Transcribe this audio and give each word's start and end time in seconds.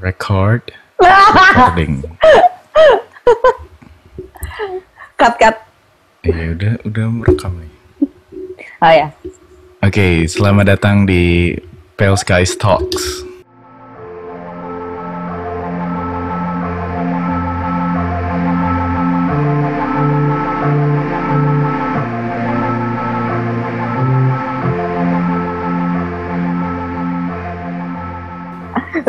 Record. 0.00 0.62
Recording. 1.00 2.04
cut 5.20 5.34
cut. 5.40 5.56
Iya 6.26 6.52
udah 6.52 6.72
udah 6.84 7.06
merekam 7.12 7.52
nih. 7.60 7.72
Oh 8.82 8.92
ya. 8.92 9.08
Oke, 9.80 10.26
selamat 10.28 10.76
datang 10.76 11.06
di 11.06 11.54
Pale 11.96 12.18
Skies 12.18 12.58
Talks. 12.58 13.35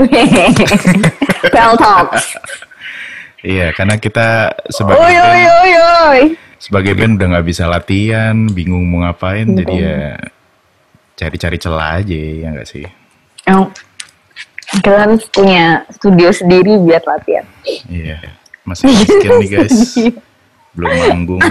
Pel 1.53 1.73
talk. 1.77 2.07
Iya, 3.45 3.71
karena 3.71 3.95
kita 4.01 4.51
sebagai 4.67 4.99
Oi 4.99 5.15
oi 5.15 5.41
oi 5.45 5.71
oi. 5.77 6.21
sebagai 6.57 6.97
band 6.97 7.21
udah 7.21 7.27
nggak 7.37 7.47
bisa 7.47 7.69
latihan, 7.69 8.33
bingung 8.49 8.89
mau 8.89 9.05
ngapain, 9.05 9.45
jadi 9.45 9.75
ya 9.77 9.99
cari-cari 11.13 11.57
celah 11.61 12.01
aja 12.01 12.17
ya 12.17 12.47
nggak 12.49 12.67
sih? 12.67 12.85
Oh. 13.49 13.69
Harus 14.83 15.23
punya 15.31 15.87
studio 15.95 16.27
sendiri 16.33 16.75
biar 16.81 16.99
latihan. 17.07 17.45
Iya, 17.87 18.19
masih 18.67 18.91
miskin 18.91 19.31
nih 19.39 19.49
guys, 19.53 19.77
belum 20.75 20.91
manggung, 21.07 21.41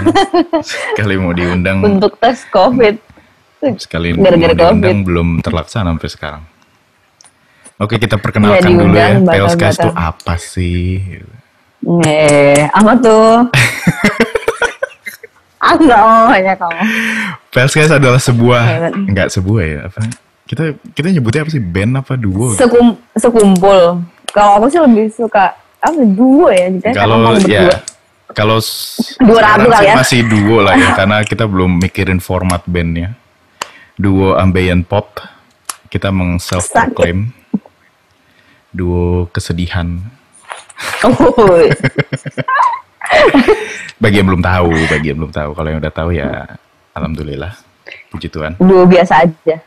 sekali 0.61 1.15
mau 1.17 1.33
diundang, 1.33 1.81
Untuk 1.81 2.19
tes 2.21 2.45
COVID. 2.53 2.95
sekali 3.81 4.13
mau 4.13 4.21
Gara-gara 4.27 4.53
diundang 4.53 5.01
belum 5.01 5.27
terlaksana 5.41 5.89
sampai 5.97 6.11
sekarang. 6.13 6.43
Oke, 7.77 7.95
kita 7.95 8.17
perkenalkan 8.17 8.65
Iya, 8.67 8.75
dulu 8.75 8.91
ya, 8.91 9.07
diundang, 9.13 9.29
Pale 9.29 9.47
Skies 9.53 9.77
itu 9.77 9.89
apa 9.93 10.33
sih? 10.35 10.83
Eh, 12.03 12.65
apa 12.67 12.91
tuh? 12.97 13.45
Aku 15.59 15.83
nggak 15.83 16.01
mau 16.01 16.25
hanya 16.29 16.53
kamu. 16.53 16.79
Pale 17.49 17.67
Skies 17.67 17.91
adalah 17.91 18.17
sebuah, 18.17 18.61
nggak 19.05 19.27
sebuah 19.29 19.61
ya, 19.61 19.79
apa? 19.85 19.99
Kita 20.47 20.63
kita 20.93 21.07
nyebutnya 21.11 21.43
apa 21.43 21.51
sih? 21.51 21.59
Band 21.59 21.97
apa 21.97 22.13
duo? 22.15 22.53
Sekum, 22.53 22.95
sekumpul. 23.13 23.99
Kalau 24.31 24.49
aku 24.57 24.65
sih 24.69 24.79
lebih 24.79 25.09
suka 25.09 25.53
apa 25.77 25.99
duo 26.01 26.49
ya. 26.49 26.69
Kalau 26.93 27.21
emang 27.21 27.37
ya, 27.43 27.83
kalau 28.31 28.57
s- 28.57 29.17
Duo 29.17 29.37
sekarang 29.37 29.65
ratu 29.65 29.69
kali 29.69 29.85
ya. 29.85 29.93
masih 29.93 30.19
duo 30.23 30.57
lah 30.61 30.73
ya, 30.73 30.89
karena 30.97 31.17
kita 31.21 31.45
belum 31.45 31.77
mikirin 31.77 32.17
format 32.17 32.61
bandnya. 32.65 33.13
Duo 33.93 34.33
ambient 34.33 34.81
pop, 34.81 35.13
kita 35.89 36.09
meng 36.09 36.37
self 36.37 36.69
proclaim. 36.69 37.33
Duo 38.77 39.25
kesedihan. 39.33 39.97
Oh, 41.01 41.33
Bagi 43.97 44.21
yang 44.21 44.29
belum 44.29 44.45
tahu, 44.45 44.69
bagi 44.85 45.09
yang 45.09 45.17
belum 45.17 45.33
tahu. 45.33 45.57
Kalau 45.57 45.67
yang 45.73 45.81
udah 45.81 45.89
tahu 45.89 46.13
ya, 46.13 46.45
alhamdulillah, 46.93 47.49
puji 48.13 48.29
Tuhan. 48.29 48.53
duo 48.61 48.85
biasa 48.85 49.25
aja. 49.25 49.57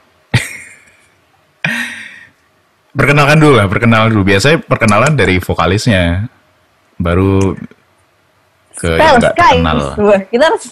Perkenalkan 2.90 3.38
dulu 3.38 3.54
lah, 3.54 3.66
perkenalan 3.66 4.10
dulu. 4.10 4.22
Biasanya 4.26 4.62
perkenalan 4.62 5.14
dari 5.14 5.38
vokalisnya, 5.38 6.26
baru 6.94 7.54
ke 8.76 8.90
yang 8.92 8.98
Pel 8.98 9.14
nggak 9.18 9.32
Skies. 9.34 9.50
terkenal. 9.56 9.78
Wah, 9.98 10.20
kita 10.26 10.44
harus 10.46 10.64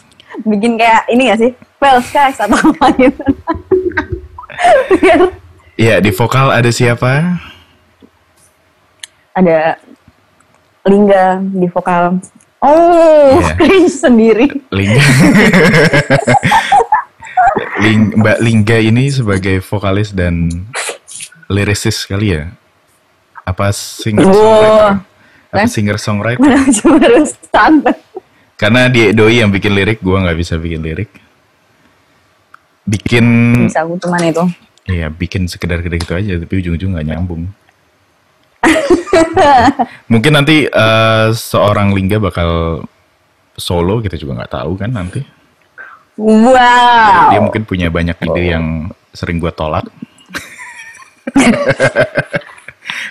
bikin 0.43 0.73
kayak 0.75 1.03
ini 1.09 1.23
gak 1.31 1.39
sih? 1.39 1.51
Pel 1.79 1.99
Skies 1.99 2.39
atau 2.39 2.59
apa 2.59 2.87
gitu. 2.95 3.23
Iya, 5.75 6.03
di 6.03 6.11
vokal 6.11 6.51
ada 6.51 6.71
siapa? 6.71 7.39
Ada 9.39 9.79
Lingga 10.83 11.39
di 11.45 11.67
vokal. 11.69 12.19
Oh, 12.59 13.39
Iya. 13.39 13.55
cringe 13.57 13.93
sendiri. 13.93 14.47
Lingga. 14.69 14.99
Ling- 17.79 18.13
Mbak 18.17 18.39
Lingga 18.41 18.77
ini 18.81 19.05
sebagai 19.09 19.61
vokalis 19.63 20.11
dan 20.11 20.51
lirisis 21.47 22.03
kali 22.03 22.35
ya? 22.35 22.51
Apa 23.45 23.71
singer 23.71 24.27
songwriter? 24.27 24.35
Wow. 24.35 24.99
Apa 25.49 25.65
singer 25.67 25.97
songwriter? 25.97 26.45
Karena 28.61 28.91
dia 28.91 29.15
doi 29.15 29.39
yang 29.39 29.49
bikin 29.49 29.71
lirik, 29.71 30.03
gua 30.03 30.21
nggak 30.21 30.37
bisa 30.37 30.59
bikin 30.59 30.83
lirik. 30.83 31.09
Bikin, 32.83 33.25
Bisa 33.69 33.85
aku 33.85 34.01
cuman 34.01 34.19
itu. 34.25 34.45
iya 34.89 35.07
bikin 35.07 35.45
sekedar 35.45 35.79
gede 35.79 36.01
gitu 36.01 36.17
aja, 36.17 36.41
tapi 36.41 36.53
ujung-ujung 36.59 36.97
nggak 36.97 37.07
nyambung. 37.07 37.47
Mungkin 40.13 40.33
nanti 40.33 40.65
eh, 40.65 41.27
seorang 41.33 41.93
Lingga 41.93 42.19
bakal 42.19 42.83
solo, 43.55 43.99
kita 43.99 44.15
juga 44.15 44.39
nggak 44.39 44.53
tahu 44.55 44.73
kan 44.77 44.91
nanti. 44.91 45.21
Wow. 46.19 47.31
Dia 47.31 47.41
mungkin 47.41 47.63
punya 47.63 47.89
banyak 47.89 48.19
ide 48.19 48.45
yang 48.53 48.91
sering 49.15 49.39
gue 49.39 49.51
tolak. 49.51 49.87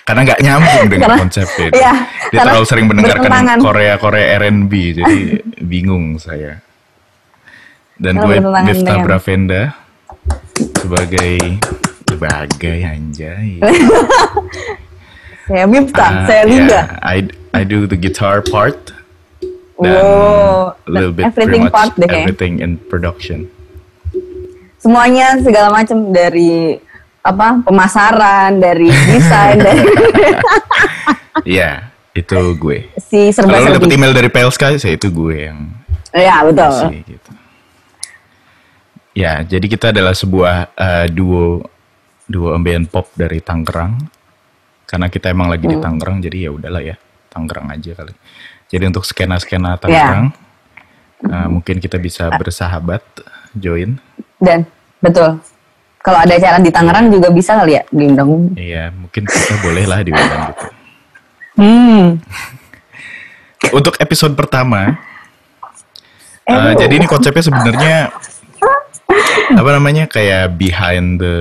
karena 0.04 0.20
nggak 0.24 0.40
nyambung 0.40 0.84
dengan 0.88 1.08
Karena- 1.08 1.20
konsepnya. 1.20 1.68
iya, 1.70 1.92
Dia 2.28 2.40
karena 2.40 2.48
terlalu 2.52 2.66
sering 2.66 2.86
mendengarkan 2.88 3.28
bertentangan. 3.28 3.58
Korea-Korea 3.60 4.26
R&B, 4.40 4.72
jadi 4.96 5.18
bingung 5.70 6.16
saya. 6.16 6.60
Dan 7.98 8.16
gue 8.16 8.36
dengan- 8.40 9.04
Bravenda 9.04 9.62
sebagai 10.80 11.60
sebagai 12.08 12.76
anjay. 12.84 13.60
Saya 15.48 15.64
Miftah, 15.64 16.10
Ah, 16.12 16.26
saya 16.28 16.42
Lingga. 16.44 16.80
yeah, 16.84 17.00
I 17.00 17.16
I 17.50 17.62
do 17.64 17.84
the 17.84 17.96
guitar 17.96 18.44
part 18.44 18.92
dan 19.74 19.96
Wow. 19.96 20.76
a 20.76 20.90
little 20.90 21.10
bit 21.10 21.24
Everything 21.26 21.64
much 21.64 21.72
part 21.72 21.92
deh 21.94 22.04
everything 22.06 22.60
in 22.60 22.76
production. 22.86 23.48
Semuanya 24.76 25.40
segala 25.40 25.72
macam 25.72 26.10
dari 26.10 26.76
apa 27.20 27.60
pemasaran, 27.60 28.56
dari 28.56 28.88
desain, 28.88 29.56
dari 29.66 29.82
Iya, 31.44 31.88
itu 32.12 32.36
gue. 32.54 32.92
si 33.00 33.32
Kalau 33.32 33.48
serba 33.48 33.64
lu 33.64 33.74
dapet 33.74 33.90
email 33.90 34.12
dari 34.12 34.28
Pale 34.28 34.50
Sky, 34.50 34.76
saya 34.76 34.94
itu 34.94 35.08
gue 35.08 35.48
yang 35.48 35.58
Ya 36.10 36.40
betul. 36.42 36.72
sih 36.84 37.00
gitu. 37.06 37.30
Ya, 39.12 39.42
jadi 39.42 39.66
kita 39.66 39.90
adalah 39.90 40.12
sebuah 40.12 40.54
eh, 40.72 41.06
duo 41.08 41.64
duo 42.24 42.52
ambient 42.52 42.86
pop 42.86 43.08
dari 43.14 43.40
Tangerang. 43.40 43.98
Karena 44.88 45.12
kita 45.12 45.28
emang 45.28 45.52
lagi 45.52 45.68
di 45.68 45.76
Hmm. 45.76 45.84
Tangerang, 45.84 46.24
jadi 46.24 46.48
ya 46.48 46.50
udahlah 46.50 46.80
ya, 46.80 46.96
Tangerang 47.28 47.68
aja 47.68 47.92
kali. 47.92 48.16
Jadi 48.68 48.84
untuk 48.88 49.04
skena-skena 49.04 49.76
Ya. 49.76 49.80
Tangerang, 49.80 50.26
eh, 51.22 51.48
mungkin 51.52 51.76
kita 51.76 52.00
bisa 52.00 52.32
bersahabat, 52.34 53.04
join. 53.52 54.00
Dan 54.40 54.64
betul. 54.98 55.36
Kalau 56.00 56.18
ada 56.24 56.32
acara 56.32 56.56
di 56.56 56.72
Tangerang 56.72 57.12
juga 57.12 57.28
bisa 57.28 57.52
kali 57.52 57.76
ya 57.76 57.82
diundang. 57.92 58.56
Iya, 58.56 58.88
mungkin 58.96 59.28
kita 59.28 59.54
boleh 59.60 59.84
lah 59.84 60.00
diundang 60.00 60.42
gitu. 60.56 60.66
Hmm. 61.58 62.04
Untuk 63.78 64.00
episode 64.00 64.32
pertama, 64.32 64.96
Eh, 66.48 66.56
Uh, 66.56 66.72
jadi 66.72 66.96
ini 66.96 67.04
konsepnya 67.04 67.44
sebenarnya 67.44 68.08
apa 69.52 69.68
namanya 69.68 70.08
kayak 70.08 70.56
behind 70.56 71.20
the 71.20 71.36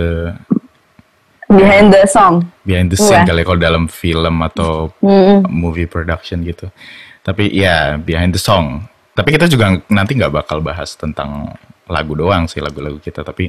behind 1.47 1.89
the 1.89 2.03
song. 2.05 2.43
behind 2.61 2.87
the 2.87 2.97
scene 2.97 3.23
Wah. 3.23 3.25
kali 3.25 3.41
kalau 3.41 3.55
dalam 3.57 3.83
film 3.87 4.43
atau 4.43 4.91
Hmm. 4.99 5.47
movie 5.47 5.87
production 5.87 6.43
gitu. 6.43 6.67
Tapi 7.21 7.47
ya 7.49 7.95
behind 7.95 8.31
the 8.31 8.41
song. 8.41 8.83
Tapi 9.11 9.33
kita 9.33 9.47
juga 9.47 9.71
nanti 9.87 10.13
nggak 10.13 10.31
bakal 10.31 10.59
bahas 10.59 10.93
tentang 10.93 11.55
lagu 11.87 12.13
doang 12.13 12.45
sih 12.45 12.59
lagu-lagu 12.59 12.99
kita. 12.99 13.23
Tapi 13.23 13.47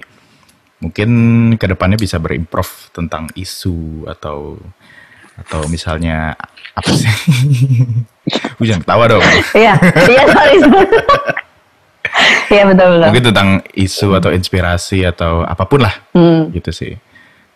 mungkin 0.78 1.10
ke 1.54 1.66
depannya 1.66 1.98
bisa 1.98 2.16
berimprov 2.16 2.66
tentang 2.90 3.26
isu 3.34 4.06
atau 4.06 4.56
atau 5.36 5.60
misalnya 5.66 6.34
apa 6.72 6.90
sih? 6.90 7.10
Lu 8.58 8.64
jangan 8.64 8.82
ketawa 8.82 9.04
dong. 9.08 9.22
Iya, 9.52 9.74
iya 10.06 10.22
sorry. 10.28 10.56
Iya 12.48 12.64
betul 12.64 12.86
betul. 12.96 13.06
Mungkin 13.12 13.24
tentang 13.30 13.48
isu 13.76 14.08
atau 14.16 14.30
inspirasi 14.32 15.04
atau 15.04 15.44
apa 15.44 15.68
pun 15.68 15.84
lah. 15.84 15.92
Hmm. 16.16 16.48
gitu 16.50 16.72
sih. 16.72 16.96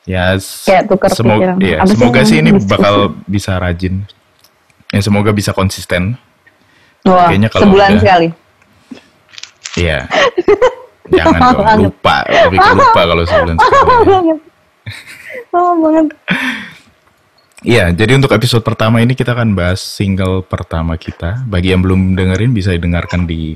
Ya, 0.02 0.34
Kayak 0.34 0.90
tukar 0.90 1.10
semoga, 1.10 1.54
pikiran. 1.54 1.56
iya, 1.62 1.78
sih 1.80 1.90
semoga 1.94 2.20
sih 2.22 2.36
ini 2.38 2.50
diskusi? 2.52 2.68
bakal 2.68 2.94
bisa 3.24 3.52
rajin. 3.54 4.02
Ya, 4.90 5.00
semoga 5.00 5.30
bisa 5.30 5.50
konsisten. 5.50 6.18
Wah, 7.02 7.30
Kayaknya 7.30 7.48
kalau 7.48 7.62
sebulan 7.66 7.88
udah- 7.88 8.02
sekali. 8.02 8.28
Iya. 9.74 9.98
Jangan 11.08 11.40
dong, 11.54 11.80
lupa. 11.86 12.16
Ke 12.26 12.48
lupa 12.50 13.00
kalau 13.10 13.22
sebulan 13.24 13.56
sekali. 13.56 13.86
banget. 14.04 14.38
Oh 15.50 15.72
banget. 15.78 16.06
Iya, 17.62 17.94
jadi 17.94 18.18
untuk 18.18 18.32
episode 18.32 18.60
pertama 18.60 18.98
ini 18.98 19.14
kita 19.14 19.32
akan 19.32 19.54
bahas 19.54 19.78
single 19.78 20.42
pertama 20.42 20.98
kita. 20.98 21.46
Bagi 21.46 21.70
yang 21.70 21.78
belum 21.78 22.18
dengerin 22.18 22.50
bisa 22.50 22.74
didengarkan 22.74 23.22
di 23.22 23.54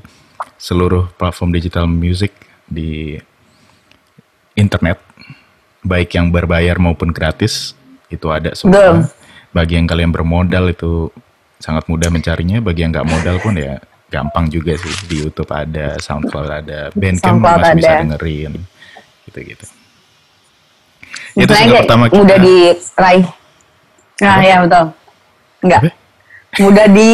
seluruh 0.57 1.11
platform 1.13 1.51
digital 1.51 1.85
music 1.85 2.31
di 2.65 3.19
internet, 4.55 5.03
baik 5.87 6.11
yang 6.13 6.29
berbayar 6.29 6.77
maupun 6.77 7.09
gratis, 7.09 7.73
itu 8.09 8.27
ada 8.29 8.51
semua. 8.53 8.75
Betul. 8.75 8.97
bagi 9.51 9.75
yang 9.75 9.89
kalian 9.89 10.13
bermodal 10.13 10.69
itu 10.69 11.09
sangat 11.57 11.89
mudah 11.89 12.11
mencarinya. 12.11 12.61
Bagi 12.61 12.85
yang 12.85 12.93
nggak 12.93 13.09
modal 13.09 13.41
pun 13.41 13.57
ya 13.57 13.81
gampang 14.07 14.47
juga 14.47 14.77
sih 14.77 14.93
di 15.09 15.25
YouTube 15.25 15.49
ada, 15.49 15.97
SoundCloud 15.97 16.51
ada, 16.53 16.81
Bandcamp 16.93 17.41
SoundCloud 17.41 17.59
masih 17.59 17.75
bisa 17.75 17.89
ada. 17.89 18.01
dengerin 18.05 18.53
gitu-gitu. 19.25 19.65
Itu 21.35 21.53
single 21.53 21.83
pertama 21.83 22.05
kita. 22.07 22.17
mudah 22.17 22.39
diraih. 22.39 23.27
Nah, 24.19 24.39
ya 24.41 24.57
betul. 24.61 24.85
Enggak. 25.61 25.81
Apa? 25.81 25.91
Mudah 26.57 26.87
di 26.89 27.13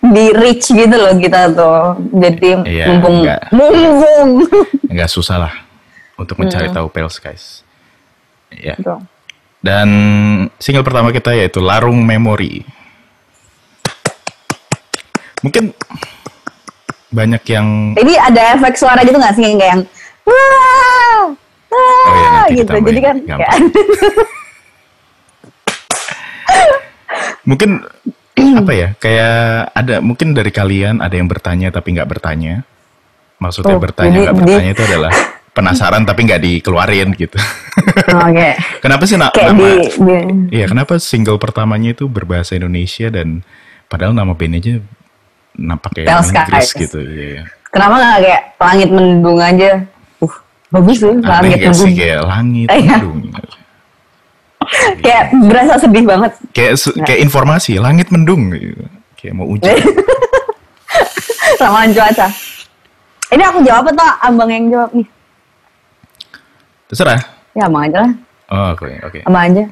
di 0.00 0.24
reach 0.32 0.64
gitu 0.66 0.96
loh 0.96 1.14
kita 1.14 1.40
tuh. 1.50 1.80
Jadi 2.14 2.48
Iya, 2.66 2.84
mumpung 2.88 3.16
enggak. 3.20 3.40
mumpung. 3.52 4.28
nggak 4.86 5.10
susah 5.10 5.36
lah 5.38 5.54
untuk 6.16 6.36
mencari 6.36 6.68
Hmm. 6.68 6.74
tahu 6.74 6.86
Pale 6.88 7.08
Skies. 7.08 7.64
Ya. 8.54 8.74
Betul. 8.76 8.98
Dan 9.60 9.88
single 10.56 10.82
pertama 10.82 11.12
kita 11.12 11.36
yaitu 11.36 11.60
Larung 11.60 12.00
Memori. 12.00 12.64
Mungkin 15.44 15.72
banyak 17.10 17.42
yang 17.50 17.66
Jadi 17.98 18.12
ada 18.16 18.42
efek 18.56 18.78
suara 18.78 19.02
gitu 19.02 19.18
nggak 19.18 19.34
sih 19.34 19.42
yang 19.42 19.58
kayak 19.58 19.72
yang 19.74 19.82
wah, 20.24 21.22
wah 21.74 22.06
Oh 22.06 22.46
iya, 22.48 22.62
gitu. 22.62 22.72
Jadi 22.72 23.00
kan 23.02 23.16
mungkin 27.44 27.70
apa 28.40 28.72
ya 28.72 28.88
kayak 28.96 29.36
ada 29.74 30.00
mungkin 30.00 30.32
dari 30.32 30.48
kalian 30.54 31.02
ada 31.02 31.14
yang 31.18 31.28
bertanya 31.28 31.68
tapi 31.74 31.92
nggak 31.98 32.08
bertanya. 32.08 32.64
Maksudnya 33.40 33.76
Oh, 33.76 33.82
bertanya 33.82 34.28
nggak 34.28 34.36
bertanya 34.36 34.70
itu 34.72 34.84
adalah 34.84 35.12
penasaran 35.60 36.02
tapi 36.02 36.20
nggak 36.24 36.40
dikeluarin 36.40 37.12
gitu. 37.12 37.36
oke. 38.10 38.48
kenapa 38.84 39.02
sih 39.04 39.14
na- 39.14 39.28
Kayak 39.28 39.52
nama? 39.52 39.66
di- 39.76 39.92
Iya 40.50 40.66
kenapa 40.66 40.96
single 40.96 41.36
pertamanya 41.36 41.92
itu 41.92 42.06
berbahasa 42.06 42.54
Indonesia 42.54 43.06
dan 43.08 43.44
padahal 43.86 44.10
nama 44.10 44.32
bandnya 44.32 44.58
aja 44.58 44.74
nampak 45.52 45.90
kayak 45.94 46.08
Inggris 46.08 46.70
gitu. 46.74 46.98
Iya. 46.98 47.44
kenapa 47.68 47.94
nggak 47.96 48.18
kayak 48.20 48.42
langit 48.56 48.88
mendung 48.88 49.38
aja? 49.38 49.70
Uh, 50.18 50.34
bagus 50.70 50.96
sih 50.98 51.10
Aneh 51.10 51.22
langit 51.22 51.56
gak 51.56 51.70
sih 51.70 51.84
mendung. 51.84 51.94
kayak 51.94 52.20
langit 52.24 52.68
Iya. 52.72 52.96
mendung. 52.96 53.18
Kayak 55.00 55.24
berasa 55.44 55.74
sedih 55.76 56.04
banget. 56.04 56.32
Kayak 56.50 56.74
kayak 57.02 57.20
informasi 57.20 57.72
langit 57.76 58.08
mendung 58.08 58.50
gitu. 58.50 58.84
Kayak 59.14 59.34
mau 59.34 59.46
hujan. 59.46 59.74
Ramalan 61.60 61.90
cuaca. 61.90 62.26
Ini 63.30 63.42
aku 63.44 63.58
jawab 63.62 63.84
atau 63.90 64.08
abang 64.20 64.48
yang 64.48 64.66
jawab 64.68 64.90
nih? 64.92 65.06
Terserah. 66.90 67.22
Ya 67.54 67.70
abang 67.70 67.86
aja 67.86 67.98
lah. 68.02 68.12
Oh, 68.50 68.74
oke, 68.74 68.90
oke. 69.06 69.18
Abang 69.22 69.46
aja. 69.46 69.64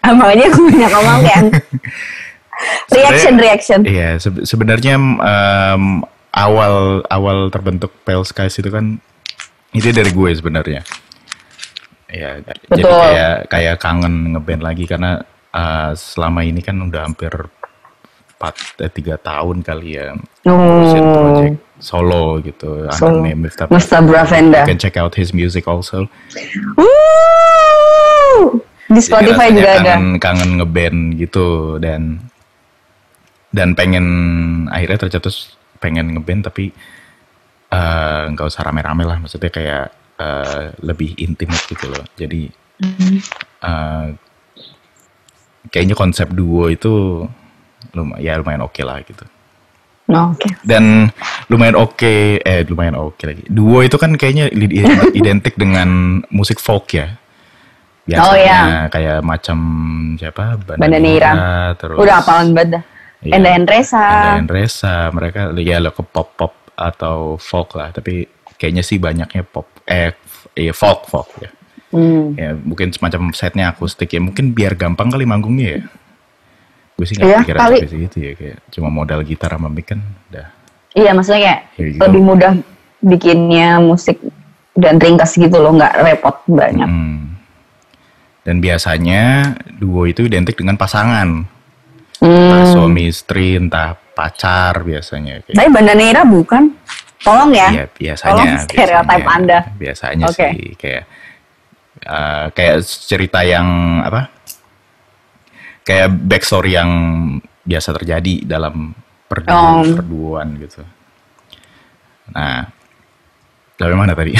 Abang 0.00 0.28
aja 0.32 0.42
aku 0.48 0.60
banyak 0.66 0.90
ngomong 0.90 1.20
kayak. 1.26 1.42
reaction, 2.88 3.34
reaction. 3.36 3.80
Iya, 3.84 4.16
se- 4.16 4.44
sebenarnya 4.48 4.96
em, 4.96 5.84
awal 6.32 7.04
awal 7.06 7.52
terbentuk 7.52 7.92
Pale 8.02 8.24
Skies 8.24 8.56
itu 8.56 8.72
kan 8.72 8.96
itu 9.76 9.92
dari 9.92 10.08
gue 10.08 10.30
sebenarnya. 10.32 10.80
Iya, 12.08 12.40
jadi 12.72 12.82
kayak 12.86 13.34
kayak 13.52 13.76
kangen 13.76 14.32
ngeband 14.32 14.62
lagi 14.64 14.88
karena 14.88 15.20
eh, 15.52 15.92
selama 15.92 16.40
ini 16.40 16.64
kan 16.64 16.80
udah 16.80 17.04
hampir 17.04 17.32
4 18.40 18.80
eh, 18.80 18.92
3 18.92 19.20
tahun 19.20 19.56
kali 19.60 19.88
ya 19.96 20.16
ngurusin 20.54 21.02
Oh, 21.02 21.14
project 21.14 21.56
solo 21.76 22.40
gitu. 22.40 22.88
Solo. 22.96 23.20
Anaknya 23.20 23.36
Miftah 23.36 23.66
Musta 23.68 23.98
Bravenda. 24.00 24.64
You 24.64 24.70
can 24.72 24.80
check 24.80 24.96
out 24.96 25.12
his 25.12 25.36
music 25.36 25.68
also. 25.68 26.08
Wuh! 26.78 28.60
Di 28.86 29.00
Spotify 29.02 29.50
Jadi 29.50 29.58
juga 29.58 29.70
rasanya 29.74 29.82
ada. 29.82 29.92
kangen, 29.98 30.04
kangen 30.22 30.50
ngeband 30.62 30.98
gitu 31.18 31.76
dan 31.82 32.22
dan 33.50 33.74
pengen 33.74 34.06
akhirnya 34.70 35.08
tercetus 35.08 35.58
pengen 35.82 36.14
ngeband 36.14 36.46
tapi 36.46 36.70
eh, 37.72 38.22
nggak 38.30 38.46
usah 38.46 38.62
rame-rame 38.62 39.02
lah 39.02 39.18
maksudnya 39.18 39.50
kayak 39.50 39.90
eh, 40.22 40.70
lebih 40.86 41.18
intimate 41.18 41.66
gitu 41.66 41.90
loh 41.90 42.04
jadi 42.14 42.46
eh, 43.66 44.06
kayaknya 45.74 45.96
konsep 45.98 46.30
duo 46.30 46.70
itu 46.70 47.26
lumayan 47.90 48.22
ya 48.22 48.38
lumayan 48.38 48.62
oke 48.62 48.82
lah 48.86 49.02
gitu 49.02 49.26
No, 50.06 50.38
Oke. 50.38 50.46
dan 50.62 51.10
lumayan 51.50 51.74
oke 51.74 52.38
eh 52.38 52.62
lumayan 52.70 52.94
oke 52.94 53.18
lagi 53.26 53.42
duo 53.50 53.82
itu 53.82 53.98
kan 53.98 54.14
kayaknya 54.14 54.46
identik 55.12 55.58
dengan 55.58 56.22
musik 56.30 56.62
folk 56.62 56.94
ya 56.94 57.18
biasanya 58.06 58.30
Oh, 58.30 58.34
iya. 58.38 58.86
kayak 58.86 59.18
macam 59.20 59.58
siapa 60.14 60.62
Banda 60.78 60.98
Neira. 61.02 61.32
terus 61.74 61.98
Udah 61.98 62.22
apalan 62.22 62.54
banget. 62.54 62.86
Iya. 63.18 63.34
Enda 63.34 63.50
Endresa. 63.58 64.38
Enda 64.38 64.54
Resa 64.54 65.10
mereka 65.10 65.50
ya 65.58 65.82
lo 65.82 65.90
ke 65.90 66.06
pop 66.06 66.38
pop 66.38 66.54
atau 66.78 67.34
folk 67.34 67.74
lah 67.74 67.90
tapi 67.90 68.30
kayaknya 68.54 68.86
sih 68.86 69.02
banyaknya 69.02 69.42
pop 69.42 69.66
eh 69.82 70.14
iya 70.54 70.70
folk 70.70 71.10
folk 71.10 71.30
ya 71.42 71.50
Hmm. 71.86 72.34
ya 72.34 72.50
mungkin 72.52 72.90
semacam 72.90 73.30
setnya 73.30 73.70
akustik 73.70 74.10
ya 74.10 74.18
mungkin 74.20 74.50
biar 74.52 74.74
gampang 74.74 75.06
kali 75.06 75.22
manggungnya 75.22 75.66
ya 75.66 75.80
gue 76.96 77.04
sih 77.04 77.14
nggak 77.14 77.28
Iya, 77.28 77.38
pikiran 77.42 77.60
kali. 77.60 77.76
sampai 77.76 77.92
segitu 77.92 78.16
ya 78.18 78.32
kayak 78.32 78.58
cuma 78.68 78.88
modal 78.88 79.20
gitar 79.20 79.50
sama 79.50 79.68
mic 79.68 79.86
kan 79.86 80.00
udah 80.30 80.46
Iya, 80.92 81.10
maksudnya 81.12 81.40
kayak 81.40 81.60
go. 81.92 82.00
lebih 82.02 82.22
mudah 82.22 82.52
bikinnya 82.98 83.76
musik 83.78 84.16
dan 84.72 84.96
ringkas 84.96 85.32
gitu 85.32 85.56
loh, 85.56 85.72
nggak 85.72 85.92
repot 85.98 86.40
banyak. 86.46 86.88
Mm. 86.88 87.36
Dan 88.42 88.56
biasanya 88.58 89.22
duo 89.72 90.04
itu 90.04 90.24
identik 90.24 90.54
dengan 90.54 90.74
pasangan, 90.74 91.44
entah 92.16 92.62
Hmm. 92.62 92.72
suami 92.72 93.08
istri, 93.08 93.56
entah 93.56 93.92
pacar 94.12 94.80
biasanya. 94.80 95.44
Kayak, 95.44 95.52
Tapi 95.54 95.68
Banda 95.68 95.92
Neira 95.92 96.24
bukan? 96.24 96.72
Tolong 97.20 97.52
ya. 97.52 97.68
Iya 97.68 97.84
biasanya. 97.90 98.32
Tolong 98.32 98.52
stereotip 98.62 99.04
biasanya, 99.10 99.34
Anda. 99.34 99.58
Biasanya 99.76 100.24
Oke. 100.28 100.36
sih 100.48 100.68
kayak 100.76 101.04
eh, 101.98 102.46
kayak 102.52 102.76
cerita 102.84 103.40
yang 103.42 103.66
apa? 104.00 104.32
Kayak 105.86 106.08
backstory 106.18 106.74
yang 106.74 106.90
biasa 107.62 107.94
terjadi 107.94 108.42
dalam 108.42 108.90
perdu- 109.24 109.46
Oh. 109.48 109.82
perduaan 109.86 110.58
gitu. 110.58 110.82
Nah, 112.28 112.66
dari 113.74 113.94
mana 113.94 114.12
tadi? 114.12 114.34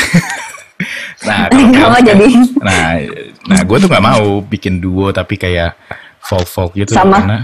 nah, 1.27 1.47
kalau 1.49 1.89
Pale 1.95 2.03
jadi? 2.03 2.29
Nah, 2.59 2.99
nah 3.47 3.61
gue 3.63 3.77
tuh 3.79 3.89
nggak 3.89 4.05
mau 4.05 4.43
bikin 4.43 4.79
duo 4.79 5.11
tapi 5.11 5.39
kayak 5.39 5.79
folk 6.19 6.45
folk 6.45 6.73
gitu 6.75 6.93
Sama. 6.93 7.23
karena 7.23 7.39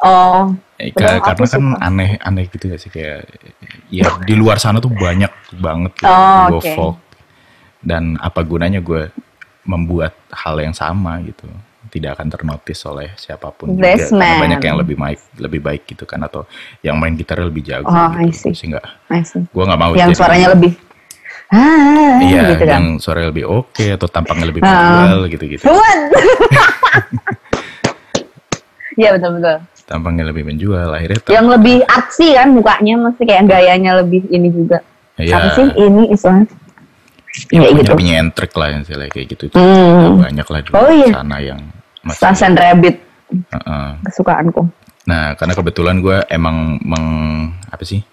Oh. 0.00 0.48
Eh, 0.80 0.88
aku 0.88 1.04
karena 1.20 1.44
kan 1.44 1.60
suka. 1.60 1.76
aneh-aneh 1.78 2.48
gitu 2.48 2.72
gak 2.72 2.80
sih 2.80 2.88
kayak 2.88 3.28
ya 3.92 4.08
di 4.24 4.32
luar 4.32 4.56
sana 4.56 4.80
tuh 4.80 4.88
banyak 4.88 5.28
banget 5.54 5.92
gitu, 5.92 6.08
Oh, 6.08 6.48
duo 6.48 6.56
oke. 6.56 6.72
folk 6.72 6.96
dan 7.80 8.16
apa 8.16 8.40
gunanya 8.40 8.80
gue 8.80 9.12
membuat 9.62 10.16
hal 10.32 10.56
yang 10.56 10.72
sama 10.72 11.20
gitu 11.20 11.44
tidak 11.90 12.14
akan 12.14 12.30
ternotis 12.30 12.78
oleh 12.84 13.10
siapa 13.14 13.50
pun 13.50 13.74
juga 13.74 13.98
karena 13.98 14.38
banyak 14.38 14.60
yang 14.62 14.76
lebih 14.78 14.96
baik 14.96 15.20
lebih 15.36 15.60
baik 15.60 15.82
gitu 15.84 16.04
kan 16.04 16.22
atau 16.22 16.46
yang 16.80 16.94
main 16.94 17.12
gitarnya 17.12 17.46
lebih 17.46 17.62
jago 17.62 17.84
Oh, 17.84 18.08
gitu 18.22 18.54
see. 18.54 19.42
gue 19.44 19.64
nggak 19.66 19.76
mau 19.76 19.90
Yang 19.92 20.14
jadi- 20.14 20.16
suaranya 20.16 20.48
lebih 20.54 20.72
ah, 21.50 22.16
iya 22.22 22.40
gitu 22.48 22.62
kan. 22.62 22.70
yang 22.72 22.86
suaranya 22.96 23.28
lebih 23.28 23.44
oke 23.44 23.84
atau 23.90 24.06
tampangnya 24.06 24.46
lebih 24.46 24.62
Ah. 24.62 24.70
menjual 24.70 25.20
gitu 25.28 25.44
gitu 25.50 25.64
What? 25.66 25.98
Iya 28.94 29.16
betul 29.16 29.40
betul. 29.40 29.56
tampangnya 29.86 30.24
lebih 30.24 30.44
menjual 30.44 30.86
akhirnya 30.88 31.18
ter- 31.18 31.32
Yang 31.32 31.46
lebih 31.50 31.76
artsy 31.84 32.28
kan 32.30 32.48
mukanya, 32.52 32.94
mesti 33.00 33.22
kayak 33.24 33.42
gayanya 33.48 33.92
lebih 33.98 34.22
ini 34.28 34.46
juga. 34.46 34.78
Iya. 35.16 35.34
Apa 35.34 35.48
sih 35.56 35.66
ini 35.74 36.02
istilahnya? 36.10 36.46
yang 37.48 37.62
Kayak 37.62 37.70
punya 37.70 37.80
gitu. 37.80 37.90
lebih 37.94 38.06
nyentrik 38.06 38.52
lah 38.52 38.68
yang 38.68 38.82
kayak 39.08 39.26
gitu 39.28 39.44
Hmm. 39.54 40.18
banyak 40.20 40.46
lah 40.46 40.58
di 40.60 40.70
Oh, 40.74 40.90
iya. 40.90 41.08
sana 41.14 41.36
yang 41.38 41.60
Sass 42.16 42.40
and 42.46 42.56
Rabbit 42.56 42.96
Heeh. 43.30 43.88
kesukaanku. 44.08 44.62
Nah, 45.08 45.34
karena 45.36 45.54
kebetulan 45.56 45.96
gue 46.00 46.22
emang 46.28 46.80
meng 46.82 47.06
apa 47.70 47.84
sih 47.84 48.04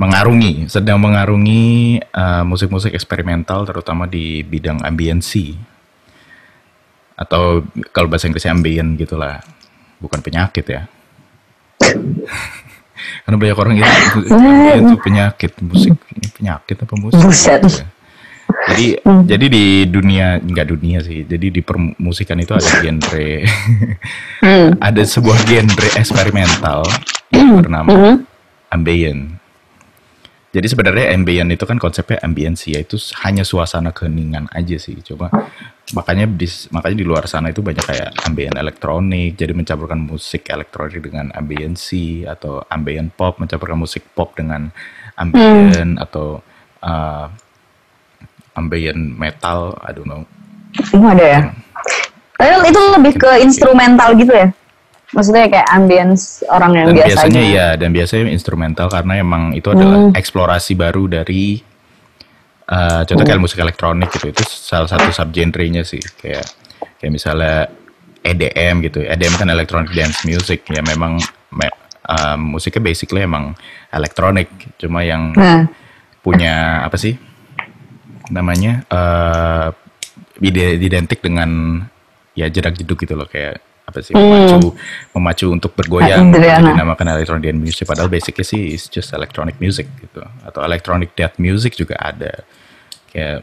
mengarungi, 0.00 0.64
sedang 0.72 0.96
mengarungi 0.96 2.00
eh, 2.00 2.44
musik-musik 2.48 2.96
eksperimental, 2.96 3.68
terutama 3.68 4.08
di 4.08 4.40
bidang 4.40 4.80
ambiency 4.80 5.60
atau 7.20 7.60
kalau 7.92 8.08
bahasa 8.08 8.32
Inggrisnya 8.32 8.56
ambient 8.56 8.96
gitulah, 8.96 9.44
bukan 10.00 10.24
penyakit 10.24 10.64
ya. 10.64 10.82
Karena 13.24 13.36
banyak 13.36 13.56
orang 13.60 13.72
ambient 13.76 14.88
itu 14.88 14.96
penyakit 15.00 15.52
musik 15.60 15.92
penyakit 16.36 16.76
apa 16.80 16.94
musik? 16.96 17.20
Buset. 17.20 17.60
gitu 17.60 17.84
ya. 17.84 17.88
Jadi 18.70 18.86
jadi 19.26 19.46
di 19.50 19.64
dunia 19.90 20.38
enggak 20.38 20.70
dunia 20.70 21.02
sih. 21.02 21.26
Jadi 21.26 21.50
di 21.50 21.60
permusikan 21.60 22.38
itu 22.38 22.54
ada 22.54 22.70
genre 22.80 23.28
Hmm. 24.40 24.72
ada 24.80 25.02
sebuah 25.04 25.36
genre 25.44 25.88
eksperimental 26.00 26.80
yang 27.28 27.60
bernama 27.60 27.90
Mhm. 27.92 28.14
ambient. 28.72 29.22
Jadi 30.50 30.66
sebenarnya 30.66 31.14
ambient 31.14 31.46
itu 31.54 31.62
kan 31.62 31.78
konsepnya 31.78 32.18
ambiensi 32.26 32.74
yaitu 32.74 32.98
hanya 33.22 33.46
suasana 33.46 33.94
keheningan 33.94 34.50
aja 34.50 34.80
sih. 34.82 34.98
Coba 34.98 35.30
makanya 35.94 36.26
di 36.26 36.46
makanya 36.74 36.96
di 36.98 37.06
luar 37.06 37.30
sana 37.30 37.50
itu 37.54 37.62
banyak 37.62 37.82
kayak 37.86 38.10
ambient 38.26 38.54
elektronik 38.58 39.34
jadi 39.38 39.54
mencampurkan 39.54 39.98
musik 40.02 40.50
elektronik 40.50 41.02
dengan 41.02 41.30
ambiency 41.34 42.26
atau 42.26 42.62
ambient 42.66 43.10
pop 43.14 43.38
mencampurkan 43.38 43.78
musik 43.78 44.06
pop 44.14 44.34
dengan 44.34 44.70
ambient 45.14 45.98
atau 46.02 46.42
uh, 46.82 47.26
ambient 48.54 49.18
metal 49.18 49.78
I 49.80 49.90
don't 49.92 50.06
know 50.06 50.22
Itu 50.70 51.02
ada 51.02 51.24
ya. 51.24 51.40
Tapi 52.38 52.72
itu 52.72 52.80
lebih 52.96 53.12
ke 53.18 53.30
instrumental 53.42 54.14
gitu 54.16 54.32
ya. 54.32 54.48
Maksudnya 55.10 55.50
kayak 55.50 55.68
ambience 55.74 56.46
orang 56.46 56.72
yang 56.78 56.86
dan 56.86 56.94
biasanya. 56.94 57.10
biasanya 57.10 57.42
iya 57.42 57.68
dan 57.74 57.90
biasanya 57.90 58.24
instrumental 58.30 58.86
karena 58.86 59.18
emang 59.18 59.52
itu 59.52 59.66
adalah 59.68 60.14
eksplorasi 60.14 60.78
baru 60.78 61.10
dari 61.10 61.58
uh, 62.70 63.02
contoh 63.02 63.24
kayak 63.26 63.42
musik 63.42 63.58
elektronik 63.58 64.08
gitu. 64.14 64.30
Itu 64.30 64.46
salah 64.46 64.86
satu 64.86 65.10
subgenrenya 65.10 65.82
sih. 65.82 65.98
Kayak 65.98 66.46
kayak 67.02 67.12
misalnya 67.12 67.66
EDM 68.22 68.86
gitu. 68.86 69.02
EDM 69.02 69.34
kan 69.34 69.50
electronic 69.50 69.90
dance 69.90 70.22
music. 70.22 70.62
Ya 70.70 70.86
memang 70.86 71.18
me- 71.50 71.76
uh, 72.06 72.38
musiknya 72.38 72.86
basically 72.86 73.26
emang 73.26 73.58
elektronik. 73.90 74.46
Cuma 74.78 75.02
yang 75.02 75.34
Nah, 75.34 75.66
punya 76.22 76.86
apa 76.86 76.94
sih 76.94 77.18
namanya 78.30 78.86
ide- 80.40 80.78
identik 80.80 81.20
dengan 81.20 81.82
ya 82.32 82.46
jedak 82.48 82.78
jeduk 82.78 83.02
gitu 83.02 83.14
loh 83.14 83.26
kayak 83.26 83.60
apa 83.84 84.06
sih 84.06 84.14
memacu 84.14 84.70
memacu 85.18 85.46
untuk 85.50 85.74
bergoyang 85.74 86.30
jadi 86.30 86.46
dinamakan 86.78 87.06
electronic 87.10 87.42
dance 87.42 87.58
music. 87.58 87.84
Padahal 87.90 88.06
basicnya 88.06 88.46
sih 88.46 88.70
it's 88.70 88.86
just 88.86 89.10
electronic 89.10 89.58
music 89.58 89.90
gitu. 89.98 90.22
Atau 90.46 90.62
electronic 90.62 91.10
death 91.18 91.34
music 91.42 91.74
juga 91.74 91.98
ada. 91.98 92.46
Kayak 93.10 93.42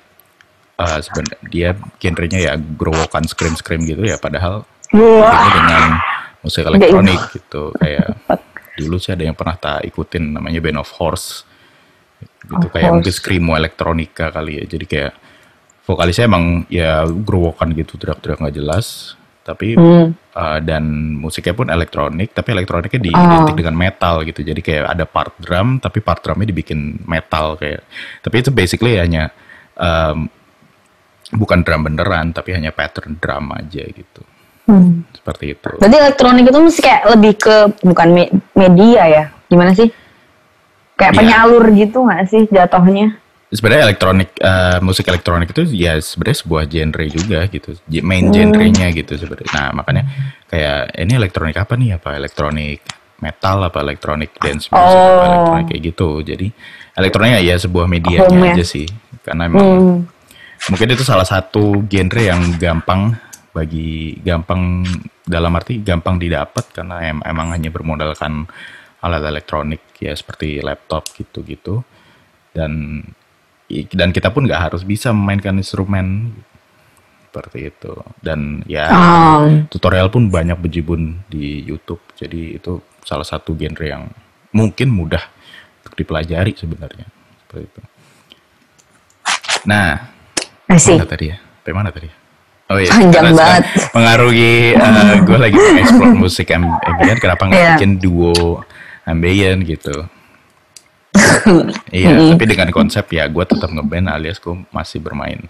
eh 0.78 1.00
sebenarnya 1.04 1.38
dia 1.52 1.70
genrenya 2.00 2.40
ya 2.40 2.54
growokan 2.56 3.28
scream 3.28 3.60
scream 3.60 3.84
gitu 3.84 4.08
ya 4.08 4.16
padahal 4.16 4.64
ini 5.36 5.50
dengan 5.52 5.84
musik 6.40 6.64
elektronik 6.64 7.22
gitu. 7.36 7.76
Kayak 7.76 8.08
dulu 8.80 8.96
sih 9.04 9.12
ada 9.12 9.28
yang 9.28 9.36
pernah 9.36 9.60
tak 9.60 9.84
ikutin 9.84 10.32
namanya 10.32 10.64
Band 10.64 10.80
of 10.80 10.88
Horse 10.96 11.44
gitu 12.48 12.66
Of 12.66 12.72
kayak 12.72 12.92
mungkin 12.94 13.14
screamo 13.14 13.54
elektronika 13.54 14.32
kali 14.32 14.60
ya 14.60 14.66
jadi 14.66 14.86
kayak 14.86 15.14
vokalisnya 15.84 16.26
emang 16.26 16.44
ya 16.68 17.04
growokan 17.04 17.72
gitu 17.72 17.96
teriak-teriak 17.96 18.40
nggak 18.40 18.56
jelas 18.56 19.14
tapi 19.44 19.80
Hmm. 19.80 20.12
uh, 20.34 20.60
dan 20.60 20.84
musiknya 21.16 21.56
pun 21.56 21.68
elektronik 21.68 22.32
tapi 22.32 22.52
elektroniknya 22.52 23.00
Oh. 23.00 23.06
diidentik 23.08 23.56
dengan 23.56 23.76
metal 23.76 24.24
gitu 24.24 24.44
jadi 24.44 24.60
kayak 24.60 24.84
ada 24.92 25.06
part 25.06 25.32
drum 25.40 25.80
tapi 25.80 26.00
part 26.00 26.20
drumnya 26.20 26.44
dibikin 26.46 27.00
metal 27.04 27.56
kayak 27.56 27.88
tapi 28.20 28.36
itu 28.38 28.52
basically 28.52 29.00
hanya 29.00 29.32
um, 29.74 30.28
bukan 31.30 31.64
drum 31.64 31.84
beneran 31.84 32.32
tapi 32.32 32.52
hanya 32.52 32.72
pattern 32.72 33.16
drum 33.16 33.52
aja 33.52 33.84
gitu 33.84 34.24
Hmm. 34.68 35.08
seperti 35.16 35.56
itu 35.56 35.80
Berarti 35.80 35.96
elektronik 35.96 36.44
itu 36.44 36.60
mesti 36.60 36.82
kayak 36.84 37.02
lebih 37.08 37.34
ke 37.40 37.56
bukan 37.88 38.08
me- 38.12 38.32
media 38.52 39.02
ya? 39.08 39.24
Gimana 39.48 39.72
sih? 39.72 39.88
Kayak 40.98 41.12
Iya. 41.12 41.20
penyalur 41.20 41.64
gitu 41.72 41.98
nggak 42.02 42.22
sih 42.26 42.42
jatuhnya? 42.48 43.08
sebenarnya 43.48 43.84
elektronik 43.86 44.30
eh, 44.36 44.80
musik 44.82 45.08
elektronik 45.08 45.48
itu 45.48 45.64
ya 45.72 45.96
sebenarnya 45.96 46.38
sebuah 46.38 46.64
genre 46.66 47.06
juga 47.08 47.40
gitu 47.48 47.80
J- 47.82 48.04
Hmm. 48.04 48.08
main 48.12 48.26
genrenya 48.28 48.92
gitu 48.92 49.16
sebenarnya 49.16 49.48
nah 49.50 49.68
makanya 49.72 50.04
kayak 50.46 50.92
ini 50.98 51.14
elektronik 51.16 51.56
apa 51.56 51.74
nih 51.74 51.96
apa 51.96 52.10
elektronik 52.14 52.84
metal 53.18 53.64
apa 53.64 53.80
elektronik 53.80 54.36
dance 54.36 54.68
music 54.68 54.76
apa 54.76 55.16
Oh. 55.16 55.24
elektronik 55.24 55.66
kayak 55.66 55.84
gitu 55.86 56.10
jadi 56.22 56.48
elektroniknya 56.94 57.40
ya 57.42 57.56
sebuah 57.56 57.86
medianya 57.88 58.28
Home 58.28 58.44
ya. 58.44 58.52
aja 58.52 58.66
sih 58.68 58.88
karena 59.24 59.48
emang 59.48 59.64
Hmm. 59.64 59.98
mungkin 60.68 60.88
itu 60.92 61.04
salah 61.06 61.24
satu 61.24 61.64
genre 61.84 62.20
yang 62.20 62.52
gampang 62.54 63.16
bagi 63.50 64.12
gampang 64.20 64.84
dalam 65.24 65.56
arti 65.56 65.80
gampang 65.80 66.20
didapat 66.20 66.68
karena 66.70 67.00
em- 67.02 67.24
emang 67.24 67.48
hanya 67.50 67.72
bermodalkan 67.72 68.44
alat 69.00 69.24
elektronik 69.24 69.87
ya 70.00 70.14
seperti 70.14 70.60
laptop 70.60 71.10
gitu-gitu 71.12 71.82
dan 72.52 73.04
dan 73.92 74.10
kita 74.10 74.30
pun 74.30 74.46
nggak 74.46 74.72
harus 74.72 74.82
bisa 74.82 75.12
memainkan 75.12 75.54
instrumen 75.54 76.32
seperti 77.28 77.70
itu 77.70 77.92
dan 78.20 78.64
ya 78.66 78.88
Um, 78.90 79.68
tutorial 79.68 80.08
pun 80.08 80.28
banyak 80.28 80.58
bejibun 80.58 81.22
di 81.28 81.62
YouTube 81.62 82.00
jadi 82.16 82.58
itu 82.58 82.80
salah 83.04 83.26
satu 83.26 83.54
genre 83.54 83.84
yang 83.84 84.08
mungkin 84.50 84.90
mudah 84.90 85.22
untuk 85.80 85.94
dipelajari 85.96 86.54
sebenarnya 86.54 87.06
seperti 87.44 87.64
itu 87.68 87.82
nah. 89.66 90.14
Mana 90.68 91.06
tadi 91.06 91.32
ya? 91.32 91.38
Sampai 91.40 91.74
mana 91.74 91.90
tadi? 91.90 92.08
Oh 92.68 92.76
iya, 92.76 92.92
Panjang 92.92 93.24
karena 93.24 93.32
banget. 93.32 93.64
sekarang 93.64 93.92
Mengaruhi 93.96 94.52
gue 95.24 95.38
lagi 95.40 95.60
explore 95.80 96.12
musik 96.14 96.48
am- 96.52 96.76
ambient, 96.82 97.20
kenapa 97.20 97.48
nggak 97.48 97.56
Iya. 97.58 97.72
bikin 97.76 97.92
duo 97.98 98.60
ambient 99.08 99.64
gitu? 99.64 100.06
iya, 101.96 102.14
tapi 102.36 102.46
dengan 102.46 102.70
konsep 102.70 103.08
ya 103.16 103.26
gue 103.26 103.42
tetap 103.48 103.72
ngeband 103.72 104.12
alias 104.12 104.38
gue 104.38 104.54
masih 104.70 105.02
bermain 105.02 105.48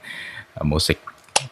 uh, 0.56 0.64
musik 0.64 1.02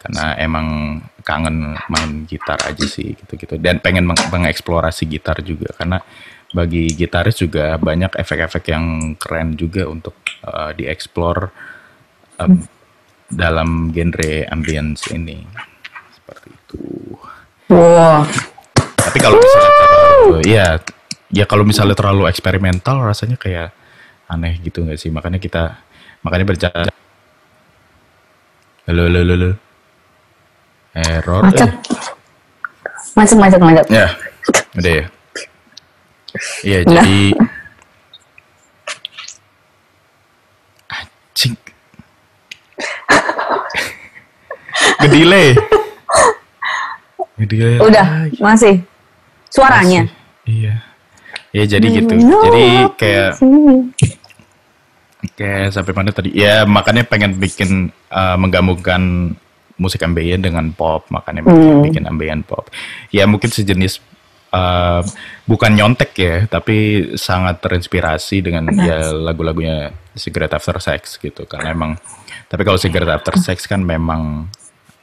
karena 0.06 0.38
emang 0.38 1.02
kangen 1.26 1.76
main 1.90 2.26
gitar 2.30 2.58
aja 2.64 2.86
sih 2.86 3.18
gitu-gitu 3.18 3.58
dan 3.58 3.82
pengen 3.82 4.06
meng- 4.06 4.30
mengeksplorasi 4.30 5.10
gitar 5.10 5.42
juga 5.42 5.74
karena 5.76 6.00
bagi 6.54 6.88
gitaris 6.94 7.42
juga 7.42 7.76
banyak 7.76 8.16
efek-efek 8.16 8.64
yang 8.72 9.18
keren 9.20 9.58
juga 9.58 9.90
untuk 9.90 10.16
uh, 10.46 10.72
dieksplor 10.72 11.52
um, 12.40 12.64
dalam 13.28 13.90
genre 13.92 14.46
ambience 14.54 15.10
ini 15.12 15.42
seperti 16.14 16.50
itu. 16.54 16.84
Wow. 17.74 18.24
Tapi 18.78 19.18
kalau 19.20 19.38
misalnya 19.42 19.72
terlalu, 19.74 20.38
ya, 20.46 20.68
ya 21.36 21.44
kalau 21.44 21.68
misalnya 21.68 22.00
terlalu 22.00 22.32
eksperimental 22.32 23.04
rasanya 23.04 23.36
kayak 23.36 23.76
aneh 24.32 24.56
gitu 24.64 24.88
nggak 24.88 24.96
sih? 24.96 25.12
Makanya 25.12 25.36
kita, 25.36 25.76
makanya 26.24 26.46
bercanda. 26.48 26.92
Halo, 28.88 29.12
halo, 29.12 29.20
halo. 29.20 29.52
Error. 30.96 31.44
Macet. 31.44 31.68
eh. 31.68 31.74
Macet, 33.20 33.36
macet, 33.36 33.60
macet. 33.60 33.86
Ya, 33.92 34.08
udah 34.80 34.92
ya. 34.96 35.06
Iya, 36.64 36.78
Nah. 36.84 37.04
jadi 37.04 37.20
anjing. 40.88 41.56
Ngedelay. 45.04 45.48
Udah, 47.84 48.06
lagi. 48.28 48.40
masih. 48.40 48.76
Suaranya. 49.52 50.08
Masih. 50.08 50.15
Ya 51.56 51.64
jadi 51.64 51.88
gitu. 51.88 52.12
No, 52.20 52.44
Jadi 52.44 52.66
kayak 53.00 53.32
kayak 55.40 55.72
sampai 55.72 55.94
mana 55.96 56.12
tadi? 56.12 56.36
Ya 56.36 56.68
makanya 56.68 57.08
pengen 57.08 57.40
bikin 57.40 57.96
uh, 58.12 58.36
menggabungkan 58.36 59.32
musik 59.80 60.04
ambient 60.04 60.44
dengan 60.44 60.72
pop, 60.76 61.08
makanya 61.08 61.48
Hmm. 61.48 61.84
bikin 61.88 62.04
ambient 62.12 62.44
pop. 62.44 62.68
Ya 63.08 63.24
mungkin 63.24 63.56
sejenis 63.56 64.04
uh, 64.52 65.00
bukan 65.48 65.72
nyontek 65.80 66.12
ya, 66.20 66.36
tapi 66.52 67.12
sangat 67.16 67.64
terinspirasi 67.64 68.44
dengan 68.44 68.76
ya 68.76 69.16
lagu-lagunya 69.16 69.96
Cigarette 70.16 70.60
After 70.60 70.76
Sex 70.84 71.16
gitu. 71.24 71.48
Karena 71.48 71.72
emang 71.72 71.96
tapi 72.52 72.68
kalau 72.68 72.76
Cigarette 72.76 73.16
After 73.16 73.36
Sex 73.40 73.64
kan 73.64 73.80
memang 73.80 74.52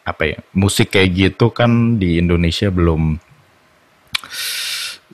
apa 0.02 0.22
ya 0.26 0.38
musik 0.52 0.92
kayak 0.92 1.14
gitu 1.14 1.48
kan 1.54 1.96
di 1.96 2.18
Indonesia 2.18 2.68
belum 2.68 3.16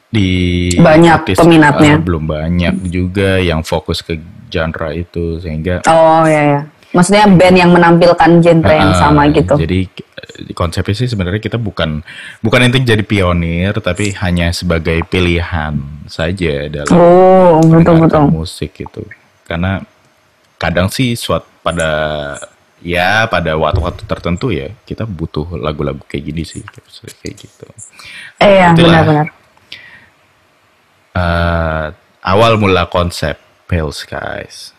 di 0.09 0.31
Banyak 0.73 1.13
artis, 1.13 1.37
peminatnya. 1.37 2.01
uh, 2.01 2.05
belum 2.05 2.25
banyak 2.25 2.75
juga 2.89 3.37
yang 3.37 3.61
fokus 3.61 4.01
ke 4.01 4.17
genre 4.49 4.89
itu 4.97 5.37
sehingga 5.39 5.85
Oh 5.85 6.25
ya 6.25 6.43
ya. 6.57 6.61
Maksudnya 6.89 7.29
band 7.29 7.57
yang 7.61 7.69
menampilkan 7.69 8.31
genre 8.41 8.73
yang 8.73 8.97
uh, 8.97 8.99
sama 8.99 9.29
gitu. 9.29 9.61
Jadi 9.61 9.85
eh, 9.93 10.57
konsepnya 10.57 10.97
sih 10.97 11.05
sebenarnya 11.05 11.37
kita 11.37 11.61
bukan 11.61 12.01
bukan 12.41 12.61
intinya 12.65 12.97
jadi 12.97 13.05
pionir 13.05 13.77
tapi 13.85 14.17
hanya 14.17 14.49
sebagai 14.57 15.05
pilihan 15.05 15.77
saja 16.09 16.73
dalam 16.73 16.97
Oh, 16.97 17.61
betul 17.61 18.01
betul. 18.01 18.33
musik 18.33 18.73
gitu. 18.73 19.05
Karena 19.45 19.85
kadang 20.57 20.89
sih 20.89 21.13
suat 21.13 21.45
pada 21.61 21.93
ya 22.81 23.29
pada 23.29 23.61
waktu-waktu 23.61 24.09
tertentu 24.09 24.49
ya 24.49 24.73
kita 24.89 25.05
butuh 25.05 25.61
lagu-lagu 25.61 26.01
kayak 26.09 26.25
gini 26.33 26.43
sih 26.49 26.65
kayak 27.21 27.35
gitu. 27.37 27.67
Eh 28.41 28.65
ya, 28.65 28.73
benar-benar. 28.73 29.29
Eh, 31.19 31.87
awal 32.23 32.53
mula 32.61 32.87
konsep 32.87 33.35
Pale 33.67 33.91
Skies. 33.91 34.71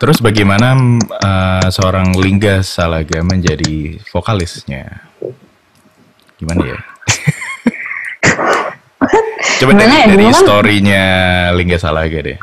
Terus 0.00 0.18
bagaimana 0.18 0.74
eh, 1.20 1.66
seorang 1.70 2.16
Lingga 2.16 2.64
Salaga 2.64 3.20
menjadi 3.22 4.00
vokalisnya? 4.10 5.04
Gimana 6.40 6.74
ya? 6.74 6.78
Coba 9.62 9.78
dari, 9.78 9.94
ya, 9.94 10.06
dari 10.10 10.26
kan- 10.26 10.40
story-nya 10.42 11.04
Lingga 11.54 11.78
Salaga 11.78 12.18
deh. 12.18 12.38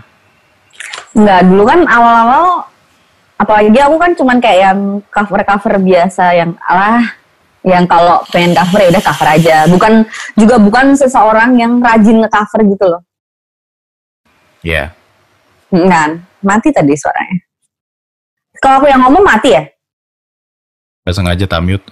Enggak, 1.18 1.42
dulu 1.50 1.64
kan 1.68 1.80
awal-awal 1.90 2.70
apalagi 3.40 3.80
aku 3.80 3.96
kan 3.98 4.12
cuman 4.14 4.38
kayak 4.44 4.60
yang 4.72 4.80
cover 5.10 5.42
cover 5.48 5.80
biasa 5.80 6.36
yang 6.36 6.52
alah 6.60 7.08
yang 7.68 7.84
kalau 7.86 8.24
pengen 8.32 8.56
cover 8.56 8.80
ya 8.80 8.90
udah 8.94 9.04
cover 9.04 9.28
aja 9.36 9.58
bukan 9.68 9.94
juga 10.40 10.56
bukan 10.60 10.86
seseorang 10.96 11.60
yang 11.60 11.84
rajin 11.84 12.24
nge-cover 12.24 12.62
gitu 12.68 12.86
loh 12.88 13.04
Ya, 14.60 14.92
Hmm, 15.72 15.88
kan 15.88 16.10
mati 16.44 16.74
tadi 16.74 16.92
suaranya 16.98 17.40
kalau 18.60 18.84
aku 18.84 18.88
yang 18.92 19.00
ngomong 19.06 19.24
mati 19.24 19.56
ya 19.56 19.64
nggak 21.10 21.16
sengaja 21.16 21.46
tamute. 21.50 21.86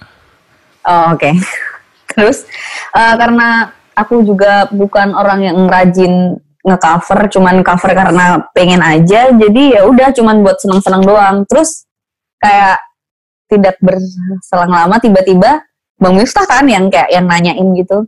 Oh, 0.86 1.10
oke. 1.10 1.30
Terus 2.14 2.46
eh, 2.94 3.14
karena 3.18 3.74
aku 3.98 4.22
juga 4.22 4.70
bukan 4.70 5.10
orang 5.10 5.42
yang 5.42 5.58
rajin 5.66 6.38
nge-cover, 6.62 7.26
cuman 7.32 7.66
cover 7.66 7.98
karena 7.98 8.46
pengen 8.54 8.78
aja, 8.78 9.32
jadi 9.32 9.80
ya 9.80 9.80
udah 9.90 10.14
cuman 10.14 10.46
buat 10.46 10.62
seneng-seneng 10.62 11.02
doang. 11.02 11.36
Terus 11.50 11.82
kayak 12.38 12.78
tidak 13.48 13.80
berselang 13.80 14.72
lama 14.72 14.96
tiba-tiba 15.00 15.64
Bang 15.98 16.14
Miftah 16.14 16.46
kan 16.46 16.62
yang 16.68 16.86
kayak 16.92 17.10
yang 17.10 17.26
nanyain 17.26 17.66
gitu. 17.74 18.06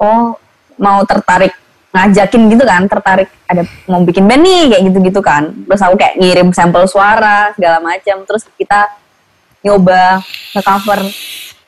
Oh, 0.00 0.32
mau 0.80 1.04
tertarik 1.04 1.52
ngajakin 1.92 2.48
gitu 2.48 2.64
kan, 2.64 2.88
tertarik 2.88 3.28
ada 3.44 3.66
mau 3.84 4.00
bikin 4.00 4.24
band 4.24 4.40
nih 4.40 4.72
kayak 4.72 4.82
gitu-gitu 4.88 5.20
kan. 5.20 5.52
Terus 5.68 5.82
aku 5.84 6.00
kayak 6.00 6.16
ngirim 6.16 6.48
sampel 6.56 6.88
suara 6.88 7.52
segala 7.52 7.82
macam. 7.84 8.24
Terus 8.24 8.48
kita 8.56 8.88
nyoba 9.60 10.24
nge-cover 10.56 11.00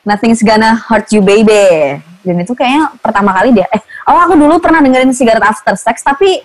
Nothing's 0.01 0.41
Gonna 0.41 0.81
Hurt 0.89 1.13
You 1.13 1.21
Baby 1.21 2.01
dan 2.23 2.35
itu 2.39 2.55
kayaknya 2.55 2.95
pertama 3.03 3.35
kali 3.35 3.51
dia 3.51 3.67
eh 3.69 3.83
oh 4.07 4.17
aku 4.17 4.33
dulu 4.39 4.55
pernah 4.63 4.79
dengerin 4.79 5.11
Cigarette 5.11 5.43
After 5.43 5.75
Sex 5.75 6.01
tapi 6.01 6.39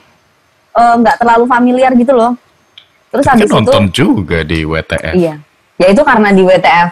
eh, 0.75 0.95
nggak 0.99 1.23
terlalu 1.23 1.47
familiar 1.47 1.95
gitu 1.95 2.13
loh 2.13 2.35
terus 3.09 3.25
habis 3.25 3.49
itu 3.49 3.55
nonton 3.55 3.89
juga 3.89 4.45
di 4.45 4.67
WTF. 4.67 5.15
iya 5.17 5.41
ya 5.79 5.87
itu 5.89 6.03
karena 6.03 6.29
di 6.35 6.43
WTF 6.43 6.91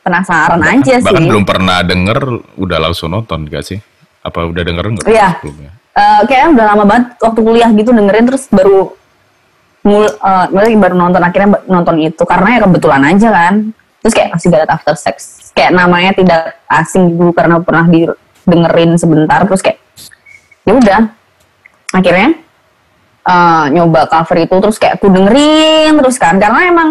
penasaran 0.00 0.62
aja 0.64 0.94
sih. 0.98 1.06
Bahkan 1.06 1.24
belum 1.28 1.44
pernah 1.44 1.84
denger, 1.84 2.18
udah 2.56 2.78
langsung 2.80 3.12
nonton 3.12 3.44
gak 3.46 3.64
sih? 3.66 3.78
Apa 4.20 4.48
udah 4.48 4.62
denger 4.64 4.84
nggak 4.96 5.06
Iya. 5.08 5.28
sebelumnya? 5.40 5.70
Eh, 5.90 6.20
kayaknya 6.28 6.48
udah 6.56 6.64
lama 6.72 6.84
banget 6.86 7.06
waktu 7.20 7.40
kuliah 7.42 7.70
gitu 7.72 7.90
dengerin 7.92 8.24
terus 8.28 8.44
baru 8.48 8.94
mul 9.80 10.04
maksudnya 10.52 10.76
baru 10.76 10.94
nonton 10.96 11.22
akhirnya 11.24 11.48
nonton 11.66 11.96
itu. 12.00 12.22
Karena 12.24 12.48
ya 12.56 12.60
kebetulan 12.68 13.02
aja 13.04 13.28
kan. 13.32 13.54
Terus 14.00 14.14
kayak 14.16 14.28
masih 14.32 14.44
Cigarette 14.48 14.72
After 14.72 14.96
Sex. 14.96 15.16
Kayak 15.52 15.72
namanya 15.76 16.12
tidak 16.16 16.42
asing 16.68 17.16
dulu 17.16 17.32
karena 17.36 17.60
pernah 17.60 17.84
didengerin 17.84 18.96
sebentar 18.96 19.40
terus 19.44 19.60
kayak 19.60 19.80
ya 20.64 20.72
udah. 20.76 21.00
Akhirnya 21.92 22.28
eh, 23.24 23.64
nyoba 23.72 24.08
cover 24.08 24.36
itu 24.40 24.54
terus 24.56 24.76
kayak 24.80 25.00
aku 25.00 25.08
dengerin 25.12 25.96
terus 25.96 26.16
kan. 26.16 26.36
Karena 26.40 26.60
emang 26.68 26.88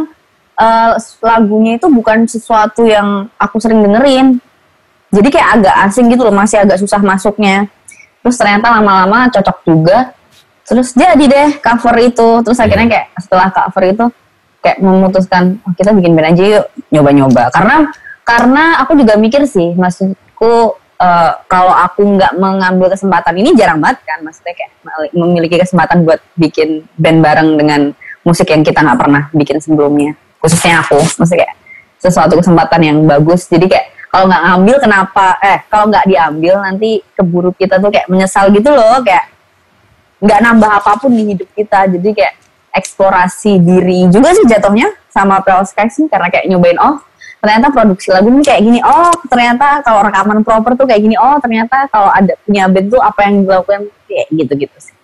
eh, 0.59 0.91
lagunya 1.23 1.79
itu 1.79 1.87
bukan 1.87 2.27
sesuatu 2.27 2.83
yang 2.83 3.31
aku 3.39 3.57
sering 3.63 3.79
dengerin. 3.79 4.43
Jadi 5.09 5.27
kayak 5.33 5.49
agak 5.57 5.75
asing 5.89 6.05
gitu 6.11 6.21
loh 6.21 6.35
masih 6.35 6.61
agak 6.61 6.77
susah 6.77 7.01
masuknya. 7.01 7.65
Terus 8.21 8.35
ternyata 8.37 8.69
lama-lama 8.69 9.31
cocok 9.31 9.57
juga. 9.65 10.13
Terus 10.67 10.93
jadi 10.93 11.23
deh 11.25 11.49
cover 11.63 11.95
itu. 11.97 12.29
Terus 12.45 12.59
akhirnya 12.61 12.87
kayak 12.91 13.07
setelah 13.17 13.49
cover 13.49 13.83
itu 13.89 14.05
kayak 14.59 14.77
memutuskan 14.83 15.57
oh, 15.65 15.73
kita 15.73 15.95
bikin 15.95 16.13
band 16.13 16.35
aja 16.35 16.43
yuk 16.59 16.65
nyoba-nyoba. 16.93 17.49
Karena 17.49 17.89
karena 18.27 18.63
aku 18.85 18.93
juga 18.93 19.17
mikir 19.17 19.49
sih 19.49 19.73
maksudku 19.73 20.77
eh, 21.01 21.31
kalau 21.49 21.73
aku 21.73 22.05
nggak 22.05 22.37
mengambil 22.37 22.93
kesempatan 22.93 23.33
ini 23.41 23.57
jarang 23.57 23.81
banget 23.81 24.05
kan 24.05 24.21
maksudnya 24.21 24.53
kayak 24.53 24.71
memiliki 25.17 25.57
kesempatan 25.57 26.05
buat 26.05 26.21
bikin 26.37 26.85
band 26.93 27.25
bareng 27.25 27.49
dengan 27.57 27.81
musik 28.21 28.53
yang 28.53 28.61
kita 28.61 28.85
nggak 28.85 28.99
pernah 29.01 29.23
bikin 29.33 29.57
sebelumnya 29.57 30.13
khususnya 30.39 30.81
aku. 30.83 30.97
Maksudnya 30.97 31.45
kayak 31.45 31.55
sesuatu 31.99 32.33
kesempatan 32.39 32.81
yang 32.81 32.97
bagus. 33.05 33.45
Jadi 33.47 33.67
kayak 33.67 33.87
kalau 34.09 34.25
nggak 34.25 34.43
ngambil 34.47 34.75
kenapa? 34.81 35.27
Eh 35.43 35.59
kalau 35.69 35.85
nggak 35.91 36.05
diambil 36.09 36.53
nanti 36.63 37.03
keburu 37.13 37.51
kita 37.53 37.77
tuh 37.77 37.91
kayak 37.93 38.07
menyesal 38.09 38.49
gitu 38.49 38.71
loh. 38.71 39.03
Kayak 39.03 39.29
nggak 40.19 40.39
nambah 40.43 40.69
apa 40.81 40.91
pun 40.99 41.11
di 41.13 41.23
hidup 41.35 41.49
kita. 41.53 41.87
Jadi 41.91 42.09
kayak 42.15 42.33
eksplorasi 42.69 43.59
diri 43.59 44.07
juga 44.13 44.29
sih 44.33 44.45
jatuhnya 44.45 44.93
sama 45.09 45.41
Pale 45.41 45.65
Skies 45.65 46.05
nih 46.05 46.09
karena 46.09 46.27
kayak 46.29 46.45
nyobain 46.45 46.77
oh 46.77 47.01
ternyata 47.41 47.73
produksi 47.73 48.11
lagu 48.13 48.29
ini 48.29 48.43
kayak 48.45 48.61
gini. 48.61 48.79
Oh 48.83 49.09
ternyata 49.25 49.79
kalau 49.81 50.05
rekaman 50.05 50.43
proper 50.43 50.75
tuh 50.75 50.85
kayak 50.85 51.01
gini. 51.01 51.15
Oh 51.17 51.39
ternyata 51.41 51.87
kalau 51.89 52.11
ada 52.11 52.35
punya 52.45 52.67
band 52.69 52.87
tuh 52.93 53.01
apa 53.01 53.19
yang 53.27 53.43
dilakukan 53.43 53.89
kayak 54.07 54.27
gitu 54.31 54.53
gitu 54.67 54.77
sih. 54.79 54.95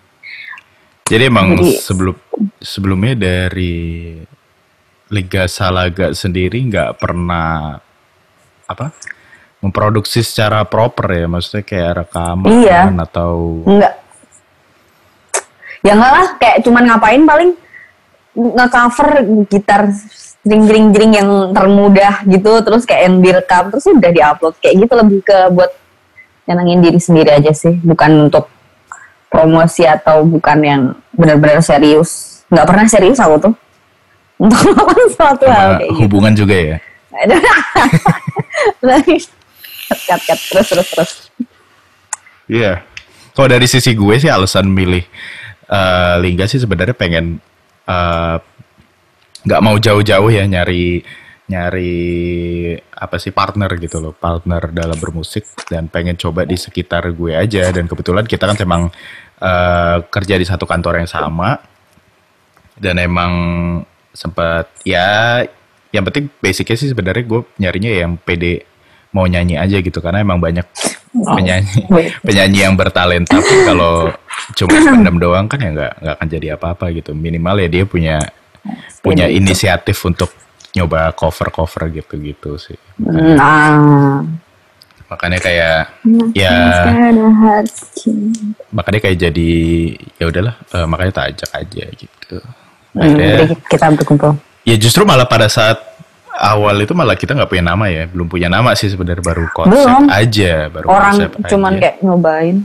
Jadi 1.06 1.24
emang 1.30 1.54
Jadi- 1.54 1.78
sebelum 1.78 2.16
sebelumnya 2.58 3.14
dari 3.14 4.18
Liga 5.14 5.46
Salaga 5.46 6.10
sendiri 6.18 6.66
nggak 6.66 6.98
pernah 6.98 7.78
apa 8.66 8.90
memproduksi 9.62 10.26
secara 10.26 10.66
proper 10.66 11.06
ya? 11.14 11.26
Maksudnya 11.30 11.64
kayak 11.66 11.92
rekaman 12.06 12.50
Iya. 12.50 12.82
atau 13.02 13.62
enggak 13.66 13.94
ya 15.86 15.94
enggak 15.94 16.14
lah 16.18 16.28
kayak 16.42 16.58
cuman 16.66 16.84
ngapain 16.90 17.22
paling 17.22 17.52
nge-cover 18.36 19.10
gitar 19.48 19.94
jering-jering 20.46 21.14
yang 21.18 21.30
termudah 21.54 22.22
gitu 22.26 22.62
terus 22.62 22.86
kayak 22.86 23.10
yang 23.10 23.16
direkam 23.22 23.70
terus 23.70 23.86
udah 23.86 24.12
diupload. 24.12 24.54
Kayak 24.62 24.76
gitu 24.86 24.94
lebih 24.98 25.20
ke 25.22 25.38
buat 25.54 25.72
nyenengin 26.46 26.82
diri 26.82 27.00
sendiri 27.02 27.30
aja 27.34 27.54
sih 27.54 27.78
bukan 27.82 28.30
untuk 28.30 28.50
promosi 29.30 29.86
atau 29.86 30.26
bukan 30.26 30.58
yang 30.66 30.82
benar-benar 31.14 31.62
serius. 31.62 32.42
Nggak 32.50 32.66
pernah 32.70 32.86
serius 32.90 33.18
aku 33.22 33.36
tuh 33.50 33.54
untuk 34.36 34.60
melakukan 34.68 35.08
suatu 35.16 35.46
hal 35.48 35.56
sama 35.56 35.80
kayak 35.80 35.92
gitu. 35.92 36.00
hubungan 36.04 36.34
juga 36.36 36.56
ya. 36.56 36.78
Cut 39.86 40.22
cut. 40.26 40.40
Terus 40.52 40.68
terus 40.68 40.88
terus. 40.92 41.12
Iya. 42.50 42.84
Kalau 43.36 43.48
dari 43.52 43.68
sisi 43.68 43.92
gue 43.94 44.16
sih 44.18 44.32
alasan 44.32 44.72
milih 44.72 45.04
eh, 45.70 46.16
Lingga 46.24 46.48
sih 46.48 46.60
sebenarnya 46.60 46.96
pengen 46.96 47.40
eh, 47.86 48.38
nggak 49.46 49.62
mau 49.62 49.78
jauh-jauh 49.78 50.30
ya 50.34 50.44
nyari 50.50 51.06
nyari 51.46 51.94
apa 52.90 53.22
sih 53.22 53.30
partner 53.30 53.70
gitu 53.78 54.02
loh. 54.02 54.14
Partner 54.16 54.74
dalam 54.74 54.98
bermusik 54.98 55.46
dan 55.70 55.88
pengen 55.88 56.18
coba 56.18 56.44
di 56.44 56.58
sekitar 56.58 57.06
gue 57.14 57.38
aja. 57.38 57.70
Dan 57.70 57.86
kebetulan 57.86 58.26
kita 58.26 58.50
kan 58.50 58.58
emang 58.60 58.90
eh, 59.40 59.98
kerja 60.10 60.36
di 60.36 60.46
satu 60.48 60.66
kantor 60.66 61.06
yang 61.06 61.10
sama. 61.10 61.62
Dan 62.76 63.00
emang 63.00 63.32
sempat 64.16 64.72
ya 64.88 65.44
yang 65.92 66.04
penting 66.08 66.32
basicnya 66.40 66.76
sih 66.80 66.90
sebenarnya 66.92 67.24
gue 67.28 67.42
nyarinya 67.60 67.92
yang 67.92 68.16
pede 68.16 68.64
mau 69.12 69.28
nyanyi 69.28 69.56
aja 69.56 69.80
gitu 69.80 70.00
karena 70.04 70.24
emang 70.24 70.40
banyak 70.40 70.68
penyanyi 71.16 71.88
Wait. 71.88 72.12
penyanyi 72.20 72.68
yang 72.68 72.76
bertalenta 72.76 73.40
tapi 73.40 73.56
kalau 73.70 74.12
cuma 74.56 74.76
pendam 74.76 75.16
doang 75.16 75.48
kan 75.48 75.60
ya 75.60 75.70
nggak 75.72 75.94
nggak 76.04 76.14
akan 76.20 76.28
jadi 76.28 76.48
apa-apa 76.60 76.92
gitu. 76.92 77.16
Minimal 77.16 77.56
ya 77.64 77.68
dia 77.72 77.84
punya 77.88 78.20
punya 79.00 79.30
inisiatif 79.30 79.96
untuk 80.04 80.34
nyoba 80.76 81.16
cover 81.16 81.48
cover 81.56 81.88
gitu 81.88 82.20
gitu 82.20 82.52
sih 82.60 82.76
nah. 83.00 84.20
makanya 85.08 85.40
kayak 85.40 85.80
ya 86.36 86.52
makanya 88.76 89.00
kayak 89.00 89.18
jadi 89.30 89.52
ya 90.20 90.26
udahlah 90.28 90.56
eh, 90.60 90.88
makanya 90.90 91.12
tak 91.16 91.26
ajak 91.32 91.52
aja 91.56 91.86
gitu 91.96 92.38
Hmm, 92.96 93.04
Akhirnya- 93.04 93.38
jadi 93.44 93.56
kita 93.68 93.86
berkumpul 93.94 94.32
Ya 94.64 94.76
justru 94.76 95.04
malah 95.04 95.28
pada 95.28 95.46
saat 95.46 95.78
awal 96.34 96.80
itu 96.80 96.92
malah 96.92 97.14
kita 97.14 97.32
nggak 97.32 97.48
punya 97.48 97.64
nama 97.66 97.86
ya, 97.86 98.08
belum 98.08 98.26
punya 98.26 98.48
nama 98.48 98.74
sih 98.74 98.88
sebenarnya 98.88 99.22
baru 99.22 99.46
konsep 99.52 99.76
Belum. 99.78 100.04
aja, 100.10 100.54
baru 100.68 100.86
orang 100.90 101.14
konsep 101.14 101.30
cuman 101.46 101.72
aja. 101.72 101.80
kayak 101.80 101.96
nyobain 102.02 102.58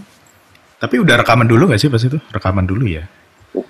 Tapi 0.79 0.95
udah 0.97 1.15
rekaman 1.19 1.45
dulu 1.45 1.69
nggak 1.69 1.77
sih 1.79 1.87
pas 1.87 2.01
itu? 2.01 2.17
Rekaman 2.31 2.65
dulu 2.65 2.89
ya. 2.89 3.05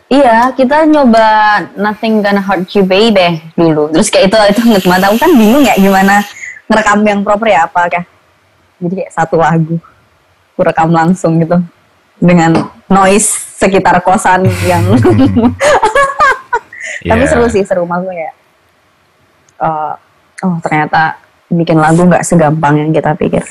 Iya, 0.07 0.53
kita 0.53 0.87
nyoba 0.87 1.27
Nothing 1.75 2.23
Gonna 2.23 2.39
Hurt 2.39 2.71
You 2.71 2.87
Baby 2.87 3.41
dulu. 3.53 3.91
Terus 3.91 4.07
kayak 4.07 4.29
itu 4.29 4.37
itu 4.53 4.61
inget 4.69 4.85
banget. 4.85 5.11
Aku 5.11 5.17
kan 5.19 5.33
bingung 5.35 5.65
ya 5.65 5.75
gimana 5.75 6.23
ngerekam 6.69 7.03
yang 7.03 7.21
proper 7.25 7.49
ya 7.49 7.67
apa 7.67 7.89
kayak. 7.89 8.07
Jadi 8.79 8.95
kayak 8.95 9.11
satu 9.11 9.43
lagu. 9.43 9.75
Aku 10.53 10.61
rekam 10.63 10.93
langsung 10.93 11.41
gitu. 11.41 11.59
Dengan 12.15 12.55
noise 12.87 13.27
sekitar 13.57 13.99
kosan 14.01 14.47
yang 14.63 14.85
Tapi 17.05 17.25
Ya. 17.25 17.31
seru 17.31 17.47
sih, 17.51 17.63
seru 17.63 17.85
maksudnya 17.87 18.15
kayak. 18.17 18.35
eh, 19.61 19.93
oh 20.47 20.57
ternyata 20.65 21.21
bikin 21.53 21.77
lagu 21.77 22.01
nggak 22.09 22.25
segampang 22.25 22.81
yang 22.81 22.91
kita 22.91 23.13
pikir. 23.13 23.45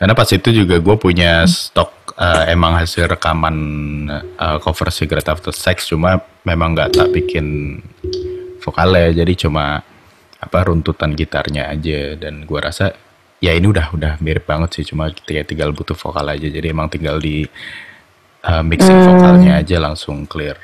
Karena 0.00 0.16
pas 0.16 0.26
itu 0.32 0.48
juga 0.50 0.80
gue 0.80 0.96
punya 0.96 1.44
stok 1.46 2.16
eh, 2.18 2.50
emang 2.50 2.74
hasil 2.74 3.06
rekaman 3.06 3.56
eh, 4.36 4.58
cover 4.58 4.90
Cigarette 4.90 5.30
After 5.30 5.54
Sex, 5.54 5.86
cuma 5.86 6.18
memang 6.42 6.74
nggak 6.74 6.98
tak 6.98 7.08
bikin 7.14 7.78
vokalnya, 8.60 9.12
jadi 9.24 9.46
cuma 9.46 9.80
apa 10.40 10.58
runtutan 10.66 11.12
gitarnya 11.12 11.68
aja 11.68 12.16
dan 12.16 12.48
gua 12.48 12.72
rasa 12.72 12.96
ya 13.44 13.52
ini 13.52 13.68
udah 13.68 13.92
udah 13.92 14.12
mirip 14.24 14.48
banget 14.48 14.80
sih, 14.80 14.84
cuma 14.88 15.12
kita 15.12 15.44
tinggal 15.44 15.72
butuh 15.76 15.92
vokal 15.96 16.24
aja, 16.28 16.48
jadi 16.48 16.72
emang 16.72 16.88
tinggal 16.88 17.20
di 17.20 17.44
eh, 18.40 18.62
mixing 18.64 19.00
vokalnya 19.04 19.60
aja 19.60 19.76
langsung 19.80 20.24
clear. 20.24 20.56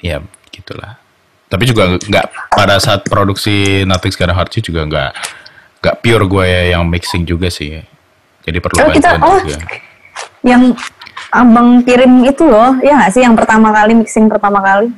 Ya 0.00 0.24
gitulah. 0.58 0.98
tapi 1.46 1.64
juga 1.64 1.96
nggak 1.96 2.26
pada 2.50 2.76
saat 2.76 3.02
produksi 3.02 3.80
Nothing's 3.82 4.14
Gonna 4.14 4.32
Hurt 4.32 4.52
You 4.52 4.62
juga 4.62 4.84
nggak 4.84 5.10
nggak 5.78 5.96
pure 5.98 6.24
gue 6.26 6.44
ya 6.44 6.62
yang 6.74 6.84
mixing 6.84 7.22
juga 7.22 7.48
sih 7.48 7.78
jadi 8.42 8.58
perlu 8.58 8.76
Oh, 8.78 8.90
kita- 8.90 9.16
bantuan 9.16 9.32
oh. 9.32 9.40
juga 9.40 9.56
Yang 10.40 10.62
abang 11.30 11.82
kirim 11.82 12.10
itu 12.22 12.42
loh, 12.42 12.76
ya 12.78 12.94
nggak 12.96 13.10
sih 13.10 13.22
yang 13.22 13.32
pertama 13.32 13.70
kali 13.70 13.92
mixing 13.92 14.26
pertama 14.26 14.58
kali? 14.58 14.88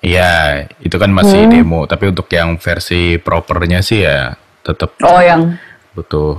Iya, 0.00 0.64
itu 0.78 0.94
kan 0.94 1.08
masih 1.08 1.44
Hmm. 1.44 1.50
demo. 1.50 1.80
Tapi 1.84 2.08
untuk 2.08 2.28
yang 2.28 2.54
versi 2.56 3.16
propernya 3.16 3.80
sih 3.80 4.02
ya 4.02 4.36
tetap 4.62 4.94
Oh 5.00 5.18
yang 5.18 5.56
butuh 5.92 6.38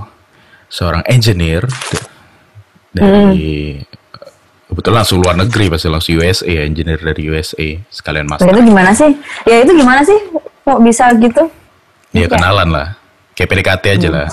seorang 0.66 1.02
engineer 1.04 1.66
d- 1.66 2.06
dari 2.92 3.82
kebetulan 4.68 5.00
langsung 5.02 5.18
luar 5.24 5.34
negeri 5.34 5.72
pasti 5.72 5.88
langsung 5.88 6.14
USA 6.20 6.44
ya, 6.44 6.62
engineer 6.68 7.00
dari 7.00 7.22
USA 7.28 7.68
sekalian 7.88 8.28
master. 8.28 8.52
itu 8.52 8.62
gimana 8.68 8.90
sih? 8.92 9.10
Ya 9.48 9.56
itu 9.64 9.72
gimana 9.72 10.00
sih? 10.04 10.18
Kok 10.64 10.80
bisa 10.84 11.08
gitu? 11.16 11.48
Ya 12.12 12.28
kenalan 12.28 12.68
lah, 12.68 12.86
kayak 13.32 13.48
PDKT 13.48 13.84
aja 14.00 14.08
lah. 14.12 14.28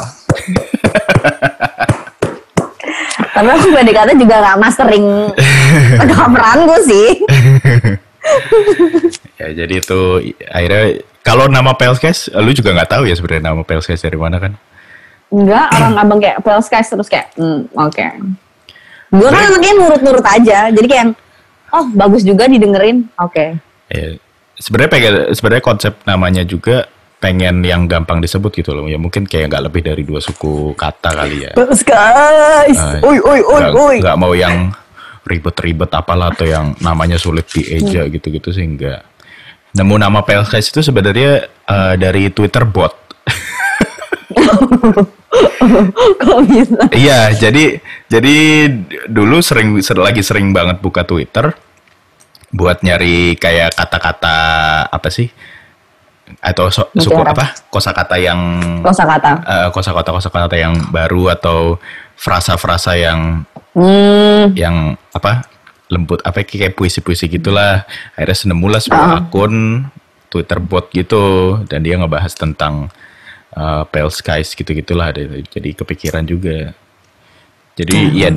Tapi 3.36 3.48
aku 3.52 3.68
PDKT 3.68 4.10
juga 4.16 4.36
gak 4.40 4.60
mastering 4.60 5.06
rekamanku 6.04 6.76
sih. 6.84 7.08
Ya 9.36 9.52
jadi 9.54 9.84
itu 9.84 10.34
akhirnya 10.50 11.06
kalau 11.22 11.46
nama 11.46 11.78
Pelscase, 11.78 12.34
lu 12.34 12.56
juga 12.56 12.74
nggak 12.74 12.98
tahu 12.98 13.04
ya 13.06 13.14
sebenarnya 13.14 13.54
nama 13.54 13.62
Pelscase 13.62 14.02
dari 14.02 14.18
mana 14.18 14.42
kan? 14.42 14.58
Enggak, 15.30 15.68
orang 15.76 15.94
abang 16.00 16.20
kayak 16.22 16.40
Pale 16.46 16.64
Skies 16.64 16.90
terus 16.90 17.10
kayak, 17.12 17.34
hmm, 17.36 17.70
oke. 17.76 18.06
Gue 19.16 19.30
kan 19.32 19.44
anaknya 19.48 19.74
nurut-nurut 19.80 20.26
aja, 20.26 20.60
jadi 20.70 20.88
kayak, 20.88 21.08
oh 21.72 21.86
bagus 21.96 22.22
juga 22.22 22.46
didengerin, 22.46 23.08
oke. 23.16 23.46
Ya, 23.88 24.18
sebenarnya 24.58 24.92
pengen 24.92 25.14
sebenarnya 25.32 25.64
konsep 25.64 25.94
namanya 26.04 26.44
juga 26.44 26.90
pengen 27.20 27.64
yang 27.66 27.90
gampang 27.90 28.22
disebut 28.22 28.54
gitu 28.54 28.76
loh. 28.76 28.86
Ya 28.86 29.00
mungkin 29.00 29.26
kayak 29.26 29.50
nggak 29.50 29.64
lebih 29.72 29.82
dari 29.82 30.04
dua 30.06 30.22
suku 30.22 30.76
kata 30.78 31.10
kali 31.16 31.50
ya. 31.50 31.52
Skies, 31.56 32.78
Ah, 32.78 33.00
oi 33.02 33.18
oi 33.18 33.42
oi 33.42 33.64
oi. 33.72 33.96
nggak 34.04 34.18
mau 34.20 34.34
yang 34.36 34.70
ribet-ribet 35.26 35.90
apalah 35.90 36.30
atau 36.30 36.46
yang 36.46 36.78
namanya 36.86 37.18
sulit 37.18 37.50
dieja 37.50 38.06
gitu-gitu 38.06 38.54
sih 38.54 38.62
enggak. 38.62 39.02
Nemu 39.74 39.98
nama 39.98 40.22
PLKS 40.22 40.70
itu 40.72 40.82
sebenarnya 40.86 41.50
eh, 41.50 41.94
dari 41.98 42.30
Twitter 42.30 42.62
bot. 42.64 43.05
Kok 46.22 46.40
bisa? 46.46 46.80
iya, 46.92 47.32
jadi 47.32 47.80
jadi 48.08 48.36
dulu 49.06 49.40
sering 49.40 49.76
ser- 49.80 50.00
lagi 50.00 50.22
sering 50.22 50.52
banget 50.52 50.80
buka 50.80 51.04
Twitter 51.04 51.52
buat 52.50 52.80
nyari 52.80 53.36
kayak 53.36 53.76
kata-kata 53.76 54.38
apa 54.88 55.10
sih? 55.10 55.28
Atau 56.40 56.70
so- 56.70 56.90
suku 56.92 57.14
apa? 57.16 57.54
Kosakata 57.68 58.16
yang 58.16 58.40
Kosa 58.82 59.06
kata. 59.06 59.32
eh, 59.44 59.68
kosakata 59.70 60.10
kosakata 60.12 60.56
yang 60.56 60.74
baru 60.90 61.30
atau 61.32 61.78
frasa-frasa 62.16 62.96
yang 62.96 63.44
Hmm, 63.76 64.56
yang 64.56 64.96
apa 65.12 65.44
lembut 65.86 66.24
apa 66.24 66.42
kayak 66.42 66.74
puisi-puisi 66.74 67.28
gitulah 67.28 67.84
akhirnya 68.16 68.48
nemu 68.48 68.68
lah 68.68 68.80
sebuah 68.80 69.04
Ah. 69.06 69.20
akun 69.20 69.84
Twitter 70.32 70.58
bot 70.58 70.88
gitu 70.90 71.24
dan 71.68 71.84
dia 71.84 71.94
ngebahas 71.94 72.32
tentang 72.34 72.88
uh, 73.56 73.84
pale 73.88 74.12
skies 74.12 74.54
gitu 74.54 74.70
gitulah 74.76 75.10
jadi 75.50 75.70
kepikiran 75.74 76.24
juga. 76.28 76.76
Jadi 77.76 77.96
Hmm. 77.96 78.16
ya 78.16 78.30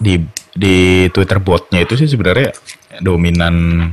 di 0.00 0.14
di 0.56 0.76
Twitter 1.12 1.36
botnya 1.36 1.84
itu 1.84 1.96
sih 1.96 2.08
sebenarnya 2.08 2.56
dominan 3.04 3.88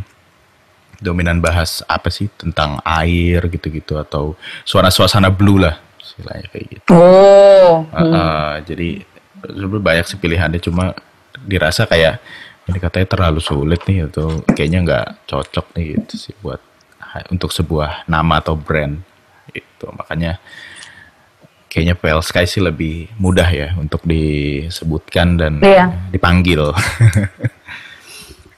dominan 1.03 1.43
bahas 1.43 1.83
apa 1.87 2.07
sih? 2.07 2.31
Tentang 2.39 2.79
air 2.83 3.43
gitu-gitu 3.51 3.99
atau 3.99 4.39
suara-suasana 4.63 5.27
blue 5.27 5.59
lah 5.59 5.75
istilahnya 5.99 6.47
kayak 6.49 6.65
gitu. 6.71 6.89
Oh, 6.95 7.83
Uh, 7.91 7.99
uh, 7.99 8.51
jadi 8.63 9.03
sebenarnya 9.43 9.83
banyak 9.83 10.05
sih 10.07 10.17
pilihannya 10.17 10.59
cuma 10.63 10.95
dirasa 11.45 11.85
kayak 11.85 12.17
ini 12.67 12.79
katanya 12.83 13.07
terlalu 13.07 13.39
sulit 13.39 13.79
nih 13.85 14.07
atau 14.11 14.41
kayaknya 14.55 14.79
nggak 14.83 15.07
cocok 15.29 15.65
nih 15.77 15.85
gitu 15.99 16.15
sih 16.17 16.33
buat 16.43 16.59
untuk 17.31 17.49
sebuah 17.53 18.05
nama 18.09 18.43
atau 18.43 18.59
brand 18.59 18.99
itu 19.77 19.85
makanya 19.93 20.41
kayaknya 21.69 21.93
PL 21.93 22.21
Sky 22.25 22.49
sih 22.49 22.59
lebih 22.65 23.05
mudah 23.21 23.45
ya 23.45 23.77
untuk 23.77 24.01
disebutkan 24.01 25.37
dan 25.37 25.53
Iya. 25.61 25.93
dipanggil 26.09 26.73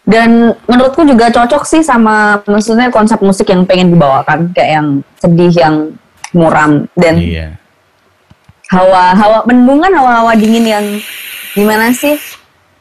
Dan 0.09 0.57
menurutku 0.65 1.05
juga 1.05 1.29
cocok 1.29 1.69
sih 1.69 1.85
sama 1.85 2.41
maksudnya 2.49 2.89
konsep 2.89 3.21
musik 3.21 3.45
yang 3.53 3.61
pengen 3.69 3.93
dibawakan 3.93 4.49
kayak 4.57 4.81
yang 4.81 4.87
sedih, 5.21 5.53
yang 5.53 5.75
muram 6.33 6.89
dan 6.97 7.21
iya 7.21 7.59
hawa 8.69 9.17
hawa 9.17 9.37
mendungan 9.49 9.89
hawa-hawa 9.93 10.33
dingin 10.37 10.65
yang 10.65 10.85
gimana 11.53 11.93
sih? 11.93 12.17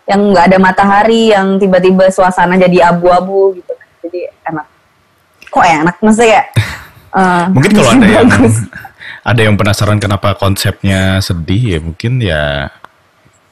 Yang 0.09 0.21
nggak 0.33 0.45
ada 0.53 0.59
matahari, 0.61 1.33
yang 1.33 1.61
tiba-tiba 1.61 2.09
suasana 2.09 2.57
jadi 2.57 2.93
abu-abu 2.93 3.61
gitu. 3.61 3.73
Jadi 4.09 4.25
enak. 4.49 4.67
Kok 5.53 5.67
enak? 5.69 5.97
Maksudnya 6.01 6.29
kayak 6.33 6.47
eh, 7.15 7.45
mungkin 7.53 7.71
kalau 7.73 7.91
ada 7.97 8.07
yang 8.07 8.29
bagus. 8.29 8.57
ada 9.31 9.41
yang 9.45 9.55
penasaran 9.61 10.01
kenapa 10.01 10.33
konsepnya 10.37 11.21
sedih 11.21 11.77
ya 11.77 11.79
mungkin 11.85 12.13
ya 12.23 12.73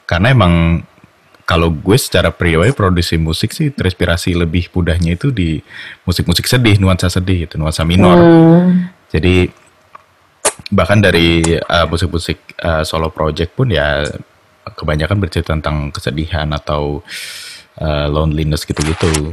karena 0.09 0.33
emang 0.33 0.81
kalau 1.47 1.71
gue 1.71 1.95
secara 1.95 2.33
pribadi 2.33 2.75
produksi 2.75 3.15
musik 3.15 3.55
sih 3.55 3.71
terinspirasi 3.71 4.35
lebih 4.35 4.67
mudahnya 4.75 5.15
itu 5.15 5.31
di 5.31 5.63
musik-musik 6.03 6.43
sedih 6.43 6.75
nuansa 6.81 7.07
sedih 7.07 7.47
itu 7.47 7.55
nuansa 7.55 7.87
minor 7.87 8.17
Hmm. 8.19 8.89
jadi 9.13 9.47
bahkan 10.73 10.99
dari 10.99 11.43
uh, 11.47 11.85
musik-musik 11.87 12.41
uh, 12.59 12.83
solo 12.83 13.07
project 13.13 13.55
pun 13.55 13.71
ya 13.71 14.03
kebanyakan 14.67 15.23
bercerita 15.23 15.55
tentang 15.55 15.93
kesedihan 15.95 16.51
atau 16.51 16.99
uh, 17.79 18.07
loneliness 18.11 18.67
gitu-gitu 18.67 19.31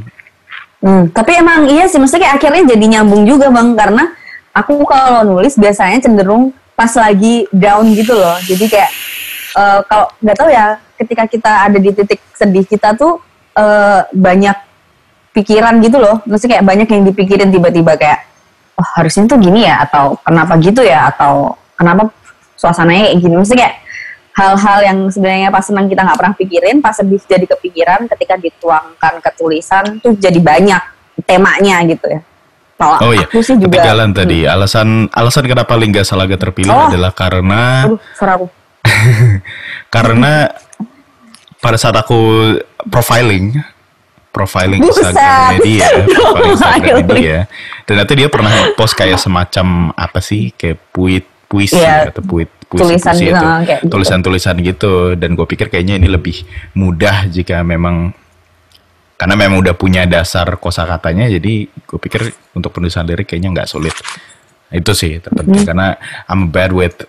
Hmm, 0.84 1.08
tapi 1.16 1.32
emang 1.40 1.64
iya 1.64 1.88
sih, 1.88 1.96
maksudnya 1.96 2.28
kayak 2.28 2.36
akhirnya 2.36 2.76
jadi 2.76 2.84
nyambung 2.92 3.24
juga 3.24 3.48
bang, 3.48 3.72
karena 3.72 4.04
aku 4.52 4.84
kalau 4.84 5.24
nulis 5.24 5.56
biasanya 5.56 6.04
cenderung 6.04 6.52
pas 6.76 6.92
lagi 6.92 7.48
down 7.48 7.88
gitu 7.96 8.12
loh. 8.12 8.36
Jadi 8.44 8.68
kayak 8.68 8.90
eh, 9.56 9.80
kalau 9.88 10.12
nggak 10.20 10.36
tahu 10.36 10.48
ya, 10.52 10.76
ketika 11.00 11.24
kita 11.24 11.52
ada 11.72 11.78
di 11.80 11.88
titik 11.88 12.20
sedih 12.36 12.68
kita 12.68 12.92
tuh 13.00 13.16
eh, 13.56 14.04
banyak 14.12 14.56
pikiran 15.32 15.80
gitu 15.80 15.96
loh. 15.96 16.20
Maksudnya 16.28 16.60
kayak 16.60 16.66
banyak 16.68 16.88
yang 16.92 17.02
dipikirin 17.08 17.48
tiba-tiba 17.48 17.96
kayak, 17.96 18.20
oh 18.76 18.84
harusnya 19.00 19.24
tuh 19.24 19.40
gini 19.40 19.64
ya, 19.64 19.88
atau 19.88 20.20
kenapa 20.20 20.60
gitu 20.60 20.84
ya, 20.84 21.08
atau 21.08 21.56
kenapa 21.80 22.12
suasananya 22.60 23.08
kayak 23.08 23.18
gini. 23.24 23.34
Maksudnya 23.40 23.60
kayak 23.64 23.74
hal-hal 24.34 24.78
yang 24.82 24.98
sebenarnya 25.08 25.48
pas 25.48 25.62
senang 25.62 25.86
kita 25.86 26.02
nggak 26.02 26.18
pernah 26.18 26.34
pikirin, 26.34 26.76
pas 26.78 26.92
sedih 26.92 27.22
jadi 27.22 27.46
kepikiran, 27.46 28.10
ketika 28.10 28.34
dituangkan 28.34 29.22
ke 29.22 29.30
tulisan 29.34 30.02
tuh 30.02 30.14
jadi 30.14 30.36
banyak 30.36 30.82
temanya 31.22 31.78
gitu 31.86 32.06
ya. 32.10 32.20
Kalau 32.74 32.98
oh 32.98 33.12
iya 33.14 33.22
aku 33.22 33.38
sih 33.38 33.54
juga, 33.54 33.78
ketinggalan 33.78 34.10
tadi 34.10 34.38
alasan 34.44 35.06
alasan 35.14 35.46
kenapa 35.46 35.78
Lingga 35.78 36.02
Salaga 36.02 36.34
terpilih 36.34 36.74
Oh. 36.74 36.90
adalah 36.90 37.14
karena 37.14 37.86
aduh, 37.86 37.98
aku. 38.18 38.46
karena 39.94 40.50
pada 41.58 41.78
saat 41.78 41.94
aku 41.94 42.18
profiling 42.90 43.54
profiling 44.28 44.82
Buset. 44.82 45.14
Instagramnya 45.14 45.58
dia 45.62 45.86
profiling 46.18 46.50
Instagramnya 46.50 46.90
Profiling. 47.06 47.22
dia 47.22 47.38
ternyata 47.86 48.12
dia 48.12 48.28
pernah 48.28 48.52
post 48.74 48.92
kayak 48.92 49.16
semacam 49.16 49.66
apa 49.94 50.18
sih 50.18 50.50
kayak 50.52 50.76
puit 50.90 51.24
puisi 51.46 51.78
Iya. 51.78 52.10
atau 52.10 52.26
puit 52.26 52.50
puisi 52.66 52.96
Tulisan 52.96 53.14
puisi 53.14 53.26
gitu, 53.28 53.36
itu 53.36 53.46
kayak 53.46 53.80
gitu. 53.80 53.92
tulisan-tulisan 53.92 54.56
gitu. 54.64 54.94
Dan 55.14 55.30
gue 55.38 55.46
pikir 55.46 55.66
kayaknya 55.70 56.00
ini 56.00 56.08
lebih 56.08 56.42
mudah 56.76 57.28
jika 57.28 57.60
memang 57.62 58.12
karena 59.14 59.34
memang 59.38 59.62
udah 59.62 59.74
punya 59.78 60.04
dasar 60.10 60.58
kosakatanya 60.58 61.30
jadi 61.30 61.70
gue 61.70 61.98
pikir 62.02 62.34
untuk 62.52 62.74
penulisan 62.74 63.06
lirik 63.06 63.30
kayaknya 63.30 63.54
nggak 63.54 63.70
sulit. 63.70 63.94
Itu 64.74 64.92
sih 64.92 65.22
terpenting. 65.22 65.62
Hmm. 65.62 65.68
karena 65.68 65.88
I'm 66.26 66.50
bad 66.50 66.74
with 66.74 67.06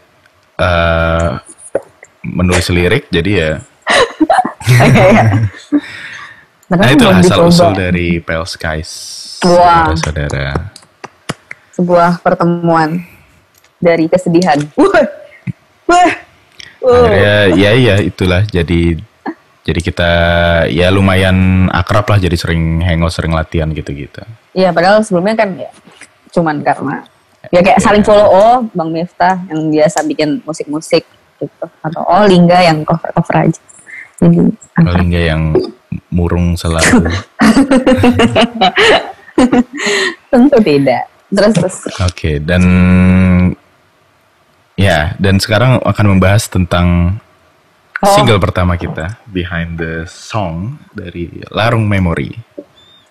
uh, 0.62 1.42
menulis 2.22 2.70
lirik 2.70 3.10
jadi 3.10 3.32
ya. 3.32 3.52
Tapi 6.66 6.74
nah 6.82 6.86
aku 6.90 6.94
itulah 6.98 7.18
belum 7.22 7.30
asal 7.30 7.40
usul 7.46 7.72
dari 7.78 8.18
Pale 8.22 8.48
Skies 8.50 8.90
saudara-saudara. 9.46 10.74
Sebuah 11.76 12.24
pertemuan 12.24 13.04
dari 13.78 14.10
kesedihan. 14.10 14.58
Wah, 15.86 16.12
wah. 16.82 17.06
akhirnya 17.06 17.38
ya 17.54 17.72
ya 17.78 17.96
itulah 18.02 18.42
jadi 18.46 18.98
jadi 19.66 19.80
kita 19.82 20.12
ya 20.70 20.94
lumayan 20.94 21.68
akrab 21.74 22.06
lah 22.06 22.22
jadi 22.22 22.38
sering 22.38 22.82
hangout 22.82 23.14
sering 23.14 23.34
latihan 23.34 23.70
gitu-gitu 23.74 24.22
Iya, 24.54 24.70
padahal 24.72 25.02
sebelumnya 25.02 25.36
kan 25.36 25.50
ya 25.58 25.70
cuman 26.32 26.62
karena 26.62 27.02
ya 27.50 27.62
kayak 27.62 27.80
saling 27.82 28.02
Iya. 28.02 28.10
follow 28.10 28.28
oh 28.30 28.58
Bang 28.74 28.90
Miftah 28.92 29.42
yang 29.50 29.70
biasa 29.70 30.06
bikin 30.06 30.42
musik-musik 30.44 31.06
gitu 31.38 31.66
atau 31.82 32.02
oh 32.06 32.24
Lingga 32.26 32.64
yang 32.64 32.82
cover-cover 32.84 33.50
aja. 33.50 33.62
Jadi 34.16 34.38
paling 34.74 35.08
nggak 35.12 35.26
yang 35.28 35.44
murung 36.08 36.56
selalu 36.56 37.12
Tentu 40.32 40.58
tidak. 40.64 41.04
Terus 41.26 41.52
terus. 41.58 41.76
Oke, 42.00 42.40
dan 42.40 42.64
ya, 44.76 45.16
dan 45.18 45.38
sekarang 45.38 45.80
akan 45.80 46.06
membahas 46.08 46.46
tentang 46.46 47.18
Oh. 47.98 48.12
single 48.12 48.38
pertama 48.38 48.76
kita, 48.76 49.18
Behind 49.26 49.76
the 49.76 50.06
Song 50.06 50.78
dari 50.92 51.32
Larung 51.50 51.84
Memory. 51.84 52.38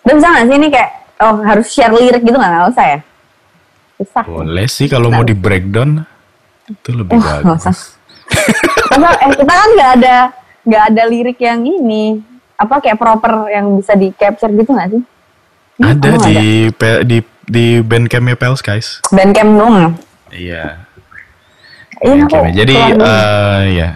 Dan 0.00 0.20
bisa 0.20 0.29
nggak 0.29 0.44
sih 0.44 0.57
ini 0.57 0.68
kayak 0.68 0.90
oh 1.18 1.37
harus 1.42 1.66
share 1.66 1.90
lirik 1.90 2.20
gitu 2.20 2.37
nggak 2.37 2.53
nggak 2.53 2.68
usah 2.70 2.87
ya? 2.87 2.98
Bisa. 3.96 4.20
Boleh 4.22 4.66
sih 4.66 4.87
kalau 4.87 5.09
mau 5.09 5.22
di 5.22 5.33
breakdown 5.33 6.05
itu 6.64 6.90
lebih 6.92 7.16
Wah, 7.16 7.40
nggak 7.42 7.59
usah. 7.59 7.74
bagus. 7.74 7.81
Masa, 8.92 9.09
eh, 9.18 9.33
kita 9.33 9.53
kan 9.53 9.68
nggak 9.72 9.90
ada 9.98 10.16
nggak 10.62 10.83
ada 10.92 11.03
lirik 11.05 11.38
yang 11.38 11.61
ini 11.61 12.22
apa 12.55 12.79
kayak 12.79 12.96
proper 12.96 13.50
yang 13.50 13.74
bisa 13.74 13.92
di 13.92 14.12
capture 14.12 14.53
gitu 14.53 14.70
nggak 14.70 14.88
sih? 14.90 15.03
Ada 15.77 16.07
emang 16.07 16.22
di 16.22 16.38
Pe- 16.70 17.03
di 17.03 17.18
di 17.44 17.64
bandcampnya 17.81 18.37
Pels 18.37 18.61
guys. 18.61 19.00
Bandcamp 19.09 19.53
dong. 19.57 19.77
Iya. 20.31 20.87
Iya 22.05 22.12
aku 22.21 22.37
Bandcampnya. 22.37 22.53
Jadi 22.53 22.75
eh 22.77 23.62
ya, 23.81 23.88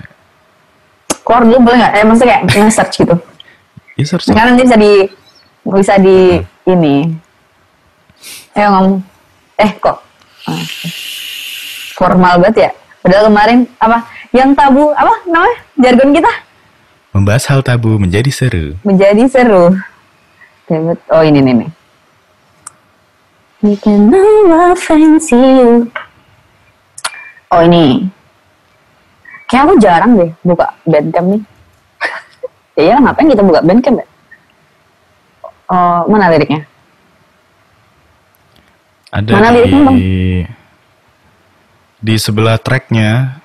keluar 1.21 1.43
dulu 1.45 1.59
boleh 1.61 1.77
nggak? 1.77 1.93
Eh 1.93 2.05
maksudnya 2.09 2.29
kayak 2.41 2.43
nge-search 2.65 2.95
gitu. 3.05 3.15
ya 4.01 4.05
search. 4.09 4.25
Sekarang 4.33 4.57
nanti 4.57 4.65
bisa 4.65 4.79
di 4.81 4.93
bisa 5.69 5.95
di 6.01 6.19
ini. 6.65 6.97
Ayo 8.57 8.69
ngomong. 8.73 8.97
Eh 9.61 9.71
kok 9.77 10.01
ah, 10.49 10.65
formal 12.01 12.41
banget 12.41 12.57
ya. 12.65 12.71
Padahal 13.05 13.25
kemarin 13.29 13.59
apa 13.77 13.99
yang 14.33 14.51
tabu 14.57 14.91
apa 14.93 15.15
namanya 15.25 15.57
jargon 15.81 16.13
kita 16.13 16.33
Membahas 17.09 17.49
hal 17.49 17.65
tabu 17.65 17.97
menjadi 17.97 18.29
seru. 18.29 18.77
menjadi 18.85 19.25
seru. 19.27 19.75
David, 20.69 21.01
oh 21.09 21.25
ini 21.25 21.41
nih 21.41 21.55
nih. 21.65 21.71
We 23.65 23.75
can 23.81 24.13
know 24.13 24.77
fancy 24.77 25.35
you. 25.35 25.89
Oh 27.49 27.63
ini. 27.65 28.05
Kayak 29.49 29.63
aku 29.65 29.75
jarang 29.81 30.13
deh 30.17 30.31
buka 30.45 30.67
bandcamp 30.85 31.29
nih. 31.37 31.43
Iya 32.79 32.95
ngapain 33.03 33.27
kita 33.27 33.43
buka 33.43 33.61
bandcamp 33.65 33.99
ya? 33.99 34.07
Oh, 35.69 36.07
mana 36.07 36.31
liriknya? 36.31 36.63
Ada 39.11 39.31
Mana 39.35 39.49
di 39.51 39.57
liriknya, 39.59 39.81
Bang? 39.83 39.97
di 41.99 42.15
sebelah 42.15 42.55
tracknya 42.63 43.43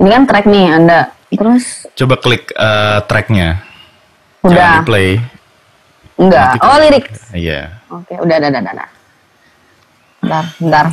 Ini 0.00 0.08
kan 0.08 0.22
track 0.24 0.46
nih 0.48 0.64
Anda. 0.72 1.00
Terus 1.28 1.84
coba 1.92 2.16
klik 2.16 2.48
eh, 2.56 2.98
tracknya. 3.04 3.60
udah 4.40 4.56
Jangan 4.56 4.80
di 4.80 4.88
play. 4.88 5.10
enggak. 6.16 6.56
Oh, 6.64 6.76
lirik. 6.80 7.04
Iya. 7.36 7.84
Oke, 7.92 8.16
udah 8.16 8.36
udah 8.40 8.48
udah 8.48 8.60
udah. 8.64 8.88
Bentar, 10.20 10.44
bentar. 10.56 10.84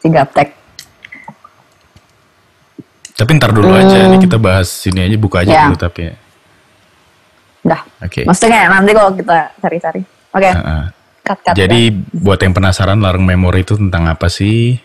Tiga 0.00 0.22
tag. 0.26 0.48
Tapi 3.12 3.30
ntar 3.36 3.52
dulu 3.52 3.68
aja 3.70 4.08
nih 4.08 4.18
kita 4.18 4.36
bahas 4.36 4.68
sini 4.68 5.04
aja 5.04 5.16
buka 5.16 5.44
aja 5.44 5.50
Hmm. 5.50 5.56
Ya. 5.56 5.64
dulu 5.66 5.76
tapi. 5.78 6.00
ya. 6.02 6.14
Udah. 7.60 7.80
Oke. 8.00 8.20
Maksudnya 8.24 8.50
kayak 8.54 8.68
nanti 8.70 8.90
kalau 8.90 9.10
kita 9.12 9.36
cari-cari. 9.58 10.02
Oke. 10.30 10.48
Heeh. 10.48 10.82
Cut, 11.20 11.38
cut, 11.42 11.52
Jadi 11.52 11.80
buat 12.14 12.40
yang 12.40 12.56
penasaran 12.56 12.96
larung 12.96 13.28
memori 13.28 13.60
itu 13.60 13.76
tentang 13.76 14.08
apa 14.08 14.32
sih? 14.32 14.80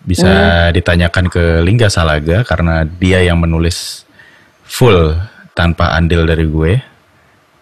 Bisa 0.00 0.30
Hmm. 0.30 0.70
ditanyakan 0.70 1.26
ke 1.26 1.44
Lingga 1.60 1.90
Salaga 1.90 2.44
karena 2.44 2.86
dia 2.86 3.18
yang 3.18 3.40
menulis 3.40 4.06
full 4.62 5.18
tanpa 5.50 5.90
andil 5.92 6.22
dari 6.22 6.46
gue. 6.46 6.72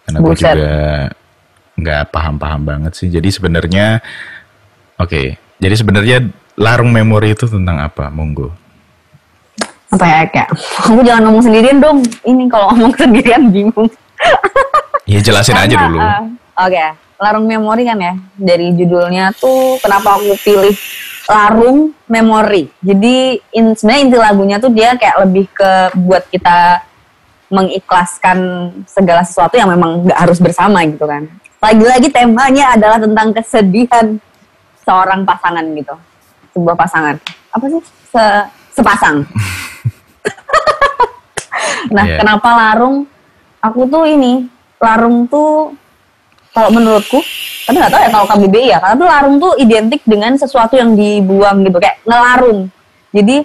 Karena 0.04 0.18
gue 0.18 0.26
Buset. 0.28 0.44
juga 0.44 0.68
nggak 1.78 2.12
paham-paham 2.12 2.62
banget 2.62 2.92
sih. 2.94 3.08
Jadi 3.08 3.28
sebenarnya, 3.32 4.00
oke. 4.98 5.36
Jadi 5.62 5.74
sebenarnya 5.78 6.18
larung 6.58 6.90
memori 6.92 7.32
itu 7.32 7.46
tentang 7.48 7.80
apa, 7.80 8.10
Monggo? 8.12 8.62
apa 9.92 10.04
ya 10.08 10.20
kayak 10.24 10.48
aku 10.88 11.04
jangan 11.04 11.22
ngomong 11.28 11.44
sendirian 11.44 11.76
dong 11.76 12.00
ini 12.24 12.48
kalau 12.48 12.72
ngomong 12.72 12.96
sendirian 12.96 13.52
bingung 13.52 13.92
Ya 15.04 15.18
jelasin 15.20 15.58
aja 15.58 15.68
Karena, 15.76 15.84
dulu. 15.84 15.98
eh, 16.00 16.22
oke 16.56 16.84
larung 17.20 17.46
memori 17.46 17.82
kan 17.84 17.98
ya 18.00 18.14
dari 18.34 18.72
judulnya 18.72 19.36
tuh 19.36 19.76
kenapa 19.84 20.16
aku 20.16 20.32
pilih 20.40 20.72
larung 21.28 21.92
memori 22.08 22.72
jadi 22.80 23.36
in, 23.52 23.76
sebenarnya 23.76 24.02
inti 24.08 24.16
lagunya 24.16 24.56
tuh 24.56 24.72
dia 24.72 24.96
kayak 24.96 25.28
lebih 25.28 25.44
ke 25.52 25.70
buat 26.00 26.24
kita 26.32 26.82
mengikhlaskan 27.52 28.38
segala 28.88 29.28
sesuatu 29.28 29.60
yang 29.60 29.68
memang 29.68 30.08
nggak 30.08 30.18
harus 30.24 30.40
bersama 30.40 30.80
gitu 30.88 31.04
kan 31.04 31.28
lagi-lagi 31.62 32.08
temanya 32.10 32.74
adalah 32.74 32.98
tentang 32.98 33.30
kesedihan 33.30 34.06
seorang 34.82 35.22
pasangan 35.22 35.62
gitu. 35.78 35.94
Sebuah 36.52 36.74
pasangan. 36.74 37.14
Apa 37.54 37.64
sih? 37.70 37.82
Se, 38.10 38.24
sepasang. 38.74 39.22
Nah 41.92 42.06
Iya. 42.08 42.24
kenapa 42.24 42.48
larung? 42.56 43.04
Aku 43.60 43.84
tuh 43.86 44.06
ini 44.08 44.48
larung 44.80 45.26
tuh 45.28 45.76
kalau 46.50 46.70
menurutku 46.72 47.20
tapi 47.62 47.78
nggak 47.78 47.92
tahu 47.92 48.02
ya 48.02 48.10
kalau 48.10 48.26
KBBI 48.26 48.66
ya 48.74 48.78
karena 48.82 48.96
tuh 48.98 49.08
larung 49.08 49.36
tuh 49.38 49.52
identik 49.60 50.00
dengan 50.02 50.32
sesuatu 50.34 50.74
yang 50.74 50.96
dibuang 50.96 51.62
gitu 51.62 51.78
kayak 51.78 52.00
ngelarung. 52.02 52.70
Jadi 53.12 53.36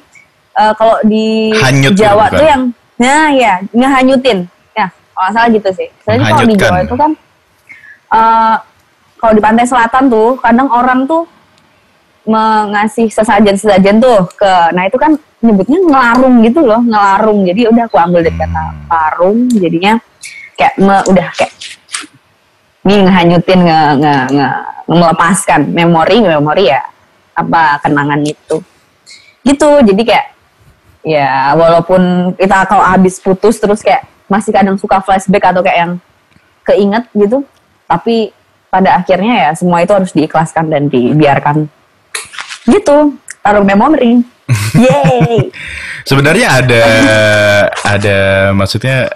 eh, 0.54 0.74
kalau 0.80 0.98
di 1.06 1.54
Hanyut 1.54 1.94
Jawa 1.94 2.30
bukan? 2.32 2.40
tuh 2.40 2.48
yang 2.48 2.62
nah 2.98 3.28
ya 3.34 3.54
ngehanyutin. 3.74 4.38
Ya 4.74 4.88
kalau 5.12 5.30
salah 5.34 5.50
gitu 5.52 5.70
sih. 5.76 5.88
Soalnya 6.02 6.26
kalau 6.34 6.48
di. 6.48 6.56
Jawa 6.56 6.78
itu 6.88 6.96
kan 6.96 7.12
eh, 8.10 8.56
kalau 9.18 9.34
di 9.34 9.42
pantai 9.42 9.66
selatan 9.66 10.08
tuh 10.08 10.38
kadang 10.38 10.70
orang 10.70 11.04
tuh 11.04 11.26
mengasih 12.28 13.08
sesajen-sesajen 13.08 14.04
tuh 14.04 14.28
ke 14.36 14.52
nah 14.76 14.84
itu 14.84 15.00
kan 15.00 15.16
nyebutnya 15.40 15.80
ngelarung 15.80 16.44
gitu 16.44 16.60
loh 16.60 16.84
ngelarung 16.84 17.48
jadi 17.48 17.72
udah 17.72 17.84
aku 17.88 17.98
ambil 17.98 18.20
dari 18.20 18.36
kata 18.36 18.64
Hmm. 18.68 18.84
larung 18.90 19.38
jadinya 19.48 19.94
kayak 20.60 20.74
me- 20.76 21.06
udah 21.08 21.28
kayak 21.32 21.54
ini 22.84 23.04
ngehanyutin 23.04 23.60
nge, 23.64 23.80
nge, 24.00 24.14
nge- 24.36 24.60
melepaskan 24.88 25.62
memori 25.72 26.24
memori 26.24 26.72
ya 26.72 26.84
apa 27.32 27.80
kenangan 27.80 28.20
itu 28.24 28.60
gitu 29.44 29.70
jadi 29.84 30.02
kayak 30.04 30.26
ya 31.08 31.56
walaupun 31.56 32.34
kita 32.36 32.68
kalau 32.68 32.84
habis 32.84 33.20
putus 33.20 33.56
terus 33.56 33.80
kayak 33.80 34.04
masih 34.28 34.52
kadang 34.52 34.76
suka 34.76 35.00
flashback 35.00 35.48
atau 35.48 35.64
kayak 35.64 35.80
yang 35.80 35.94
keinget 36.68 37.08
gitu 37.16 37.48
tapi 37.88 38.30
pada 38.68 39.00
akhirnya 39.00 39.48
ya 39.48 39.52
semua 39.56 39.82
itu 39.82 39.96
harus 39.96 40.12
diikhlaskan 40.12 40.68
dan 40.68 40.92
dibiarkan 40.92 41.72
gitu 42.68 43.16
taruh 43.40 43.64
memori 43.64 44.22
Yeay 44.76 45.52
Sebenarnya 46.04 46.64
ada 46.64 46.84
ada 47.84 48.18
maksudnya 48.52 49.12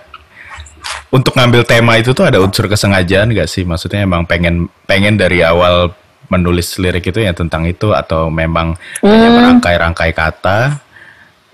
untuk 1.08 1.36
ngambil 1.36 1.64
tema 1.64 1.96
itu 1.96 2.12
tuh 2.12 2.28
ada 2.28 2.40
unsur 2.40 2.68
kesengajaan 2.68 3.32
gak 3.32 3.48
sih? 3.48 3.64
Maksudnya 3.64 4.04
emang 4.04 4.28
pengen 4.28 4.68
pengen 4.84 5.16
dari 5.16 5.40
awal 5.40 5.96
menulis 6.28 6.76
lirik 6.80 7.08
itu 7.08 7.24
ya 7.24 7.32
tentang 7.32 7.64
itu 7.64 7.92
atau 7.92 8.28
memang 8.28 8.76
hanya 9.00 9.28
Hmm. 9.28 9.36
merangkai-rangkai 9.40 10.12
kata? 10.12 10.84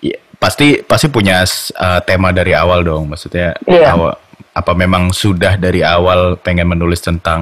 Ya, 0.02 0.18
pasti 0.38 0.82
pasti 0.82 1.06
punya 1.10 1.46
uh, 1.74 2.02
tema 2.02 2.30
dari 2.30 2.54
awal 2.54 2.82
dong. 2.82 3.10
Maksudnya 3.10 3.58
Iya. 3.66 3.94
awal- 3.94 4.18
apa 4.58 4.74
memang 4.74 5.14
sudah 5.14 5.54
dari 5.62 5.86
awal 5.86 6.34
pengen 6.42 6.74
menulis 6.74 7.06
tentang 7.06 7.42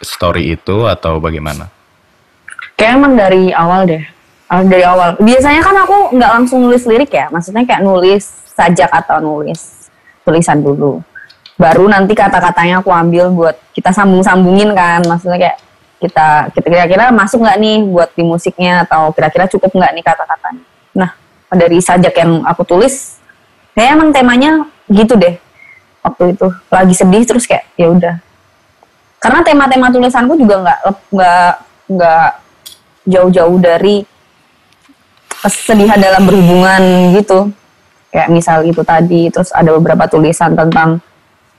story 0.00 0.56
itu 0.56 0.88
atau 0.88 1.20
bagaimana? 1.20 1.68
Kayak 2.80 2.96
emang 2.96 3.12
dari 3.12 3.52
awal 3.52 3.84
deh. 3.84 4.02
Ah, 4.50 4.66
Dari 4.66 4.82
awal. 4.82 5.14
Biasanya 5.20 5.62
kan 5.62 5.76
aku 5.78 6.16
nggak 6.16 6.32
langsung 6.40 6.58
nulis 6.64 6.82
lirik 6.88 7.12
ya. 7.12 7.30
Maksudnya 7.30 7.62
kayak 7.62 7.86
nulis 7.86 8.26
sajak 8.50 8.90
atau 8.90 9.22
nulis 9.22 9.86
tulisan 10.26 10.58
dulu. 10.58 10.98
Baru 11.54 11.86
nanti 11.86 12.16
kata-katanya 12.16 12.82
aku 12.82 12.90
ambil 12.90 13.30
buat 13.30 13.56
kita 13.76 13.94
sambung-sambungin 13.94 14.74
kan. 14.74 15.06
Maksudnya 15.06 15.38
kayak 15.38 15.58
kita 16.00 16.28
kita 16.56 16.66
kira-kira 16.66 17.04
masuk 17.12 17.44
nggak 17.44 17.58
nih 17.60 17.78
buat 17.84 18.10
di 18.16 18.24
musiknya 18.24 18.88
atau 18.88 19.12
kira-kira 19.12 19.46
cukup 19.46 19.70
nggak 19.70 19.92
nih 19.94 20.04
kata-katanya. 20.08 20.64
Nah 20.96 21.10
dari 21.52 21.78
sajak 21.78 22.14
yang 22.16 22.42
aku 22.42 22.66
tulis, 22.66 23.20
kayak 23.76 24.00
emang 24.00 24.10
temanya 24.10 24.66
gitu 24.90 25.14
deh. 25.14 25.38
Waktu 26.00 26.36
itu. 26.36 26.46
Lagi 26.72 26.94
sedih 26.96 27.22
terus 27.28 27.44
kayak 27.44 27.68
ya 27.76 27.88
udah. 27.92 28.14
Karena 29.20 29.44
tema-tema 29.44 29.92
tulisanku 29.92 30.36
juga 30.40 30.64
nggak 30.64 30.80
nggak 31.12 31.52
nggak 31.92 32.28
jauh-jauh 33.04 33.58
dari 33.60 34.04
kesedihan 35.44 36.00
dalam 36.00 36.24
berhubungan 36.24 36.82
gitu. 37.16 37.52
Kayak 38.10 38.28
misal 38.32 38.64
itu 38.64 38.82
tadi 38.82 39.28
terus 39.28 39.52
ada 39.52 39.70
beberapa 39.76 40.08
tulisan 40.08 40.56
tentang 40.56 40.98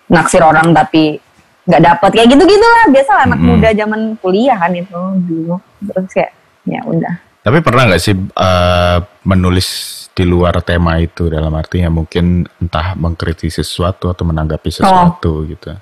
naksir 0.09 0.41
orang 0.41 0.73
tapi 0.73 1.21
nggak 1.69 1.81
dapet. 1.85 2.09
Kayak 2.17 2.27
gitu 2.33 2.43
gitu 2.49 2.65
lah 2.65 2.85
biasa 2.89 3.11
anak 3.29 3.39
Mm-mm. 3.39 3.49
muda 3.61 3.69
zaman 3.77 4.01
kuliah 4.17 4.57
kan 4.57 4.73
itu 4.73 4.99
dulu. 5.29 5.55
Terus 5.85 6.09
kayak 6.11 6.31
ya 6.65 6.81
udah. 6.85 7.13
Tapi 7.41 7.57
pernah 7.61 7.83
nggak 7.89 8.01
sih 8.01 8.13
eh, 8.17 8.97
menulis 9.21 10.00
di 10.21 10.29
luar 10.29 10.61
tema 10.61 11.01
itu 11.01 11.25
dalam 11.33 11.49
artinya 11.57 11.89
mungkin 11.89 12.45
entah 12.61 12.93
mengkritisi 12.93 13.65
sesuatu 13.65 14.13
atau 14.13 14.21
menanggapi 14.29 14.69
sesuatu 14.69 15.49
gitu? 15.49 15.73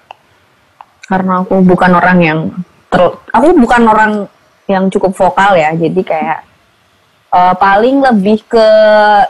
karena 1.12 1.44
aku 1.44 1.60
bukan 1.66 1.92
orang 1.92 2.18
yang 2.24 2.40
ter 2.88 3.02
aku 3.36 3.48
bukan 3.60 3.82
orang 3.90 4.12
yang 4.70 4.88
cukup 4.88 5.12
vokal 5.12 5.58
ya 5.58 5.74
jadi 5.74 6.02
kayak 6.06 6.40
uh, 7.34 7.52
paling 7.58 8.00
lebih 8.00 8.46
ke 8.46 8.68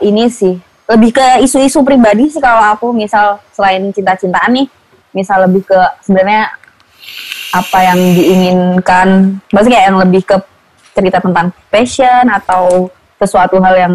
ini 0.04 0.28
sih 0.28 0.60
lebih 0.86 1.16
ke 1.16 1.26
isu-isu 1.42 1.80
pribadi 1.80 2.28
sih 2.28 2.38
kalau 2.38 2.60
aku 2.76 2.92
misal 2.92 3.40
selain 3.50 3.88
cinta-cintaan 3.90 4.52
nih 4.52 4.68
misal 5.16 5.48
lebih 5.48 5.64
ke 5.64 5.80
sebenarnya 6.04 6.52
apa 7.50 7.78
yang 7.82 7.98
diinginkan 8.14 9.08
maksudnya 9.50 9.74
kayak 9.80 9.88
yang 9.88 9.98
lebih 10.04 10.22
ke 10.22 10.36
cerita 10.92 11.18
tentang 11.18 11.48
passion 11.72 12.28
atau 12.28 12.92
sesuatu 13.16 13.56
hal 13.64 13.74
yang 13.74 13.94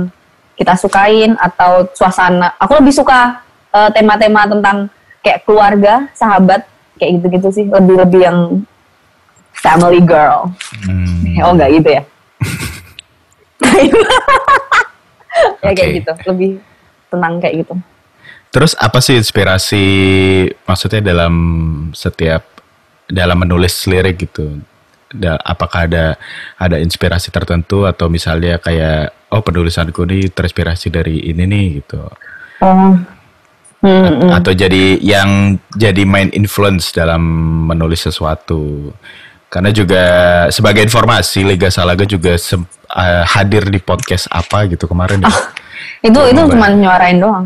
kita 0.56 0.74
sukain 0.76 1.36
atau 1.36 1.88
suasana 1.92 2.56
aku 2.58 2.80
lebih 2.80 2.96
suka 2.96 3.44
uh, 3.70 3.90
tema-tema 3.92 4.48
tentang 4.48 4.88
kayak 5.20 5.44
keluarga 5.44 6.08
sahabat 6.16 6.64
kayak 6.96 7.20
gitu-gitu 7.20 7.48
sih 7.52 7.66
lebih 7.68 7.96
lebih 8.00 8.22
yang 8.24 8.40
family 9.54 10.00
girl 10.00 10.52
Hmm. 10.86 11.42
oh 11.44 11.52
enggak 11.52 11.70
gitu 11.76 11.90
ya 11.92 12.04
ya 15.64 15.72
kayak 15.74 15.90
Oke. 15.90 15.98
gitu 16.00 16.12
lebih 16.32 16.50
tenang 17.10 17.40
kayak 17.40 17.56
gitu 17.66 17.76
Terus 18.50 18.72
apa 18.80 19.04
sih 19.04 19.20
inspirasi 19.20 19.84
maksudnya 20.64 21.04
dalam 21.04 21.36
setiap 21.92 22.40
dalam 23.04 23.44
menulis 23.44 23.84
lirik 23.84 24.16
gitu? 24.24 24.64
Da- 25.12 25.44
apakah 25.44 25.92
ada 25.92 26.16
ada 26.56 26.80
inspirasi 26.80 27.36
tertentu 27.36 27.84
atau 27.84 28.08
misalnya 28.08 28.56
kayak 28.56 29.12
oh 29.36 29.44
penulisanku 29.44 30.08
ini 30.08 30.32
terinspirasi 30.32 30.88
dari 30.88 31.20
ini 31.28 31.44
nih 31.44 31.66
gitu? 31.84 32.00
oh 32.64 32.96
Hmm, 33.86 34.18
hmm. 34.18 34.32
Atau 34.34 34.58
jadi 34.58 34.98
yang 34.98 35.62
jadi 35.78 36.10
main 36.10 36.34
influence 36.34 36.90
dalam 36.90 37.22
menulis 37.70 38.02
sesuatu? 38.02 38.90
Karena 39.46 39.70
juga 39.70 40.04
sebagai 40.50 40.82
informasi 40.82 41.46
Liga 41.46 41.70
Salaga 41.70 42.02
juga 42.02 42.34
eh, 42.34 43.24
hadir 43.30 43.70
di 43.70 43.78
podcast 43.78 44.26
apa 44.34 44.66
gitu 44.74 44.90
kemarin 44.90 45.22
ya? 45.22 45.30
itu 46.10 46.18
itu 46.18 46.42
Mbak. 46.42 46.50
cuma 46.58 46.66
nyuarain 46.74 47.18
doang 47.22 47.46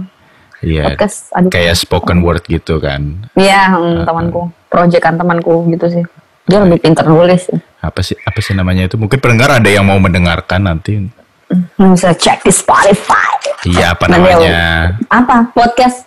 Iya, 0.64 0.92
podcast 0.92 1.32
aduh 1.36 1.52
kayak 1.52 1.76
spoken 1.76 2.24
word 2.24 2.44
gitu 2.48 2.80
kan. 2.80 3.20
Iya, 3.36 3.76
hmm, 3.76 4.04
temanku, 4.04 4.52
proyekan 4.68 5.16
temanku 5.20 5.68
gitu 5.76 5.88
sih. 5.92 6.04
Dia 6.48 6.64
lebih 6.64 6.84
pintar 6.84 7.08
nulis 7.08 7.48
apa 7.80 8.04
sih 8.04 8.20
apa 8.28 8.40
sih 8.44 8.52
namanya 8.52 8.92
itu 8.92 9.00
mungkin 9.00 9.24
pendengar 9.24 9.56
ada 9.56 9.70
yang 9.72 9.88
mau 9.88 9.96
mendengarkan 9.96 10.68
nanti 10.68 11.00
Bisa 11.78 12.14
cek 12.14 12.46
di 12.46 12.54
Spotify. 12.54 13.32
iya 13.66 13.98
apa 13.98 14.06
Nanti 14.06 14.30
namanya 14.30 14.94
Apa? 15.10 15.50
Podcast. 15.52 16.06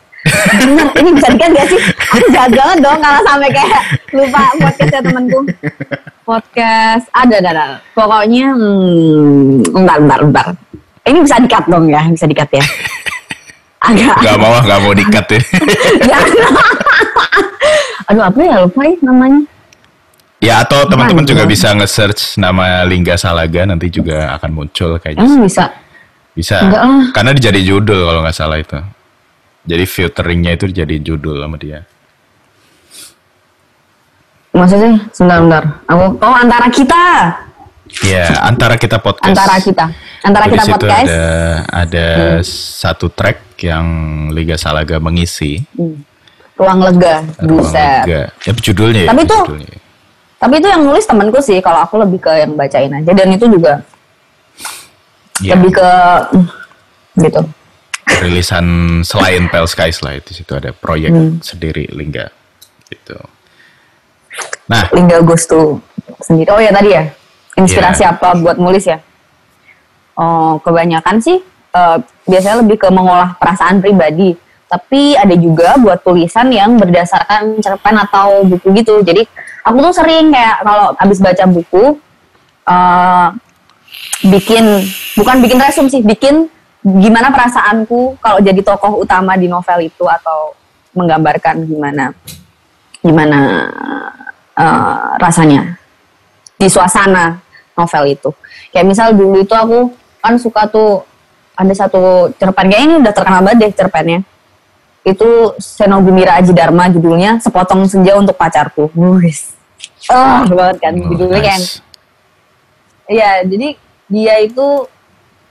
Bener, 0.63 0.87
ini 1.03 1.11
bisa 1.19 1.35
dikat 1.35 1.51
gak 1.51 1.67
sih? 1.67 1.81
Jahat 2.31 2.55
banget 2.55 2.79
dong 2.79 2.99
kalau 3.03 3.21
sampai 3.27 3.51
kayak 3.51 3.81
lupa 4.15 4.43
podcastnya 4.55 5.01
temanku. 5.03 5.41
Podcast 6.23 7.05
ada, 7.11 7.35
ada, 7.43 7.51
ada. 7.51 7.67
Pokoknya, 7.91 8.55
hmm, 8.55 9.67
bentar, 9.75 9.99
bentar, 9.99 10.19
bentar. 10.23 10.47
Ini 11.03 11.19
bisa 11.27 11.37
dikat 11.43 11.65
dong 11.67 11.91
ya, 11.91 12.07
bisa 12.07 12.31
dikat 12.31 12.51
ya. 12.55 12.63
Agak. 13.83 14.15
nggak 14.23 14.39
mau 14.39 14.55
nggak 14.63 14.79
mau 14.79 14.93
dikat 14.95 15.27
ya. 15.27 15.41
Aduh, 18.11 18.23
apa 18.23 18.39
ya 18.39 18.55
lupa 18.63 18.81
ya 18.87 18.95
namanya? 19.03 19.43
Ya 20.43 20.61
atau 20.61 20.83
teman-teman 20.85 21.23
juga 21.23 21.47
Apaan? 21.47 21.55
bisa 21.55 21.69
nge-search 21.71 22.37
nama 22.37 22.83
Lingga 22.83 23.15
Salaga 23.15 23.63
nanti 23.63 23.87
juga 23.89 24.35
akan 24.35 24.51
muncul 24.51 24.99
kayaknya 24.99 25.23
Emang 25.23 25.47
bisa? 25.47 25.71
bisa 26.35 26.59
Enggak 26.61 26.83
lah. 26.83 27.05
karena 27.15 27.31
dia 27.33 27.43
jadi 27.49 27.61
judul 27.63 27.99
kalau 28.03 28.21
nggak 28.21 28.35
salah 28.35 28.59
itu 28.59 28.81
jadi 29.63 29.85
filteringnya 29.87 30.59
itu 30.59 30.67
jadi 30.67 30.97
judul 30.99 31.39
sama 31.39 31.57
dia 31.57 31.87
Maksudnya, 34.53 35.09
sebentar, 35.17 35.41
bentar. 35.41 35.65
Aku, 35.89 36.05
oh 36.21 36.35
antara 36.37 36.69
kita. 36.69 37.05
ya 38.05 38.25
antara 38.45 38.77
kita 38.77 39.01
podcast 39.01 39.33
Antara 39.33 39.57
kita. 39.57 39.85
Antara 40.21 40.45
kita 40.45 40.65
podcast. 40.69 41.09
ada 41.09 41.25
ada 41.73 42.07
satu 42.45 43.09
track 43.09 43.57
yang 43.65 43.87
Liga 44.29 44.57
Salaga 44.57 45.01
mengisi 45.01 45.57
Hmm. 45.73 46.05
Ruang 46.53 46.85
lega. 46.85 47.25
Ruang. 47.41 47.65
Lega. 47.65 48.29
ya 48.29 48.53
judulnya 48.53 49.03
ya, 49.05 49.11
Tapi 49.11 49.23
itu- 49.25 49.41
judulnya. 49.41 49.77
Tapi 50.43 50.59
itu 50.59 50.67
yang 50.67 50.83
nulis 50.83 51.07
temanku 51.07 51.39
sih. 51.39 51.63
Kalau 51.63 51.87
aku 51.87 52.03
lebih 52.03 52.19
ke 52.19 52.33
yang 52.35 52.59
bacain 52.59 52.91
aja. 52.91 53.13
Dan 53.15 53.29
itu 53.31 53.47
juga 53.47 53.87
Ya. 55.39 55.55
lebih 55.55 55.71
ke 55.73 55.91
gitu. 57.19 57.43
rilisan 58.23 58.67
selain 59.03 59.47
Pale 59.49 59.67
Skies 59.67 60.03
lah 60.03 60.15
itu 60.15 60.31
situ 60.35 60.53
ada 60.55 60.71
proyek 60.71 61.11
Hmm. 61.11 61.39
sendiri 61.43 61.87
Lingga 61.91 62.31
gitu. 62.87 63.19
Nah, 64.69 64.87
Lingga 64.95 65.23
Gustu 65.23 65.79
sendiri. 66.21 66.51
Oh 66.51 66.61
ya 66.63 66.71
tadi 66.71 66.91
ya. 66.95 67.11
Inspirasi 67.55 68.03
Iya. 68.07 68.15
apa 68.15 68.35
buat 68.39 68.59
nulis 68.59 68.85
ya? 68.87 68.99
Oh 70.15 70.59
kebanyakan 70.61 71.19
sih 71.19 71.39
eh, 71.73 71.97
biasanya 72.29 72.61
lebih 72.63 72.77
ke 72.79 72.89
mengolah 72.93 73.35
perasaan 73.41 73.81
pribadi. 73.81 74.37
Tapi 74.69 75.17
ada 75.17 75.33
juga 75.35 75.75
buat 75.81 76.05
tulisan 76.05 76.53
yang 76.53 76.77
berdasarkan 76.77 77.59
cerpen 77.61 77.97
atau 77.97 78.45
buku 78.45 78.73
gitu. 78.77 79.01
Jadi 79.01 79.25
aku 79.62 79.79
tuh 79.79 79.94
sering 79.94 80.35
kayak 80.35 80.62
kalau 80.66 80.94
habis 80.98 81.18
baca 81.22 81.44
buku 81.46 81.85
eh 82.62 83.29
bikin 84.22 84.64
bukan 85.18 85.37
bikin 85.42 85.59
resume 85.59 85.90
sih, 85.90 86.03
bikin 86.03 86.46
gimana 86.83 87.31
perasaanku 87.31 88.18
kalau 88.18 88.38
jadi 88.42 88.59
tokoh 88.62 89.03
utama 89.03 89.38
di 89.38 89.46
novel 89.46 89.87
itu 89.87 90.07
atau 90.07 90.55
menggambarkan 90.94 91.62
gimana 91.66 92.14
gimana 93.03 93.38
eh, 94.59 94.98
rasanya 95.18 95.79
di 96.59 96.70
suasana 96.70 97.42
novel 97.75 98.14
itu. 98.14 98.31
Kayak 98.70 98.87
misal 98.87 99.09
dulu 99.16 99.42
itu 99.42 99.55
aku 99.55 99.90
kan 100.22 100.38
suka 100.38 100.70
tuh 100.70 101.03
ada 101.59 101.75
satu 101.75 102.31
cerpen 102.38 102.70
kayak 102.70 102.83
ini 102.87 102.94
udah 103.03 103.12
terkenal 103.12 103.42
banget 103.42 103.59
deh 103.59 103.72
cerpennya. 103.75 104.18
Itu 105.03 105.59
Senogumira 105.59 106.38
Aji 106.38 106.55
Dharma 106.55 106.87
judulnya 106.87 107.43
Sepotong 107.43 107.91
Senja 107.91 108.15
untuk 108.15 108.38
Pacarku. 108.38 108.91
Wis. 109.19 109.59
Ah, 110.11 110.47
banget 110.47 110.79
kan 110.83 110.95
oh, 110.99 111.11
judulnya 111.15 111.43
kan. 111.43 111.61
nice. 111.61 111.83
Iya, 113.11 113.43
jadi 113.47 113.69
dia 114.07 114.35
itu 114.43 114.67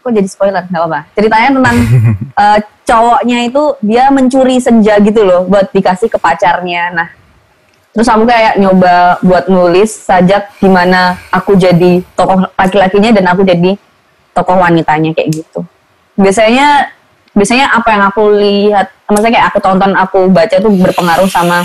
kok 0.01 0.11
jadi 0.11 0.27
spoiler 0.27 0.63
nggak 0.65 0.81
apa-apa. 0.81 0.99
Ceritanya 1.13 1.49
tentang 1.55 1.77
eh, 2.41 2.59
cowoknya 2.87 3.37
itu 3.47 3.63
dia 3.85 4.03
mencuri 4.09 4.57
senja 4.57 4.97
gitu 4.99 5.21
loh 5.23 5.45
buat 5.45 5.69
dikasih 5.69 6.09
ke 6.09 6.17
pacarnya. 6.17 6.91
Nah, 6.91 7.07
terus 7.93 8.07
aku 8.09 8.23
kayak 8.25 8.57
nyoba 8.57 9.19
buat 9.21 9.45
nulis 9.51 9.91
sajak 9.93 10.57
gimana 10.57 11.19
aku 11.29 11.55
jadi 11.59 12.01
tokoh 12.15 12.49
laki-lakinya 12.55 13.11
dan 13.13 13.25
aku 13.29 13.43
jadi 13.43 13.77
tokoh 14.31 14.57
wanitanya 14.57 15.11
kayak 15.15 15.43
gitu. 15.43 15.61
Biasanya 16.17 16.91
biasanya 17.31 17.71
apa 17.71 17.87
yang 17.89 18.03
aku 18.05 18.23
lihat, 18.33 18.87
maksudnya 19.05 19.33
kayak 19.33 19.47
aku 19.49 19.59
tonton, 19.59 19.91
aku 19.93 20.19
baca 20.27 20.51
tuh 20.53 20.71
berpengaruh 20.73 21.25
sama 21.25 21.63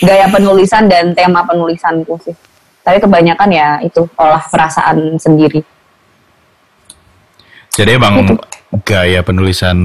gaya 0.00 0.26
penulisan 0.26 0.86
dan 0.86 1.12
tema 1.12 1.42
penulisanku 1.42 2.14
sih. 2.20 2.34
Tapi 2.80 2.96
kebanyakan 2.98 3.48
ya 3.50 3.68
itu 3.80 4.06
olah 4.14 4.40
perasaan 4.42 5.14
sendiri. 5.16 5.60
Jadi 7.70 7.90
emang 7.92 8.14
Gitu. 8.24 8.34
gaya 8.82 9.20
penulisan 9.20 9.76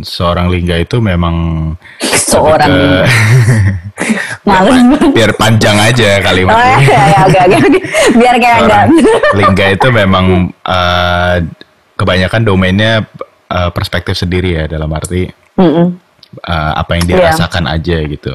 seorang 0.00 0.46
Lingga 0.48 0.78
itu 0.78 0.98
memang 0.98 1.34
Seorang 2.02 2.66
ke- 2.66 3.06
Males 4.48 4.82
banget. 4.82 5.10
biar 5.12 5.30
panjang 5.32 5.76
aja 5.76 6.08
Oh, 6.12 6.22
kalimatnya. 6.24 6.76
ya, 6.80 7.02
ya, 7.06 7.18
agak, 7.22 7.42
agak. 7.46 7.60
Biar 8.12 8.34
kayak 8.36 8.58
enggak. 8.58 8.84
Lingga 9.32 9.66
itu 9.70 9.88
memang 9.90 10.26
eh, 10.60 11.36
kebanyakan 11.94 12.42
domainnya 12.42 12.92
eh, 13.52 13.70
perspektif 13.70 14.16
sendiri 14.16 14.56
ya 14.56 14.64
dalam 14.66 14.88
arti 14.90 15.28
Mm-mm, 15.60 15.86
eh, 16.40 16.72
apa 16.74 16.90
yang 16.96 17.04
dia 17.04 17.16
Iya. 17.20 17.26
rasakan 17.36 17.64
aja 17.68 17.96
gitu. 18.08 18.32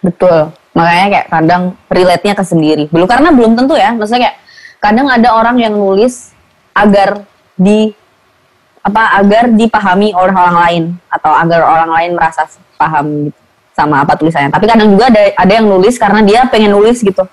betul. 0.00 0.52
Makanya 0.74 1.06
kayak 1.06 1.26
kadang 1.30 1.62
relate-nya 1.86 2.34
ke 2.34 2.44
sendiri. 2.44 2.84
Belum 2.90 3.06
karena 3.06 3.30
belum 3.30 3.54
tentu 3.54 3.78
ya. 3.78 3.94
Maksudnya 3.94 4.26
kayak 4.26 4.36
kadang 4.82 5.06
ada 5.06 5.28
orang 5.32 5.56
yang 5.62 5.70
nulis 5.72 6.34
agar 6.74 7.22
di 7.54 7.94
apa 8.84 9.16
agar 9.16 9.48
dipahami 9.48 10.12
oleh 10.12 10.34
orang 10.34 10.56
lain 10.66 10.84
atau 11.08 11.32
agar 11.32 11.62
orang 11.64 11.90
lain 11.94 12.10
merasa 12.18 12.44
paham 12.76 13.30
gitu 13.30 13.38
sama 13.74 14.02
apa 14.04 14.12
tulisannya. 14.18 14.50
Tapi 14.50 14.66
kadang 14.68 14.90
juga 14.92 15.08
ada 15.08 15.22
ada 15.34 15.52
yang 15.54 15.66
nulis 15.66 15.94
karena 15.96 16.20
dia 16.20 16.44
pengen 16.50 16.74
nulis 16.74 16.98
gitu. 17.00 17.24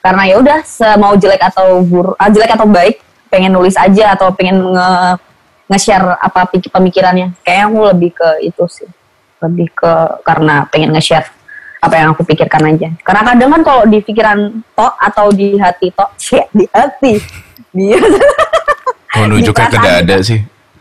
Karena 0.00 0.22
ya 0.24 0.40
udah 0.40 0.64
semau 0.64 1.12
jelek 1.14 1.42
atau 1.52 1.84
buruk, 1.84 2.16
ah, 2.16 2.30
jelek 2.32 2.54
atau 2.56 2.64
baik, 2.64 3.02
pengen 3.28 3.52
nulis 3.52 3.76
aja 3.76 4.16
atau 4.16 4.32
pengen 4.32 4.56
nge 4.72 4.88
nge-share 5.70 6.18
apa 6.18 6.50
pemikirannya. 6.50 7.38
Kayaknya 7.40 7.64
aku 7.64 7.78
lebih 7.94 8.10
ke 8.12 8.28
itu 8.42 8.64
sih. 8.66 8.90
Lebih 9.38 9.70
ke 9.70 9.92
karena 10.20 10.66
pengen 10.66 10.90
nge-share 10.92 11.30
apa 11.80 11.94
yang 11.96 12.12
aku 12.12 12.26
pikirkan 12.26 12.74
aja. 12.74 12.90
Karena 13.00 13.22
kadang 13.24 13.50
kan 13.54 13.62
kalau 13.62 13.82
di 13.86 14.02
pikiran 14.02 14.38
tok 14.74 14.98
atau 14.98 15.30
di 15.30 15.54
hati 15.56 15.88
tok, 15.94 16.10
cek 16.18 16.50
di 16.58 16.64
hati. 16.68 17.12
Dia 17.70 18.02
Menunjukkan 19.14 19.66
ke 19.70 19.78
perasaan 19.78 20.02
dada 20.02 20.16
sih. 20.20 20.40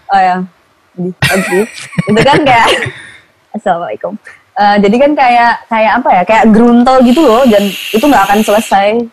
oh 0.09 0.17
ya 0.17 0.37
di 0.97 1.13
hati. 1.21 1.59
itu 2.09 2.21
kan 2.25 2.41
kayak 2.41 2.67
assalamualaikum 3.55 4.17
Eh, 4.59 4.75
jadi 4.83 4.95
kan 4.99 5.11
kayak 5.15 5.53
kayak 5.71 5.91
apa 6.03 6.09
ya 6.11 6.23
kayak 6.27 6.45
gruntel 6.51 6.99
gitu 7.07 7.23
loh 7.23 7.47
dan 7.47 7.63
itu 7.63 8.03
nggak 8.03 8.27
akan 8.27 8.39
selesai 8.43 9.07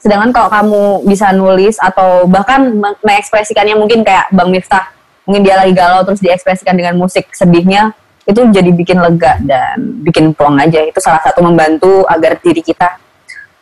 sedangkan 0.00 0.32
kalau 0.32 0.48
kamu 0.48 0.82
bisa 1.04 1.36
nulis 1.36 1.76
atau 1.76 2.24
bahkan 2.24 2.72
me- 2.72 2.96
mengekspresikannya 3.04 3.76
mungkin 3.76 4.00
kayak 4.00 4.32
Bang 4.32 4.48
Miftah 4.48 4.88
mungkin 5.30 5.46
dia 5.46 5.62
lagi 5.62 5.70
galau 5.70 6.02
terus 6.02 6.18
diekspresikan 6.18 6.74
dengan 6.74 6.98
musik 6.98 7.30
sedihnya 7.30 7.94
itu 8.26 8.42
jadi 8.50 8.70
bikin 8.74 8.98
lega 8.98 9.38
dan 9.46 10.02
bikin 10.02 10.34
plong 10.34 10.58
aja. 10.58 10.82
Itu 10.82 10.98
salah 10.98 11.22
satu 11.22 11.38
membantu 11.46 12.02
agar 12.10 12.34
diri 12.42 12.58
kita 12.60 12.98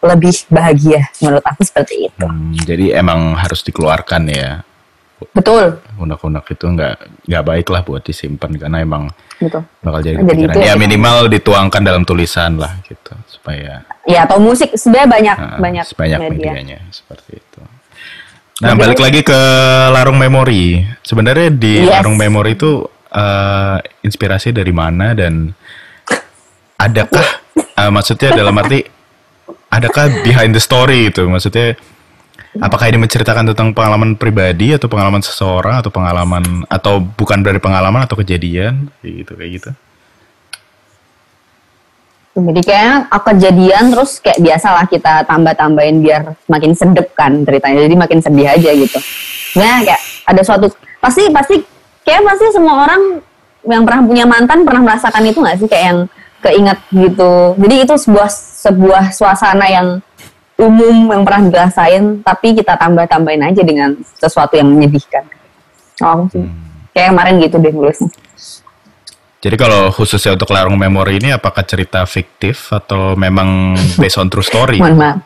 lebih 0.01 0.33
bahagia 0.49 1.13
menurut 1.21 1.45
aku 1.45 1.61
seperti 1.61 2.09
itu. 2.09 2.25
Hmm, 2.25 2.57
jadi 2.65 2.97
emang 2.97 3.37
harus 3.37 3.61
dikeluarkan 3.61 4.23
ya. 4.33 4.51
betul. 5.35 5.83
Unek-unek 5.99 6.47
itu 6.55 6.63
nggak 6.63 7.27
nggak 7.27 7.45
baik 7.45 7.67
lah 7.75 7.83
buat 7.83 8.07
disimpan 8.07 8.55
karena 8.55 8.87
emang 8.87 9.11
betul. 9.43 9.67
bakal 9.83 9.99
jadi 9.99 10.23
Jadi 10.23 10.41
itu 10.47 10.59
Ya 10.63 10.79
minimal 10.79 11.27
dituangkan 11.27 11.83
dalam 11.83 12.07
tulisan 12.07 12.55
lah 12.55 12.79
gitu 12.87 13.19
supaya 13.27 13.83
ya 14.07 14.25
atau 14.31 14.39
musik. 14.39 14.79
Sebenarnya 14.79 15.11
banyak 15.11 15.37
Nah, 15.43 15.59
banyak 15.59 15.85
sebanyak 15.91 16.19
media. 16.23 16.31
medianya 16.55 16.79
seperti 16.95 17.43
itu. 17.43 17.61
Nah, 18.59 18.75
Jadi- 18.75 18.81
balik 18.83 18.99
lagi 18.99 19.21
ke 19.23 19.41
larung 19.95 20.19
memori. 20.19 20.83
Sebenarnya 21.07 21.49
di 21.55 21.87
Yes. 21.87 21.95
larung 21.95 22.19
memori 22.19 22.59
itu 22.59 22.83
eh, 23.09 23.79
inspirasi 24.05 24.53
dari 24.53 24.69
mana 24.69 25.17
dan 25.17 25.57
adakah 26.77 27.25
eh, 27.81 27.89
maksudnya 27.89 28.37
dalam 28.37 28.53
arti 28.61 28.85
adakah 29.73 30.27
behind 30.27 30.53
the 30.53 30.61
story 30.61 31.09
itu? 31.09 31.25
Maksudnya 31.25 31.73
apakah 32.61 32.91
ini 32.91 32.99
menceritakan 33.01 33.55
tentang 33.55 33.73
pengalaman 33.73 34.19
pribadi 34.19 34.77
atau 34.77 34.91
pengalaman 34.91 35.23
seseorang 35.25 35.81
atau 35.81 35.89
pengalaman 35.89 36.69
atau 36.69 37.01
bukan 37.01 37.41
dari 37.41 37.57
pengalaman 37.63 38.05
atau 38.05 38.19
kejadian 38.19 38.91
kayak 39.01 39.15
gitu 39.25 39.33
kayak 39.39 39.51
gitu? 39.57 39.71
Jadi 42.39 42.61
kayaknya 42.63 42.95
kejadian 43.11 43.85
terus 43.91 44.23
kayak 44.23 44.39
biasalah 44.39 44.85
kita 44.87 45.27
tambah-tambahin 45.27 45.97
biar 46.03 46.23
makin 46.47 46.73
sedep 46.73 47.11
kan 47.19 47.43
ceritanya. 47.43 47.85
Jadi 47.85 47.97
makin 47.99 48.19
sedih 48.23 48.47
aja 48.47 48.71
gitu. 48.73 48.99
Nah 49.59 49.83
kayak 49.83 50.03
ada 50.29 50.43
suatu 50.45 50.67
pasti 51.03 51.27
pasti 51.31 51.55
kayak 52.07 52.23
pasti 52.25 52.47
semua 52.55 52.87
orang 52.87 53.03
yang 53.67 53.83
pernah 53.83 54.01
punya 54.07 54.25
mantan 54.25 54.63
pernah 54.63 54.83
merasakan 54.87 55.23
itu 55.27 55.39
nggak 55.43 55.59
sih 55.61 55.69
kayak 55.69 55.85
yang 55.85 56.01
keinget 56.39 56.79
gitu. 56.95 57.33
Jadi 57.59 57.75
itu 57.83 57.95
sebuah 57.99 58.31
sebuah 58.63 59.05
suasana 59.11 59.67
yang 59.67 59.89
umum 60.59 61.07
yang 61.11 61.23
pernah 61.23 61.43
dirasain 61.47 62.23
tapi 62.27 62.59
kita 62.59 62.75
tambah-tambahin 62.75 63.47
aja 63.47 63.63
dengan 63.63 63.95
sesuatu 64.19 64.59
yang 64.59 64.71
menyedihkan. 64.71 65.23
Oh, 66.03 66.27
sih. 66.31 66.47
Kayak 66.95 67.15
kemarin 67.15 67.35
gitu 67.43 67.57
deh 67.59 67.73
nulisnya. 67.75 68.11
Jadi 69.39 69.55
kalau 69.55 69.89
khususnya 69.89 70.35
untuk 70.35 70.51
larung 70.51 70.75
memori 70.75 71.17
ini 71.17 71.31
apakah 71.31 71.63
cerita 71.63 72.03
fiktif 72.05 72.69
atau 72.69 73.15
memang 73.15 73.73
based 73.95 74.19
on 74.19 74.27
true 74.27 74.43
story? 74.43 74.79
Mohon 74.83 74.97
maaf. 74.97 75.17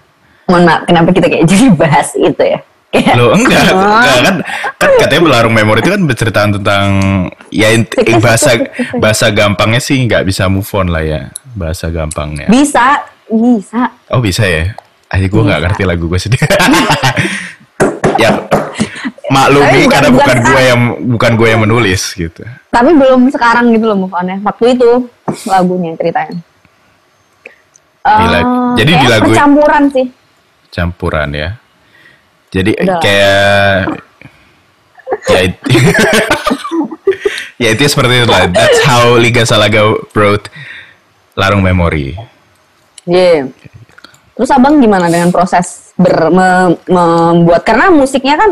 Mohon 0.44 0.64
maaf, 0.68 0.80
kenapa 0.84 1.08
kita 1.10 1.26
kayak 1.26 1.44
jadi 1.46 1.66
bahas 1.72 2.08
itu 2.12 2.42
ya? 2.42 2.60
Kayak- 2.92 3.16
Loh 3.16 3.32
enggak, 3.32 3.62
Oh. 3.72 3.80
enggak 3.80 4.18
kan 4.20 4.36
kan 4.76 4.90
katanya 5.00 5.20
larung 5.32 5.56
memori 5.56 5.80
itu 5.80 5.88
kan 5.88 6.02
bercerita 6.04 6.44
tentang 6.44 6.88
ya 7.48 7.72
Fiktif, 7.72 8.20
bahasa 8.20 8.50
bahasa 9.00 9.32
gampangnya 9.32 9.80
sih 9.80 9.96
nggak 9.96 10.28
bisa 10.28 10.44
move 10.44 10.68
on 10.76 10.92
lah 10.92 11.00
ya 11.00 11.20
bahasa 11.56 11.88
gampangnya. 11.88 12.52
Bisa, 12.52 13.00
bisa. 13.32 13.88
Oh 14.12 14.20
bisa 14.20 14.44
ya? 14.44 14.76
Aja 15.08 15.24
gue 15.24 15.40
nggak 15.40 15.60
ngerti 15.62 15.82
lagu 15.88 16.04
gue 16.04 16.20
sendiri. 16.20 16.44
ya 18.20 18.44
maklumi 19.32 19.80
bukan- 19.80 19.88
karena 19.88 20.08
bukan 20.08 20.26
bukan 20.28 20.38
gue 20.44 20.60
yang 20.62 20.80
bukan 21.10 21.30
gue 21.34 21.46
yang 21.48 21.60
menulis 21.60 22.02
gitu. 22.12 22.40
Tapi 22.68 22.90
belum 22.92 23.20
sekarang 23.28 23.64
gitu 23.72 23.84
loh 23.86 23.96
move 23.98 24.12
on-nya. 24.12 24.36
Waktu 24.40 24.64
itu 24.76 24.90
lagunya 25.44 25.92
ceritanya. 25.94 26.36
Di 28.02 28.26
lag- 28.28 28.42
Eh, 28.42 28.70
jadi 28.76 28.90
di 28.90 28.96
kayak 28.98 29.10
lagu- 29.10 29.24
percampuran 29.30 29.82
sih. 29.88 30.06
Campuran 30.68 31.28
ya. 31.32 31.48
Jadi 32.48 32.70
Udah 32.76 32.98
kayak 32.98 33.76
ya 35.24 35.38
it- 35.40 35.62
ya 37.62 37.68
itu 37.70 37.80
seperti 37.84 38.12
itu 38.18 38.24
lah. 38.26 38.46
That's 38.46 38.82
how 38.82 39.14
Liga 39.14 39.42
Salaga 39.42 39.82
wrote 40.10 40.46
Larung 41.32 41.60
Memori. 41.60 42.12
Iya. 43.04 43.46
Terus 44.32 44.48
abang 44.50 44.78
gimana 44.78 45.06
dengan 45.06 45.28
proses 45.28 45.90
ber, 45.94 46.28
me- 46.28 46.76
membuat 46.86 47.62
karena 47.62 47.88
musiknya 47.88 48.34
kan 48.34 48.50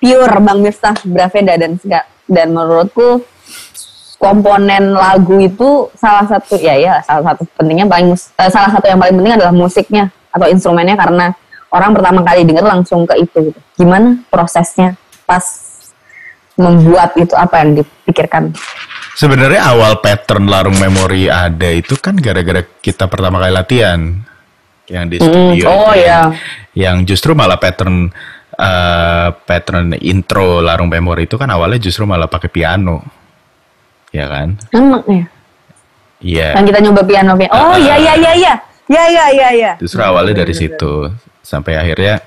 pure 0.00 0.36
Bang 0.40 0.64
Miftah 0.64 0.96
Braveda 1.04 1.54
dan 1.54 1.76
dan 2.26 2.48
menurutku 2.50 3.20
komponen 4.16 4.92
lagu 4.92 5.40
itu 5.40 5.88
salah 5.96 6.28
satu 6.28 6.56
ya 6.56 6.76
ya 6.76 7.00
salah 7.00 7.32
satu 7.32 7.48
pentingnya 7.56 7.88
paling 7.88 8.12
eh, 8.12 8.50
salah 8.52 8.68
satu 8.68 8.84
yang 8.84 9.00
paling 9.00 9.16
penting 9.16 9.34
adalah 9.36 9.52
musiknya 9.52 10.08
atau 10.28 10.46
instrumennya 10.46 10.94
karena 10.94 11.32
orang 11.70 11.90
pertama 11.96 12.20
kali 12.20 12.44
denger 12.44 12.64
langsung 12.64 13.06
ke 13.06 13.14
itu 13.16 13.50
gitu. 13.50 13.60
Gimana 13.76 14.20
prosesnya 14.28 14.94
pas 15.24 15.42
membuat 16.54 17.16
itu 17.16 17.32
apa 17.32 17.64
yang 17.64 17.80
dipikirkan? 17.80 18.52
Sebenarnya 19.16 19.72
awal 19.72 20.00
pattern 20.00 20.46
Larung 20.48 20.76
Memori 20.76 21.26
ada 21.26 21.68
itu 21.72 21.96
kan 21.96 22.16
gara-gara 22.16 22.60
kita 22.80 23.08
pertama 23.08 23.40
kali 23.40 23.52
latihan 23.52 24.00
yang 24.86 25.04
di 25.08 25.16
Hmm, 25.18 25.54
studio. 25.54 25.64
oh 25.70 25.92
itu 25.92 26.02
ya. 26.04 26.08
yang, 26.08 26.28
yang 26.76 26.96
justru 27.04 27.32
malah 27.32 27.56
pattern 27.56 28.12
eh, 28.60 29.28
pattern 29.32 29.96
intro 30.04 30.60
Larung 30.60 30.92
Memori 30.92 31.24
itu 31.24 31.40
kan 31.40 31.48
awalnya 31.48 31.80
justru 31.80 32.04
malah 32.04 32.28
pakai 32.28 32.52
piano. 32.52 33.00
Ya 34.12 34.26
kan? 34.28 34.58
Emang 34.74 35.02
ya. 35.08 35.24
Iya. 36.20 36.48
Yang 36.60 36.66
kita 36.74 36.78
nyoba 36.84 37.02
piano 37.08 37.32
piano. 37.38 37.52
Oh 37.56 37.76
iya 37.80 37.96
iya 37.96 38.14
iya 38.20 38.32
iya. 38.36 38.54
Ya 38.90 39.04
ya 39.06 39.26
ya 39.30 39.48
ya. 39.54 39.72
Justru 39.78 40.02
awalnya 40.02 40.42
dari 40.44 40.52
situ 40.52 41.08
sampai 41.40 41.78
akhirnya. 41.78 42.20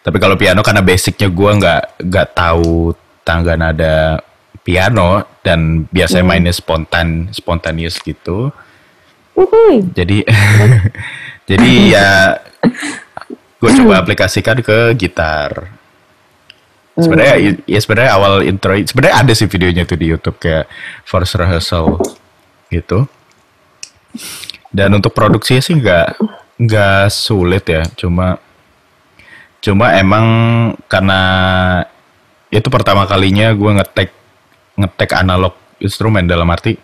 Tapi 0.00 0.16
kalau 0.22 0.38
piano 0.38 0.62
karena 0.62 0.82
basicnya 0.82 1.28
gue 1.28 1.50
nggak 1.60 1.82
nggak 2.02 2.28
tahu 2.34 2.94
tangga 3.26 3.58
nada 3.58 4.22
piano 4.62 5.22
dan 5.42 5.86
biasanya 5.90 6.24
mainnya 6.26 6.54
spontan 6.54 7.30
spontaneous 7.30 8.00
gitu. 8.02 8.50
Uhuy. 9.36 9.86
Jadi 9.92 10.24
jadi 11.50 11.70
ya 11.92 12.08
gue 13.66 13.82
coba 13.82 13.98
aplikasikan 13.98 14.62
ke 14.62 14.94
gitar. 14.94 15.74
Sebenarnya 16.94 17.58
ya 17.66 17.78
sebenarnya 17.82 18.12
awal 18.14 18.46
intro 18.46 18.78
sebenarnya 18.78 19.26
ada 19.26 19.32
sih 19.34 19.50
videonya 19.50 19.82
tuh 19.84 19.98
di 19.98 20.06
YouTube 20.06 20.38
kayak 20.38 20.70
first 21.02 21.34
rehearsal 21.34 21.98
gitu. 22.70 23.10
Dan 24.70 24.94
untuk 24.94 25.12
produksinya 25.12 25.60
sih 25.60 25.74
nggak 25.76 26.16
nggak 26.62 27.04
sulit 27.10 27.66
ya, 27.68 27.84
cuma 27.98 28.38
cuma 29.60 29.98
emang 29.98 30.26
karena 30.86 31.20
itu 32.54 32.70
pertama 32.70 33.04
kalinya 33.04 33.50
gue 33.50 33.82
ngetek 33.82 34.14
ngetek 34.78 35.10
analog 35.18 35.52
instrumen 35.82 36.24
dalam 36.30 36.46
arti 36.48 36.78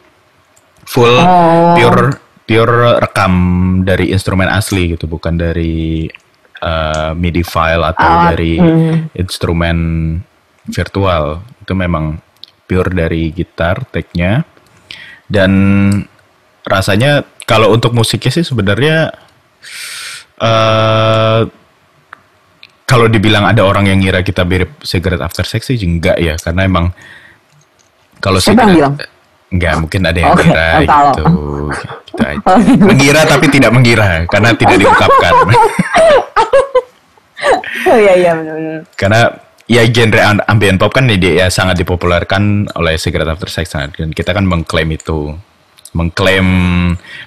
full 0.82 1.14
Oh. 1.22 1.78
pure 1.78 2.18
pure 2.44 2.98
rekam 3.00 3.32
dari 3.86 4.10
instrumen 4.12 4.50
asli 4.50 4.92
gitu, 4.92 5.08
bukan 5.08 5.40
dari 5.40 6.04
uh, 6.62 7.10
MIDI 7.18 7.42
file 7.42 7.82
atau 7.82 8.06
Alat, 8.06 8.24
dari 8.32 8.56
hmm. 8.56 9.18
instrumen 9.18 9.78
virtual. 10.70 11.42
Itu 11.60 11.74
memang 11.74 12.22
pure 12.64 12.94
dari 12.94 13.34
gitar 13.34 13.82
take-nya. 13.90 14.46
Dan 15.26 15.52
rasanya 16.62 17.26
kalau 17.44 17.74
untuk 17.74 17.92
musiknya 17.92 18.30
sih 18.30 18.46
sebenarnya 18.46 19.10
eh 20.42 21.42
kalau 22.92 23.08
dibilang 23.08 23.48
ada 23.48 23.64
orang 23.64 23.88
yang 23.88 24.04
ngira 24.04 24.20
kita 24.20 24.44
mirip 24.44 24.84
Cigarette 24.84 25.24
After 25.24 25.48
Sex 25.48 25.64
sih 25.72 25.80
enggak 25.80 26.20
ya, 26.20 26.36
karena 26.36 26.68
emang 26.68 26.92
kalau 28.20 28.36
Siapa 28.36 28.68
bilang? 28.68 29.00
Enggak, 29.52 29.74
mungkin 29.84 30.00
ada 30.08 30.16
yang 30.18 30.32
ngira 30.32 30.68
oh, 30.72 30.80
kalau. 30.88 31.12
gitu. 31.12 31.24
Gitu 32.08 32.22
aja. 32.24 32.54
Mengira 32.80 33.20
tapi 33.28 33.46
tidak 33.52 33.70
mengira 33.76 34.24
karena 34.26 34.50
tidak 34.56 34.76
diungkapkan. 34.80 35.32
Oh 37.82 37.98
iya 37.98 38.14
iya 38.14 38.30
benar-benar. 38.38 38.86
karena 38.94 39.20
ya 39.66 39.82
genre 39.90 40.22
am- 40.22 40.44
ambient 40.46 40.78
pop 40.78 40.94
kan 40.94 41.10
dia 41.10 41.18
ya 41.18 41.46
sangat 41.50 41.82
dipopulerkan 41.82 42.70
oleh 42.78 42.94
Cigarette 42.94 43.34
After 43.34 43.50
Sex 43.50 43.74
dan 43.74 44.14
kita 44.14 44.30
kan 44.30 44.46
mengklaim 44.46 44.86
itu 44.94 45.34
mengklaim 45.92 46.46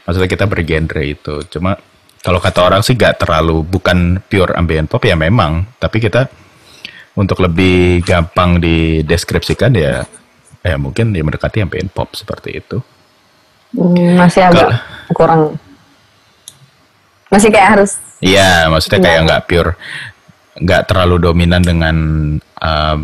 maksudnya 0.07 0.29
kita 0.31 0.47
bergenre 0.47 1.03
itu 1.03 1.43
cuma 1.51 1.75
kalau 2.23 2.39
kata 2.41 2.59
orang 2.63 2.81
sih 2.81 2.97
gak 2.97 3.21
terlalu 3.21 3.61
bukan 3.61 4.17
pure 4.25 4.55
ambient 4.57 4.87
pop 4.87 5.03
ya 5.03 5.19
memang 5.19 5.67
tapi 5.77 5.99
kita 5.99 6.31
untuk 7.19 7.43
lebih 7.43 8.01
gampang 8.01 8.57
dideskripsikan 8.63 9.75
ya 9.75 10.07
ya 10.65 10.75
mungkin 10.81 11.13
ya 11.13 11.21
mendekati 11.21 11.61
ambient 11.61 11.93
pop 11.93 12.09
seperti 12.17 12.57
itu 12.57 12.81
Hmm, 13.75 14.15
masih 14.15 14.39
agak 14.47 14.71
Kalau- 14.71 15.11
kurang. 15.11 15.41
Masih 17.27 17.51
kayak 17.51 17.69
harus 17.75 17.99
Iya, 18.23 18.71
maksudnya 18.71 19.03
kayak 19.03 19.21
nggak 19.27 19.43
pure, 19.51 19.71
nggak 20.63 20.81
terlalu 20.87 21.15
dominan 21.19 21.59
dengan 21.59 21.95
um, 22.39 22.99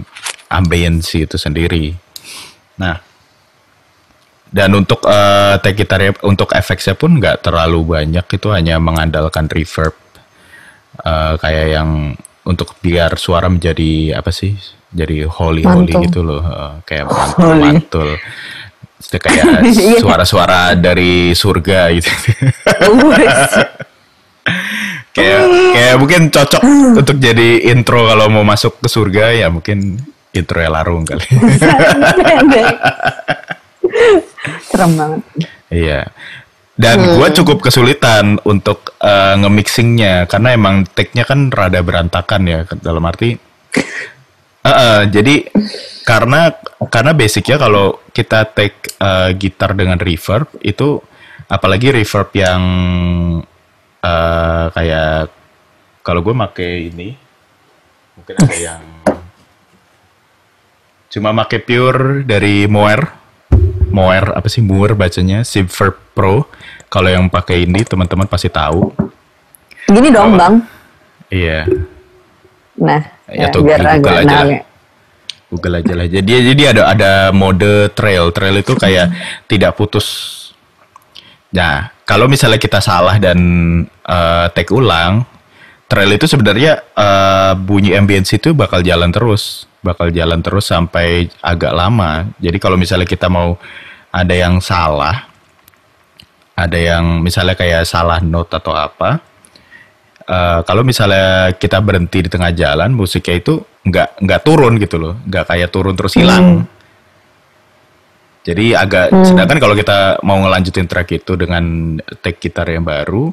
ambience 0.48 1.12
itu 1.20 1.36
sendiri. 1.36 1.92
Nah, 2.80 2.96
Dan 4.48 4.72
untuk 4.76 5.04
uh, 5.04 5.60
take 5.60 5.84
gitarnya, 5.84 6.12
untuk 6.28 6.52
efeknya 6.52 6.96
pun 6.96 7.20
nggak 7.20 7.40
terlalu 7.44 7.88
banyak, 7.88 8.24
itu 8.32 8.48
hanya 8.52 8.80
mengandalkan 8.80 9.48
reverb. 9.48 9.96
Uh, 11.04 11.36
kayak 11.40 11.68
yang 11.80 12.16
untuk 12.44 12.76
biar 12.80 13.16
suara 13.16 13.48
menjadi 13.48 14.16
apa 14.16 14.32
sih? 14.32 14.56
Jadi 14.92 15.24
holy 15.24 15.64
holy 15.64 15.92
Mantul. 15.96 16.04
gitu 16.04 16.20
loh, 16.20 16.44
uh, 16.44 16.84
kayak 16.84 17.08
mantul 17.08 17.56
mantul. 17.56 18.10
Itu 19.00 19.18
kayak 19.18 19.64
Iya. 19.72 19.98
suara-suara 20.04 20.76
dari 20.76 21.32
surga 21.32 21.96
gitu. 21.96 22.12
kayak 25.12 25.42
kayak 25.76 25.96
mungkin 26.00 26.22
cocok 26.32 26.64
untuk 26.96 27.20
jadi 27.20 27.68
intro 27.72 28.08
kalau 28.08 28.32
mau 28.32 28.44
masuk 28.44 28.80
ke 28.80 28.88
surga 28.88 29.32
ya 29.36 29.48
mungkin 29.52 30.00
intro 30.32 30.60
ya 30.64 30.72
larung 30.72 31.04
kali. 31.04 31.24
Serem 34.72 34.92
banget. 34.96 35.22
Iya. 35.68 36.00
Dan 36.76 37.20
gua 37.20 37.30
cukup 37.30 37.62
kesulitan 37.62 38.40
untuk 38.42 38.96
eh, 38.98 39.36
nge-mixingnya 39.38 40.26
karena 40.26 40.56
emang 40.56 40.88
take-nya 40.90 41.28
kan 41.28 41.52
rada 41.54 41.84
berantakan 41.84 42.42
ya 42.48 42.60
dalam 42.82 43.04
arti. 43.06 43.38
Eh, 44.62 44.70
eh, 44.70 45.02
jadi 45.10 45.36
karena 46.06 46.54
karena 46.90 47.12
basicnya 47.18 47.58
kalau 47.58 47.98
kita 48.14 48.46
take 48.54 48.94
eh, 49.02 49.34
gitar 49.34 49.74
dengan 49.74 49.98
reverb 49.98 50.50
itu 50.62 51.02
apalagi 51.50 51.90
reverb 51.90 52.30
yang 52.38 52.64
eh, 54.06 54.66
kayak 54.70 55.34
kalau 56.06 56.22
gue 56.22 56.34
make 56.38 56.62
ini 56.94 57.18
mungkin 58.18 58.36
ada 58.38 58.58
yang 58.58 58.84
cuma 61.10 61.34
make 61.34 61.58
pure 61.66 62.22
dari 62.22 62.70
Moer 62.70 63.02
Moer 63.90 64.38
apa 64.38 64.46
sih 64.46 64.62
Moer 64.62 64.94
bacanya 64.94 65.42
Subverb 65.42 65.98
Pro 66.14 66.46
kalau 66.86 67.10
yang 67.10 67.34
pakai 67.34 67.66
ini 67.66 67.82
teman-teman 67.82 68.30
pasti 68.30 68.48
tahu 68.48 68.94
Gini 69.92 70.14
dong, 70.14 70.38
Apa? 70.38 70.40
Bang. 70.40 70.56
iya 71.34 71.66
Nah, 72.82 73.22
Ya, 73.32 73.48
ya, 73.48 73.54
tuh, 73.54 73.64
biar 73.64 73.80
Google 73.80 73.96
agak 73.96 74.16
aja 74.28 74.38
lah. 74.44 74.62
Google 75.48 75.76
aja 75.80 75.94
lah. 75.96 76.08
Jadi 76.12 76.32
jadi 76.52 76.64
ada 76.76 76.82
ada 76.92 77.12
mode 77.32 77.92
trail. 77.96 78.28
Trail 78.36 78.56
itu 78.60 78.74
kayak 78.76 79.08
tidak 79.52 79.80
putus. 79.80 80.08
Nah 81.56 81.96
kalau 82.04 82.28
misalnya 82.28 82.60
kita 82.60 82.84
salah 82.84 83.16
dan 83.20 83.40
eh, 83.88 84.46
take 84.52 84.72
ulang 84.76 85.24
trail 85.88 86.12
itu 86.12 86.28
sebenarnya 86.28 86.84
eh, 86.92 87.54
bunyi 87.56 87.96
ambience 87.96 88.36
itu 88.36 88.52
bakal 88.52 88.84
jalan 88.84 89.12
terus. 89.16 89.64
Bakal 89.80 90.12
jalan 90.12 90.44
terus 90.44 90.68
sampai 90.68 91.32
agak 91.40 91.72
lama. 91.72 92.28
Jadi 92.38 92.60
kalau 92.60 92.76
misalnya 92.76 93.08
kita 93.08 93.32
mau 93.32 93.56
ada 94.12 94.36
yang 94.36 94.60
salah 94.60 95.32
ada 96.52 96.78
yang 96.78 97.24
misalnya 97.24 97.56
kayak 97.56 97.88
salah 97.88 98.20
note 98.20 98.52
atau 98.54 98.76
apa 98.76 99.31
eh, 100.26 100.60
kalau 100.66 100.82
misalnya 100.86 101.54
kita 101.58 101.82
berhenti 101.82 102.26
di 102.26 102.30
tengah 102.30 102.52
jalan 102.54 102.94
musiknya 102.94 103.36
itu 103.42 103.54
nggak 103.82 104.22
nggak 104.22 104.42
turun 104.46 104.78
gitu 104.78 104.98
loh. 105.02 105.14
Nggak 105.26 105.46
kayak 105.50 105.70
turun 105.74 105.94
terus 105.98 106.14
hilang. 106.18 106.66
Jadi 108.42 108.74
agak 108.74 109.14
sedangkan 109.14 109.62
kalau 109.62 109.78
kita 109.78 110.18
mau 110.26 110.42
ngelanjutin 110.42 110.90
track 110.90 111.14
itu 111.14 111.38
dengan 111.38 111.94
take 112.26 112.42
gitar 112.42 112.66
yang 112.66 112.82
baru 112.82 113.30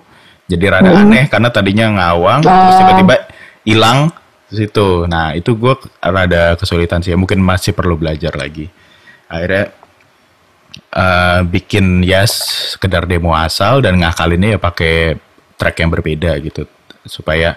jadi 0.49 0.65
rada 0.69 0.93
aneh 1.05 1.29
karena 1.29 1.49
tadinya 1.53 1.87
ngawang 1.93 2.41
terus 2.41 2.73
Oh. 2.73 2.79
tiba-tiba 2.81 3.15
hilang 3.69 3.99
di 4.49 4.55
situ. 4.65 5.05
Nah 5.05 5.37
itu 5.37 5.53
gue 5.57 5.77
rada 6.01 6.57
kesulitan 6.57 7.05
sih. 7.05 7.13
Mungkin 7.17 7.41
masih 7.41 7.77
perlu 7.77 7.97
belajar 8.01 8.33
lagi. 8.37 8.69
Akhirnya 9.29 9.73
eh, 10.93 11.41
bikin 11.45 12.01
ya 12.05 12.25
sekedar 12.29 13.05
demo 13.09 13.37
asal 13.37 13.81
dan 13.85 14.01
ngakalinnya 14.01 14.57
ya 14.57 14.61
pakai 14.61 15.17
track 15.57 15.77
yang 15.85 15.91
berbeda 15.93 16.33
gitu 16.41 16.65
supaya 17.09 17.57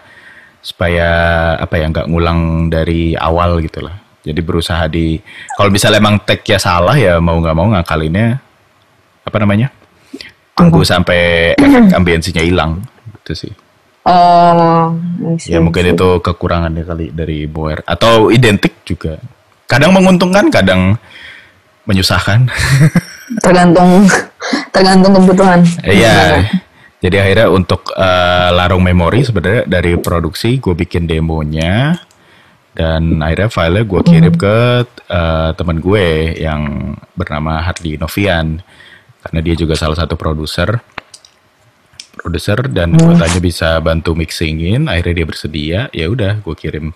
supaya 0.61 1.09
apa 1.57 1.75
ya 1.77 1.85
nggak 1.89 2.07
ngulang 2.07 2.71
dari 2.71 3.13
awal 3.13 3.61
gitu 3.61 3.83
lah. 3.85 3.99
Jadi 4.21 4.39
berusaha 4.41 4.85
di 4.85 5.17
kalau 5.57 5.73
misalnya 5.73 5.97
emang 5.97 6.21
tag-nya 6.21 6.57
salah 6.61 6.93
ya 6.93 7.17
mau 7.17 7.37
nggak 7.41 7.57
mau 7.57 7.67
ngakalinnya 7.73 8.37
apa 9.21 9.37
namanya 9.41 9.73
tunggu 10.53 10.85
sampai 10.85 11.53
efek 11.57 11.93
ambiensinya 11.99 12.43
hilang 12.45 12.81
gitu 13.21 13.47
sih. 13.47 13.53
Oh, 14.01 14.97
ya 15.45 15.61
mungkin 15.61 15.93
itu 15.93 16.09
kekurangannya 16.25 16.81
kali 16.81 17.13
dari 17.13 17.45
Boer. 17.45 17.85
Atau 17.85 18.33
identik 18.33 18.81
juga. 18.81 19.21
Kadang 19.69 19.93
menguntungkan 19.93 20.49
kadang 20.49 20.97
menyusahkan. 21.85 22.49
Tergantung 23.45 24.09
tergantung 24.73 25.13
kebutuhan. 25.21 25.61
Iya. 25.85 26.49
Jadi 27.01 27.15
akhirnya 27.17 27.49
untuk 27.49 27.97
eh, 27.97 28.49
larung 28.53 28.85
memori 28.85 29.25
sebenarnya 29.25 29.65
dari 29.65 29.97
produksi 29.97 30.61
gue 30.61 30.77
bikin 30.77 31.09
demonya 31.09 31.97
dan 32.71 33.19
akhirnya 33.19 33.49
filenya 33.51 33.83
gue 33.89 34.01
kirim 34.05 34.35
ke 34.37 34.57
eh, 35.09 35.49
teman 35.57 35.81
gue 35.81 36.37
yang 36.37 36.93
bernama 37.17 37.57
Hardy 37.65 37.97
Novian 37.97 38.61
karena 39.21 39.39
dia 39.41 39.55
juga 39.57 39.73
salah 39.73 39.97
satu 39.97 40.13
produser 40.13 40.77
produser 42.21 42.69
dan 42.69 42.93
gue 42.93 43.17
tanya 43.17 43.39
bisa 43.41 43.81
bantu 43.81 44.13
mixingin 44.13 44.85
akhirnya 44.85 45.23
dia 45.23 45.27
bersedia 45.27 45.79
ya 45.89 46.05
udah 46.05 46.37
gue 46.45 46.53
kirim 46.53 46.93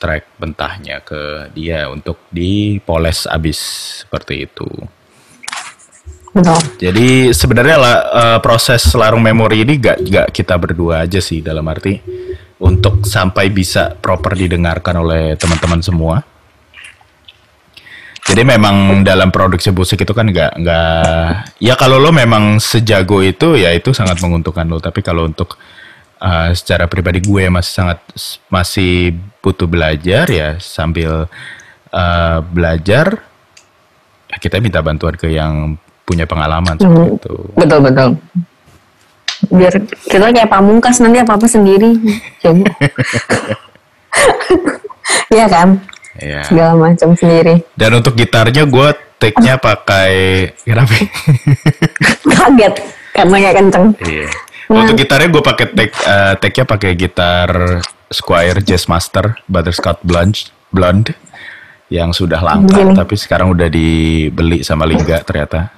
track 0.00 0.40
mentahnya 0.40 1.04
ke 1.04 1.52
dia 1.52 1.92
untuk 1.92 2.24
dipoles 2.32 3.28
abis 3.28 3.60
seperti 4.02 4.48
itu. 4.48 4.66
Jadi 6.78 7.34
sebenarnya 7.34 7.76
lah, 7.76 7.96
eh, 8.06 8.38
proses 8.38 8.86
larung 8.94 9.22
memori 9.22 9.66
ini 9.66 9.74
gak, 9.82 9.98
gak 10.06 10.28
kita 10.30 10.54
berdua 10.54 11.02
aja 11.02 11.18
sih 11.18 11.42
dalam 11.42 11.66
arti 11.66 11.98
untuk 12.60 13.02
sampai 13.02 13.50
bisa 13.50 13.98
proper 13.98 14.36
didengarkan 14.38 15.02
oleh 15.02 15.34
teman-teman 15.34 15.80
semua. 15.82 16.22
Jadi 18.20 18.46
memang 18.46 19.02
dalam 19.02 19.34
produksi 19.34 19.74
musik 19.74 20.06
itu 20.06 20.14
kan 20.14 20.28
nggak 20.30 20.62
nggak 20.62 21.26
ya 21.58 21.74
kalau 21.74 21.98
lo 21.98 22.14
memang 22.14 22.62
sejago 22.62 23.26
itu 23.26 23.58
ya 23.58 23.74
itu 23.74 23.90
sangat 23.90 24.22
menguntungkan 24.22 24.70
lo. 24.70 24.78
Tapi 24.78 25.02
kalau 25.02 25.26
untuk 25.26 25.58
eh, 26.22 26.54
secara 26.54 26.86
pribadi 26.86 27.18
gue 27.24 27.50
masih 27.50 27.72
sangat 27.74 27.98
masih 28.46 29.18
butuh 29.42 29.66
belajar 29.66 30.30
ya 30.30 30.60
sambil 30.62 31.26
eh, 31.90 32.38
belajar 32.44 33.18
ya 34.30 34.36
kita 34.38 34.62
minta 34.62 34.78
bantuan 34.78 35.18
ke 35.18 35.26
yang 35.34 35.74
punya 36.10 36.26
pengalaman 36.26 36.74
seperti 36.74 37.06
Hmm. 37.06 37.16
itu. 37.16 37.34
Betul 37.54 37.78
betul. 37.80 38.08
Biar 39.48 39.72
kita 40.04 40.24
kayak 40.28 40.48
pamungkas 40.48 40.98
nanti 40.98 41.16
apa 41.16 41.32
apa 41.32 41.46
sendiri. 41.46 41.96
Iya 45.30 45.46
kan? 45.46 45.68
Ya. 46.18 46.42
Segala 46.42 46.72
macam 46.76 47.14
sendiri. 47.14 47.62
Dan 47.72 47.96
untuk 47.96 48.12
gitarnya 48.12 48.66
gue 48.66 48.88
take-nya 49.16 49.56
pakai 49.56 50.12
kenapa? 50.60 50.90
Kaget 52.28 52.74
karena 53.12 53.36
kayak 53.38 53.56
kenceng. 53.56 53.84
Iya. 54.02 54.28
Untuk 54.66 54.94
gitarnya 54.96 55.28
gue 55.30 55.42
pakai 55.42 55.64
take 55.68 55.94
eh, 55.96 56.32
take-nya 56.36 56.64
pakai 56.64 56.90
gitar 56.94 57.48
Squire 58.06 58.58
Jazzmaster 58.60 59.38
Butterscotch 59.46 60.02
Blonde 60.02 60.50
Blonde 60.70 61.10
yang 61.90 62.10
sudah 62.10 62.38
langka 62.38 62.76
Gini. 62.76 62.94
tapi 62.94 63.14
sekarang 63.14 63.50
udah 63.50 63.66
dibeli 63.66 64.62
sama 64.62 64.86
Lingga 64.86 65.22
ternyata. 65.22 65.70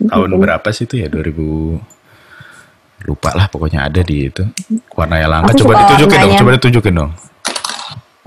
Tahun 0.00 0.30
berapa 0.32 0.68
sih 0.72 0.84
itu 0.88 1.00
ya 1.00 1.08
2000 1.12 1.80
lupa 3.00 3.32
lah 3.32 3.48
pokoknya 3.48 3.88
ada 3.88 4.04
di 4.04 4.28
itu 4.28 4.44
warnanya 4.92 5.26
langka 5.28 5.56
Aku 5.56 5.64
coba 5.64 5.72
ditunjukin 5.84 6.18
dong 6.20 6.36
coba 6.36 6.50
ditunjukin 6.60 6.94
dong 6.94 7.10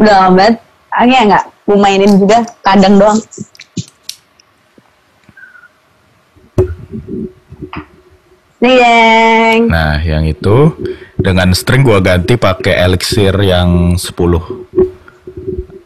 Udah 0.03 0.33
banget. 0.33 0.55
Akhirnya 0.93 1.21
nggak 1.25 1.45
gue 1.65 1.77
mainin 1.77 2.13
juga 2.19 2.37
kadang 2.61 2.99
doang. 2.99 3.19
Nih 8.63 8.75
deng. 8.79 9.59
Nah, 9.67 9.99
yang 9.99 10.23
itu 10.23 10.71
dengan 11.19 11.51
string 11.51 11.83
gua 11.83 11.99
ganti 11.99 12.39
pakai 12.39 12.79
elixir 12.79 13.35
yang 13.43 13.99
10. 13.99 14.07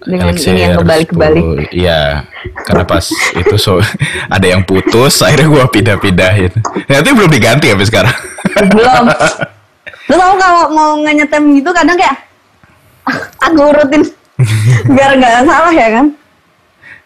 Dengan 0.07 0.31
ini 0.31 0.61
yang 0.63 0.79
kebalik-kebalik. 0.79 1.43
10. 1.67 1.75
Iya. 1.75 2.23
Karena 2.63 2.83
pas 2.87 3.05
itu 3.11 3.55
so 3.59 3.83
ada 4.35 4.47
yang 4.47 4.63
putus, 4.63 5.19
akhirnya 5.25 5.47
gua 5.51 5.65
pindah-pindahin. 5.67 6.51
Nanti 6.87 7.09
belum 7.11 7.31
diganti 7.31 7.67
sampai 7.67 7.87
sekarang. 7.87 8.15
Belum. 8.71 9.05
Lu 10.07 10.15
tau 10.15 10.33
kalau 10.39 10.63
mau 10.71 10.91
ngetem 11.03 11.43
gitu 11.59 11.69
kadang 11.75 11.99
kayak 11.99 12.15
aku 13.43 13.59
urutin 13.59 14.07
biar 14.87 15.19
nggak 15.19 15.43
salah 15.43 15.73
ya 15.75 15.87
kan? 15.99 16.05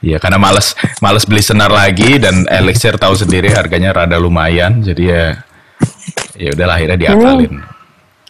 Iya, 0.02 0.18
karena 0.18 0.38
males 0.42 0.74
males 1.02 1.26
beli 1.26 1.42
senar 1.42 1.70
lagi 1.70 2.22
dan 2.22 2.46
elixir 2.50 2.98
tahu 2.98 3.14
sendiri 3.14 3.54
harganya 3.54 3.94
rada 3.94 4.18
lumayan, 4.18 4.82
jadi 4.82 5.04
ya 5.06 5.26
ya 6.38 6.50
udahlah 6.54 6.78
akhirnya 6.78 6.98
diakalin. 6.98 7.62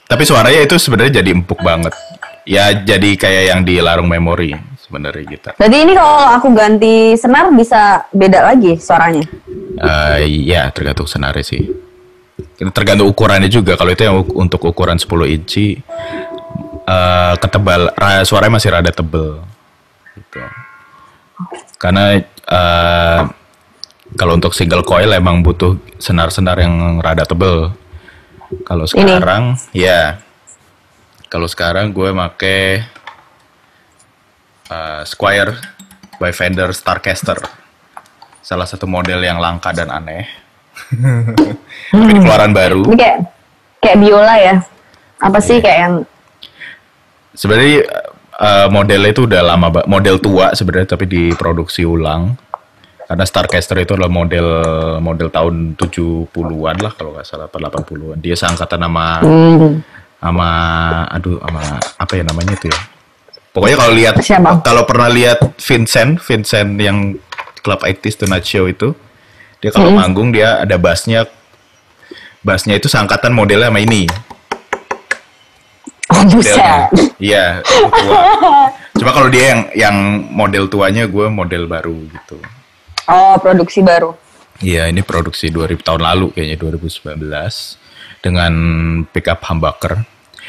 Tapi 0.07 0.24
suaranya 0.28 0.59
itu 0.67 0.76
sebenarnya 0.76 1.24
jadi 1.24 1.32
empuk 1.32 1.63
banget. 1.63 1.95
Ya 2.43 2.73
jadi 2.73 3.13
kayak 3.13 3.43
yang 3.53 3.61
di 3.61 3.77
larung 3.77 4.09
memori 4.09 4.49
sebenarnya 4.81 5.23
gitar. 5.23 5.53
Berarti 5.55 5.77
ini 5.77 5.93
kalau 5.93 6.17
aku 6.35 6.47
ganti 6.51 7.13
senar 7.13 7.53
bisa 7.53 8.09
beda 8.09 8.49
lagi 8.49 8.75
suaranya. 8.75 9.23
Eh 9.77 10.25
ya 10.45 10.67
tergantung 10.73 11.05
senarnya 11.05 11.45
sih. 11.45 11.69
Tergantung 12.73 13.07
ukurannya 13.07 13.45
juga. 13.45 13.77
Kalau 13.77 13.89
itu 13.89 14.03
yang 14.03 14.21
uk- 14.21 14.33
untuk 14.33 14.61
ukuran 14.65 14.97
10 14.97 15.07
inci 15.29 15.77
eh 16.81 17.33
ketebal 17.37 17.93
ra- 17.93 18.25
suaranya 18.25 18.57
masih 18.57 18.69
rada 18.73 18.89
tebel. 18.89 19.45
Gitu. 20.17 20.41
Karena 21.77 22.17
eh 22.17 23.21
kalau 24.17 24.35
untuk 24.35 24.51
single 24.51 24.83
coil 24.83 25.07
emang 25.13 25.39
butuh 25.39 25.77
senar-senar 25.95 26.57
yang 26.57 26.99
rada 26.99 27.23
tebel. 27.23 27.71
Kalau 28.65 28.83
sekarang 28.83 29.55
ya 29.71 30.19
kalau 31.32 31.47
sekarang 31.47 31.95
gue 31.95 32.11
make 32.11 32.84
eh, 34.67 35.01
Squire 35.07 35.55
by 36.19 36.36
Fender 36.36 36.75
Starcaster 36.75 37.39
salah 38.43 38.67
satu 38.67 38.84
model 38.84 39.23
yang 39.23 39.39
langka 39.39 39.71
dan 39.71 39.88
aneh. 39.88 40.27
Tapi 41.95 42.11
ini 42.11 42.19
keluaran 42.19 42.51
baru. 42.51 42.84
Ini 42.84 42.95
kayak 42.99 43.17
kayak 43.79 43.97
biola 44.03 44.36
ya. 44.36 44.55
Apa 45.23 45.39
sih 45.39 45.63
Iya. 45.63 45.63
kayak 45.63 45.79
yang 45.79 45.95
Sebenarnya 47.32 47.88
eh, 48.43 48.67
modelnya 48.67 49.15
itu 49.15 49.23
udah 49.23 49.39
lama, 49.39 49.71
model 49.88 50.19
tua 50.19 50.51
sebenarnya 50.51 50.99
tapi 50.99 51.07
diproduksi 51.07 51.88
ulang. 51.88 52.36
Karena 53.07 53.23
Starcaster 53.27 53.75
itu 53.79 53.95
adalah 53.95 54.11
model 54.11 54.47
model 55.03 55.27
tahun 55.32 55.75
70-an 55.79 56.77
lah 56.79 56.91
kalau 56.95 57.15
nggak 57.15 57.27
salah, 57.27 57.47
apa 57.47 57.55
80-an. 57.59 58.19
Dia 58.19 58.36
seangkatan 58.36 58.79
sama 58.84 59.19
hmm, 59.23 59.71
sama 60.22 60.49
aduh 61.09 61.41
sama 61.41 61.63
apa 61.97 62.13
ya 62.13 62.24
namanya 62.24 62.53
itu 62.53 62.69
ya. 62.69 62.80
Pokoknya 63.51 63.78
kalau 63.84 63.93
lihat 63.97 64.15
kalau 64.63 64.84
pernah 64.88 65.09
lihat 65.11 65.59
Vincent, 65.59 66.24
Vincent 66.24 66.72
yang 66.80 67.19
Club 67.59 67.84
80s 67.84 68.24
Tonight 68.24 68.45
Show 68.47 68.69
itu, 68.69 68.95
dia 69.59 69.76
kalau 69.76 69.91
manggung 69.91 70.32
dia 70.32 70.63
ada 70.63 70.80
bassnya 70.80 71.28
bassnya 72.45 72.80
itu 72.80 72.88
seangkatan 72.88 73.36
modelnya 73.36 73.67
sama 73.67 73.84
ini. 73.84 74.07
oh, 76.15 76.24
modelnya. 76.24 76.88
Iya, 77.19 77.59
tua. 77.65 78.19
Cuma 79.03 79.11
kalau 79.11 79.28
dia 79.28 79.43
yang 79.51 79.61
yang 79.76 79.97
model 80.32 80.72
tuanya 80.72 81.03
gue 81.09 81.28
model 81.28 81.67
baru 81.67 81.97
gitu. 82.07 82.39
Oh, 83.11 83.36
produksi 83.41 83.84
baru. 83.84 84.15
Iya, 84.61 84.88
ini 84.88 85.01
produksi 85.01 85.49
2000 85.49 85.82
tahun 85.82 86.01
lalu 86.05 86.38
kayaknya 86.38 86.57
2019 86.61 87.80
dengan 88.22 88.53
pickup 89.09 89.41
humbucker. 89.43 90.05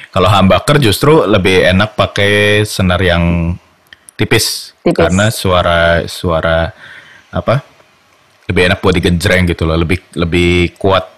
Kalau 0.08 0.28
humbucker 0.28 0.76
justru 0.78 1.24
lebih 1.24 1.64
enak 1.64 1.96
pakai 1.96 2.62
senar 2.62 3.00
yang 3.00 3.56
tipis, 4.14 4.76
Tipis. 4.84 4.92
karena 4.94 5.32
suara 5.32 5.80
suara 6.04 6.68
apa? 7.28 7.64
Lebih 8.44 8.62
enak 8.68 8.78
buat 8.78 8.92
digenjreng 8.92 9.48
gitu 9.48 9.64
loh, 9.64 9.74
lebih 9.74 10.04
lebih 10.12 10.76
kuat 10.76 11.08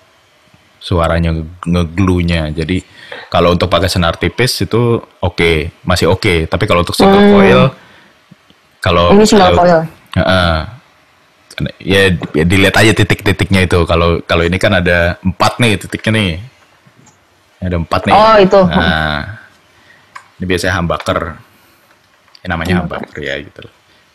suaranya 0.79 1.35
nge- 1.35 1.67
ngeglunya. 1.67 2.55
Jadi 2.55 2.79
kalau 3.27 3.51
untuk 3.51 3.67
pakai 3.67 3.91
senar 3.91 4.15
tipis 4.15 4.55
itu 4.61 5.03
oke, 5.21 5.53
masih 5.83 6.07
oke. 6.07 6.47
Tapi 6.47 6.65
kalau 6.65 6.87
untuk 6.87 6.95
single 6.95 7.35
coil, 7.35 7.61
kalau 8.79 9.11
Hmm. 9.11 9.19
Ini 9.19 9.25
single 9.27 9.49
kalau- 9.51 9.59
coil. 9.59 9.81
Heeh. 10.15 10.55
Ya, 11.81 12.11
ya 12.15 12.45
dilihat 12.45 12.75
aja 12.79 12.93
titik-titiknya 12.95 13.67
itu. 13.67 13.79
Kalau 13.87 14.21
kalau 14.25 14.43
ini 14.43 14.59
kan 14.59 14.75
ada 14.75 15.19
empat 15.23 15.59
nih 15.63 15.79
titiknya 15.81 16.13
nih. 16.15 16.31
Ada 17.65 17.77
empat 17.81 18.01
nih. 18.09 18.15
Oh, 18.15 18.37
itu. 18.37 18.61
Nah, 18.69 19.41
ini 20.39 20.45
biasanya 20.45 20.75
humbucker. 20.79 21.21
Ya, 22.45 22.47
namanya 22.53 22.85
humbucker 22.85 23.19
ya 23.25 23.41
gitu. 23.41 23.65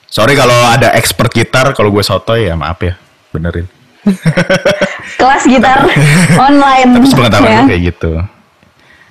Sorry 0.09 0.33
kalau 0.33 0.57
ada 0.69 0.93
expert 0.97 1.29
gitar, 1.29 1.69
kalau 1.77 1.93
gue 1.93 2.01
sotoy 2.01 2.49
ya 2.49 2.57
maaf 2.57 2.81
ya, 2.81 2.97
benerin. 3.29 3.69
Kelas 5.21 5.43
gitar 5.45 5.85
online. 6.37 6.89
Tapi 6.97 7.05
sepengetahuan 7.09 7.49
ya. 7.49 7.61
kayak 7.69 7.81
gitu. 7.93 8.11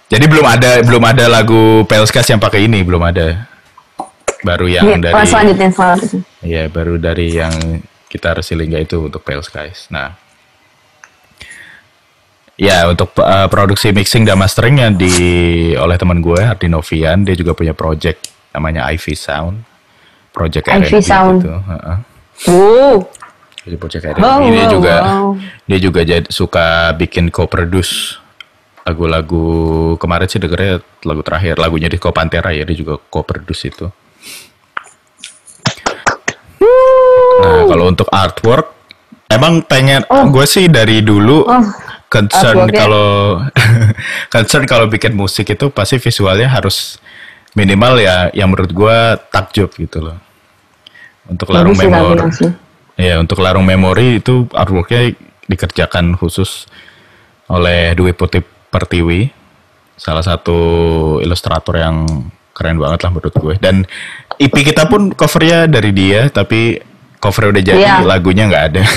Jadi 0.09 0.25
belum 0.25 0.47
ada 0.49 0.71
belum 0.81 1.03
ada 1.05 1.25
lagu 1.29 1.85
Pelskas 1.85 2.27
yang 2.33 2.41
pakai 2.41 2.67
ini, 2.67 2.81
belum 2.83 3.03
ada. 3.05 3.47
Baru 4.39 4.71
yang 4.71 4.87
Iya, 4.87 4.97
dari 5.03 5.15
oh, 5.19 5.27
selanjutnya, 5.27 5.69
selanjutnya. 5.75 6.23
Iya, 6.47 6.63
baru 6.71 6.95
dari 6.97 7.27
yang 7.35 7.55
gitar 8.09 8.41
Silingga 8.41 8.81
itu 8.81 9.07
untuk 9.07 9.21
Pale 9.23 9.45
Skies. 9.45 9.93
Nah, 9.93 10.17
ya 12.59 12.89
untuk 12.91 13.13
uh, 13.21 13.47
produksi 13.47 13.95
mixing 13.95 14.27
dan 14.27 14.41
masteringnya 14.41 14.91
di 14.91 15.15
oleh 15.79 15.95
teman 15.95 16.19
gue 16.19 16.41
Ardi 16.41 16.67
Novian, 16.67 17.23
dia 17.23 17.37
juga 17.39 17.55
punya 17.55 17.77
project 17.77 18.33
namanya 18.51 18.89
Ivy 18.91 19.15
Sound, 19.15 19.63
project 20.33 20.67
Ivy 20.67 20.99
R&B 20.99 21.05
Sound. 21.05 21.39
gitu. 21.45 21.55
Heeh. 21.55 21.99
Wow. 22.49 22.97
Jadi 23.69 23.77
project 23.77 24.05
R&B 24.17 24.25
dia 24.25 24.65
wow, 24.65 24.73
juga 24.73 24.95
wow. 25.05 25.31
dia 25.69 25.79
juga 25.79 26.01
jadi 26.01 26.25
suka 26.33 26.97
bikin 26.97 27.29
co-produce 27.29 28.17
lagu-lagu 28.89 29.45
kemarin 30.01 30.25
sih 30.25 30.41
dengernya 30.41 30.81
lagu 31.05 31.21
terakhir 31.21 31.61
lagunya 31.61 31.93
di 31.93 32.01
Pantera 32.01 32.57
ya 32.57 32.65
dia 32.65 32.73
juga 32.73 32.97
co-produce 33.13 33.69
itu. 33.69 33.87
Nah, 37.49 37.65
kalau 37.67 37.85
untuk 37.89 38.09
artwork, 38.13 38.67
emang 39.33 39.65
pengen 39.65 40.05
gue 40.09 40.47
sih 40.49 40.69
dari 40.69 41.01
dulu 41.01 41.45
Oh, 41.49 41.65
concern 42.09 42.69
kalau 42.73 43.41
concern 44.35 44.65
kalau 44.65 44.89
bikin 44.89 45.13
musik 45.13 45.49
itu 45.53 45.69
pasti 45.69 46.01
visualnya 46.01 46.49
harus 46.49 46.97
minimal 47.53 48.01
ya 48.01 48.29
yang 48.37 48.53
menurut 48.53 48.73
gue 48.73 48.99
takjub 49.33 49.71
gitu 49.77 49.99
loh. 50.05 50.19
Untuk 51.29 51.53
larung 51.53 51.77
memori, 51.77 52.25
ya 52.97 53.21
untuk 53.21 53.45
larung 53.45 53.69
memori 53.69 54.17
itu 54.17 54.49
artworknya 54.49 55.13
dikerjakan 55.45 56.17
khusus 56.17 56.65
oleh 57.53 57.93
Dwi 57.93 58.17
Putih 58.17 58.41
Pertiwi, 58.45 59.29
salah 59.97 60.25
satu 60.25 60.57
ilustrator 61.21 61.77
yang 61.77 62.09
keren 62.57 62.81
banget 62.81 63.05
lah 63.05 63.11
menurut 63.13 63.35
gue. 63.37 63.55
Dan 63.61 63.85
EP 64.41 64.53
kita 64.53 64.89
pun 64.89 65.13
covernya 65.13 65.69
dari 65.69 65.91
dia, 65.93 66.33
tapi 66.33 66.81
covernya 67.19 67.51
udah 67.51 67.65
jadi, 67.65 67.81
Iya. 67.81 67.97
lagunya 68.03 68.45
nggak 68.47 68.65
ada. 68.69 68.83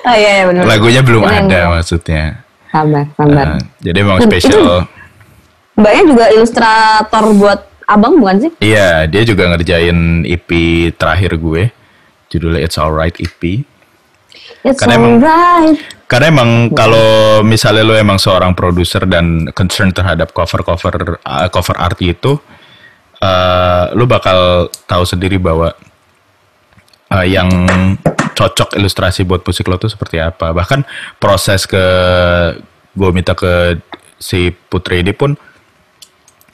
Oh 0.00 0.16
iya, 0.16 0.30
iya 0.34 0.44
benar. 0.44 0.64
lagunya 0.66 1.00
belum 1.00 1.22
Ini 1.22 1.28
yang 1.30 1.46
ada 1.46 1.60
gua- 1.60 1.72
maksudnya. 1.78 2.22
Sabar, 2.70 3.04
sabar. 3.14 3.44
Nah, 3.46 3.58
jadi 3.78 3.98
emang 4.00 4.18
spesial. 4.22 4.86
Mbaknya 5.74 6.02
juga 6.06 6.24
ilustrator 6.30 7.24
buat 7.34 7.60
abang 7.84 8.14
bukan 8.16 8.36
sih? 8.40 8.50
Iya, 8.60 9.04
dia 9.06 9.22
juga 9.22 9.50
ngerjain 9.50 9.98
EP 10.24 10.48
terakhir 10.94 11.36
gue. 11.36 11.70
Judulnya 12.28 12.60
It's 12.60 12.78
Alright 12.78 13.16
EP. 13.18 13.62
It's 14.62 14.78
Karena 14.78 14.94
emang- 14.96 15.18
alright. 15.18 15.78
Karena 16.06 16.26
emang 16.28 16.50
kalau 16.72 17.06
misalnya 17.40 17.82
lo 17.82 17.94
emang 17.94 18.18
seorang 18.18 18.50
produser 18.52 19.06
dan 19.06 19.46
concern 19.50 19.90
terhadap 19.90 20.30
cover-cover 20.30 21.22
uh, 21.22 21.46
cover 21.48 21.76
art 21.76 21.98
itu, 22.00 22.34
uh, 23.20 23.92
lo 23.94 24.04
bakal 24.08 24.68
tahu 24.88 25.04
sendiri 25.06 25.36
bahwa 25.36 25.72
uh, 27.12 27.26
yang 27.26 27.48
cocok 28.34 28.80
ilustrasi 28.80 29.28
buat 29.28 29.44
musik 29.44 29.68
lo 29.68 29.76
tuh 29.76 29.92
seperti 29.92 30.18
apa. 30.18 30.56
Bahkan 30.56 30.84
proses 31.20 31.68
ke 31.68 31.84
gue 32.96 33.10
minta 33.12 33.36
ke 33.36 33.78
si 34.20 34.50
Putri 34.50 35.04
ini 35.04 35.12
pun 35.12 35.36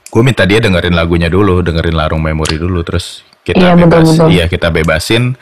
gue 0.06 0.22
minta 0.22 0.46
dia 0.46 0.62
dengerin 0.62 0.94
lagunya 0.94 1.26
dulu, 1.30 1.60
dengerin 1.62 1.96
larung 1.96 2.22
memori 2.22 2.56
dulu, 2.56 2.80
terus 2.86 3.26
kita 3.46 3.62
Iya, 3.62 3.72
bebas, 3.78 4.06
betul. 4.10 4.28
iya 4.32 4.44
kita 4.50 4.68
bebasin 4.74 5.38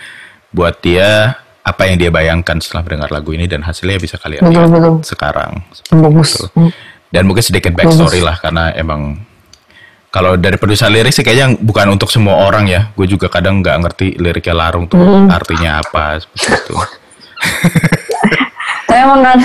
buat 0.53 0.77
dia 0.85 1.41
apa 1.64 1.89
yang 1.89 1.97
dia 1.97 2.11
bayangkan 2.12 2.61
setelah 2.61 2.85
mendengar 2.85 3.09
lagu 3.09 3.33
ini 3.33 3.49
dan 3.49 3.64
hasilnya 3.64 3.97
bisa 3.97 4.20
kalian 4.20 4.45
Betul, 4.45 4.53
lihat 4.53 4.70
betul. 4.77 4.95
sekarang. 5.01 5.53
Bagus. 5.89 6.31
Dan 7.09 7.25
mungkin 7.25 7.41
sedikit 7.41 7.72
backstory 7.72 8.20
lah 8.20 8.37
karena 8.37 8.75
emang 8.77 9.16
kalau 10.14 10.36
dari 10.36 10.54
produser 10.54 10.86
lirik 10.86 11.10
sih 11.10 11.20
kayaknya 11.20 11.58
bukan 11.58 11.90
untuk 11.90 12.06
semua 12.06 12.38
orang 12.40 12.64
ya. 12.64 12.88
Gue 12.94 13.04
juga 13.04 13.26
kadang 13.26 13.58
nggak 13.58 13.76
ngerti 13.82 14.06
liriknya 14.14 14.54
larung 14.54 14.86
tuh 14.86 14.96
Hmm. 14.96 15.26
artinya 15.28 15.76
apa 15.76 16.16
seperti 16.16 16.54
itu. 16.54 16.72
Tapi 18.84 19.00
emang 19.00 19.20
kan 19.20 19.38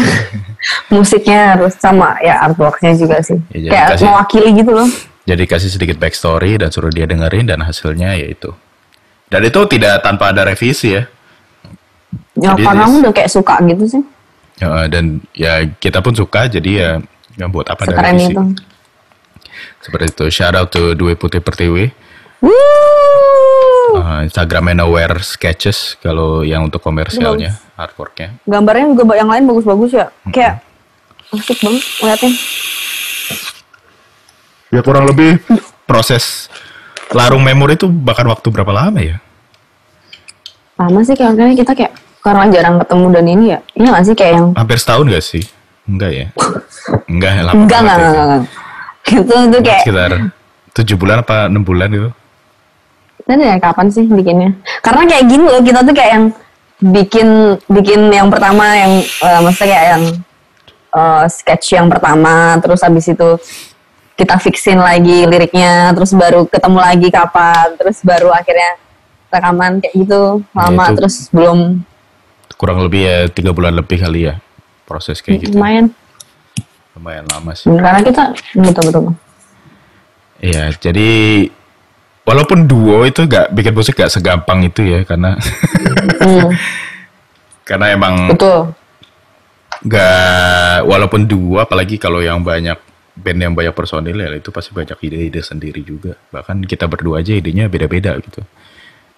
musiknya 0.89 1.55
harus 1.55 1.73
sama 1.75 2.15
ya 2.19 2.37
artworknya 2.43 2.91
juga 2.93 3.17
sih. 3.19 3.37
Ya, 3.49 3.71
Kayak 3.71 3.85
kasih- 3.89 4.05
mewakili 4.05 4.47
gitu 4.55 4.71
loh. 4.71 4.87
Jadi 5.23 5.43
kasih 5.45 5.69
sedikit 5.69 5.95
backstory 5.95 6.55
dan 6.55 6.69
suruh 6.69 6.89
dia 6.89 7.05
dengerin 7.05 7.45
dan 7.45 7.59
hasilnya 7.59 8.15
yaitu. 8.15 8.51
Dan 9.25 9.43
itu 9.43 9.57
tidak 9.67 10.01
tanpa 10.01 10.29
ada 10.29 10.43
revisi 10.43 10.91
ya. 10.91 11.03
Ya 12.35 12.51
Jadi 12.51 12.61
kamu 12.63 12.95
udah 13.01 13.13
kayak 13.13 13.29
suka 13.29 13.55
gitu 13.63 13.83
sih. 13.87 14.01
Ya, 14.57 14.85
dan 14.85 15.19
ya 15.31 15.63
kita 15.71 15.99
pun 15.99 16.11
suka 16.11 16.45
jadi 16.45 16.71
ya 16.71 16.89
nggak 17.35 17.49
buat 17.49 17.65
apa 17.69 17.81
Sekeren 17.85 18.11
revisi. 18.11 18.27
itu. 18.27 18.41
Seperti 19.79 20.05
itu. 20.11 20.25
Shout 20.29 20.55
out 20.55 20.69
to 20.71 20.93
Dwi 20.95 21.15
Putih 21.15 21.43
Pertiwi. 21.43 21.91
Wuh. 22.39 23.99
Uh, 23.99 24.21
Instagramnya 24.23 24.85
Nowhere 24.85 25.19
Sketches 25.19 25.97
kalau 25.99 26.45
yang 26.45 26.69
untuk 26.69 26.79
komersialnya 26.79 27.57
artworknya. 27.73 28.37
Gambarnya 28.45 28.93
juga 28.93 29.17
yang 29.17 29.27
lain 29.27 29.43
bagus-bagus 29.49 29.91
ya. 29.97 30.07
Kayak 30.29 30.61
asik 31.33 31.57
banget 31.63 31.83
ngeliatnya. 31.99 32.31
Ya 34.69 34.81
kurang 34.85 35.05
lebih 35.09 35.41
proses 35.89 36.47
larung 37.09 37.41
memori 37.41 37.73
itu 37.73 37.89
bahkan 37.89 38.29
waktu 38.29 38.47
berapa 38.53 38.69
lama 38.69 39.01
ya? 39.01 39.17
Lama 40.77 41.01
sih 41.01 41.17
kayaknya 41.17 41.57
kita 41.57 41.73
kayak 41.73 41.93
karena 42.21 42.45
jarang 42.53 42.75
ketemu 42.77 43.05
dan 43.09 43.25
ini 43.25 43.45
ya. 43.57 43.59
Iya 43.73 43.87
gak 43.97 44.05
sih 44.05 44.15
kayak 44.15 44.33
yang 44.37 44.47
Hampir 44.53 44.77
setahun 44.77 45.05
gak 45.09 45.25
sih? 45.25 45.43
Enggak 45.89 46.11
ya? 46.13 46.27
Enggak, 47.09 47.31
lama 47.41 47.53
enggak 47.57 47.79
enggak 47.81 47.97
ya. 47.97 48.05
enggak, 48.05 48.25
enggak. 48.29 48.43
Gitu 49.07 49.33
itu 49.33 49.57
kayak 49.63 49.81
Sekitar 49.85 50.11
tujuh 50.75 50.95
bulan 50.95 51.23
apa 51.23 51.47
enam 51.49 51.63
bulan 51.65 51.89
gitu. 51.89 52.09
Dan 53.25 53.37
ya 53.41 53.55
kapan 53.61 53.87
sih 53.89 54.05
bikinnya? 54.05 54.57
Karena 54.81 55.05
kayak 55.05 55.25
gini 55.27 55.43
loh 55.45 55.61
kita 55.61 55.79
tuh 55.85 55.93
kayak 55.93 56.11
yang 56.13 56.25
bikin 56.79 57.27
bikin 57.67 58.01
yang 58.09 58.27
pertama 58.31 58.63
yang 58.73 58.91
eh, 59.03 59.39
maksudnya 59.43 59.69
kayak 59.75 59.85
yang 59.91 60.03
eh, 60.95 61.23
sketch 61.27 61.75
yang 61.75 61.87
pertama 61.91 62.55
terus 62.63 62.79
habis 62.79 63.05
itu 63.05 63.29
kita 64.15 64.35
fixin 64.39 64.79
lagi 64.79 65.27
liriknya 65.27 65.91
terus 65.95 66.11
baru 66.11 66.47
ketemu 66.47 66.79
lagi 66.79 67.07
kapan 67.11 67.75
terus 67.75 67.99
baru 68.03 68.31
akhirnya 68.31 68.79
rekaman 69.31 69.79
kayak 69.79 69.95
gitu 69.95 70.43
lama 70.51 70.83
itu- 70.91 70.95
terus 70.99 71.15
belum 71.31 71.83
Kurang 72.59 72.83
lebih 72.83 73.07
ya 73.07 73.17
tiga 73.31 73.55
bulan 73.55 73.71
lebih 73.71 74.03
kali 74.03 74.27
ya 74.27 74.35
proses 74.83 75.23
kayak 75.23 75.47
gitu. 75.47 75.55
lumayan 75.55 75.95
Lumayan 76.99 77.25
lama 77.31 77.55
sih. 77.55 77.71
karena 77.71 78.03
kita 78.03 78.23
betul 78.59 78.83
betul 78.91 79.03
Iya, 80.39 80.71
jadi 80.75 81.09
walaupun 82.23 82.63
duo 82.63 83.03
itu 83.03 83.23
gak 83.23 83.51
bikin 83.51 83.75
musik 83.75 83.95
gak 83.95 84.11
segampang 84.11 84.63
itu 84.63 84.83
ya 84.83 85.03
karena 85.03 85.35
Hmm, 86.19 86.51
karena 87.63 87.85
emang 87.95 88.27
betul 88.31 88.75
gak 89.83 90.83
walaupun 90.83 91.23
duo 91.23 91.59
apalagi 91.59 91.95
kalau 91.95 92.19
yang 92.19 92.43
banyak 92.43 92.75
band 93.15 93.39
yang 93.39 93.53
banyak 93.55 93.75
personil 93.75 94.15
ya 94.15 94.31
itu 94.31 94.47
pasti 94.47 94.71
banyak 94.71 94.95
ide-ide 94.95 95.43
sendiri 95.43 95.83
juga. 95.83 96.15
Bahkan 96.31 96.63
kita 96.63 96.87
berdua 96.87 97.19
aja 97.19 97.35
idenya 97.35 97.67
beda-beda 97.67 98.15
gitu. 98.23 98.39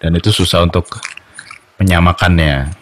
Dan 0.01 0.17
itu 0.17 0.33
susah 0.33 0.65
untuk 0.65 0.89
menyamakannya. 1.77 2.73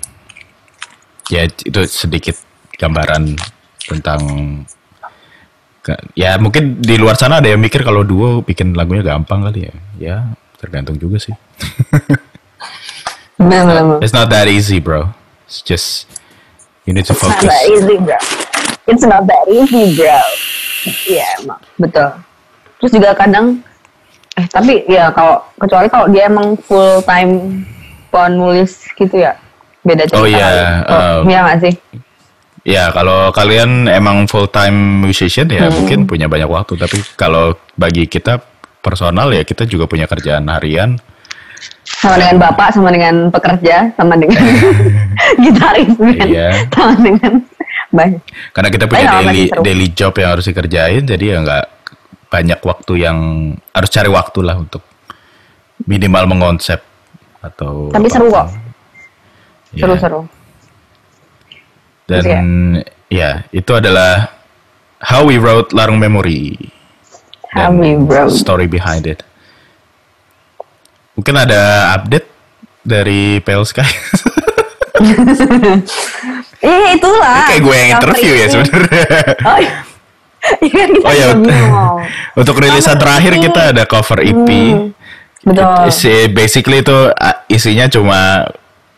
Ya 1.28 1.44
itu 1.46 1.82
sedikit 1.86 2.40
gambaran 2.80 3.36
tentang 3.84 4.22
ya 6.14 6.38
mungkin 6.38 6.84
di 6.84 7.00
luar 7.00 7.16
sana 7.18 7.42
ada 7.42 7.50
yang 7.50 7.62
mikir 7.62 7.82
kalau 7.82 8.06
duo 8.06 8.46
bikin 8.46 8.76
lagunya 8.76 9.02
gampang 9.02 9.46
kali 9.48 9.70
ya. 9.70 9.74
Ya 10.00 10.16
tergantung 10.60 11.00
juga 11.00 11.18
sih. 11.18 11.36
It's 14.04 14.12
not 14.12 14.28
that 14.36 14.52
easy, 14.52 14.84
bro. 14.84 15.16
It's 15.48 15.64
just 15.64 16.12
you 16.84 16.92
need 16.92 17.08
to 17.08 17.16
It's 17.16 17.24
not 17.24 17.40
focus. 17.40 17.48
that 17.48 17.64
easy, 17.72 17.96
bro. 17.96 18.20
It's 18.84 19.06
not 19.08 19.24
that 19.32 19.46
easy, 19.48 19.96
bro. 19.96 20.20
Iya, 21.08 21.28
emang. 21.40 21.62
Betul. 21.80 22.10
Terus 22.84 22.92
juga 22.92 23.16
kadang, 23.16 23.64
eh 24.36 24.46
tapi 24.52 24.84
ya 24.92 25.12
kalau, 25.16 25.40
kecuali 25.56 25.88
kalau 25.88 26.08
dia 26.12 26.28
emang 26.28 26.60
full 26.60 27.00
time 27.08 27.64
penulis 28.12 28.84
gitu 29.00 29.24
ya, 29.24 29.40
beda 29.88 30.04
cerita. 30.04 30.20
Oh, 30.20 30.28
iya, 30.28 30.44
kali. 30.44 30.60
Oh, 30.92 31.16
um, 31.24 31.32
iya 31.32 31.56
sih? 31.64 31.74
Ya 32.68 32.92
kalau 32.92 33.32
kalian 33.32 33.88
emang 33.88 34.28
full 34.28 34.52
time 34.52 35.08
musician 35.08 35.48
ya 35.48 35.72
mungkin 35.72 36.04
punya 36.06 36.28
banyak 36.28 36.50
waktu. 36.50 36.76
Tapi 36.76 36.98
kalau 37.16 37.56
bagi 37.80 38.06
kita 38.06 38.40
personal 38.84 39.32
ya 39.32 39.44
kita 39.48 39.64
juga 39.64 39.88
punya 39.88 40.08
kerjaan 40.08 40.48
harian. 40.52 41.00
Sama 41.84 42.16
dengan 42.16 42.38
bapak, 42.40 42.68
sama 42.72 42.90
dengan 42.94 43.16
pekerja, 43.34 43.92
sama 43.98 44.14
dengan 44.16 44.40
gitaris? 45.44 45.90
Iya. 46.00 46.70
sama 46.72 46.96
dengan 47.00 47.34
banyak. 47.92 48.22
Karena 48.54 48.70
kita 48.70 48.86
punya 48.86 49.06
apa-apa 49.10 49.22
daily 49.26 49.44
daily 49.66 49.88
job 49.92 50.14
yang 50.16 50.38
harus 50.38 50.46
dikerjain, 50.48 51.04
jadi 51.04 51.26
ya 51.36 51.38
nggak 51.44 51.66
banyak 52.30 52.60
waktu 52.62 52.94
yang 53.02 53.18
harus 53.74 53.90
cari 53.90 54.08
waktu 54.08 54.40
lah 54.46 54.56
untuk 54.62 54.86
minimal 55.90 56.30
mengonsep 56.30 56.80
atau. 57.42 57.90
Tapi 57.90 58.08
seru 58.08 58.30
kok, 58.30 58.48
Ya. 59.70 59.86
Dan 62.10 62.26
Gitu 62.26 62.34
ya 63.10 63.46
itu 63.50 63.72
adalah 63.74 64.34
how 65.02 65.22
we 65.24 65.38
wrote 65.38 65.70
Larung 65.72 66.02
Memory. 66.02 66.58
How 67.54 67.70
we 67.70 67.94
wrote. 67.98 68.34
Story 68.34 68.66
behind 68.66 69.06
it. 69.06 69.22
Mungkin 71.14 71.36
ada 71.36 71.94
update 71.94 72.28
dari 72.82 73.38
Pale 73.42 73.66
Sky. 73.66 73.86
Eh 76.60 77.00
itulah. 77.00 77.48
Kayak 77.48 77.62
gue 77.64 77.76
yang 77.76 77.90
interview 77.96 78.32
ya 78.36 78.48
sebenarnya. 78.52 79.08
Oh 79.48 79.60
iya. 79.60 79.74
Iya 80.64 80.84
Oh 81.04 81.14
ya, 81.14 81.28
untuk 82.32 82.56
rilisan 82.64 82.96
Cover 82.96 83.04
terakhir 83.04 83.34
EP. 83.36 83.42
kita 83.44 83.62
ada 83.76 83.84
cover 83.84 84.20
EP. 84.24 84.50
Hmm, 84.50 84.96
Betul. 85.44 85.92
Isi- 85.92 86.32
basically 86.32 86.80
itu 86.80 86.96
uh, 87.12 87.38
isinya 87.52 87.92
cuma 87.92 88.48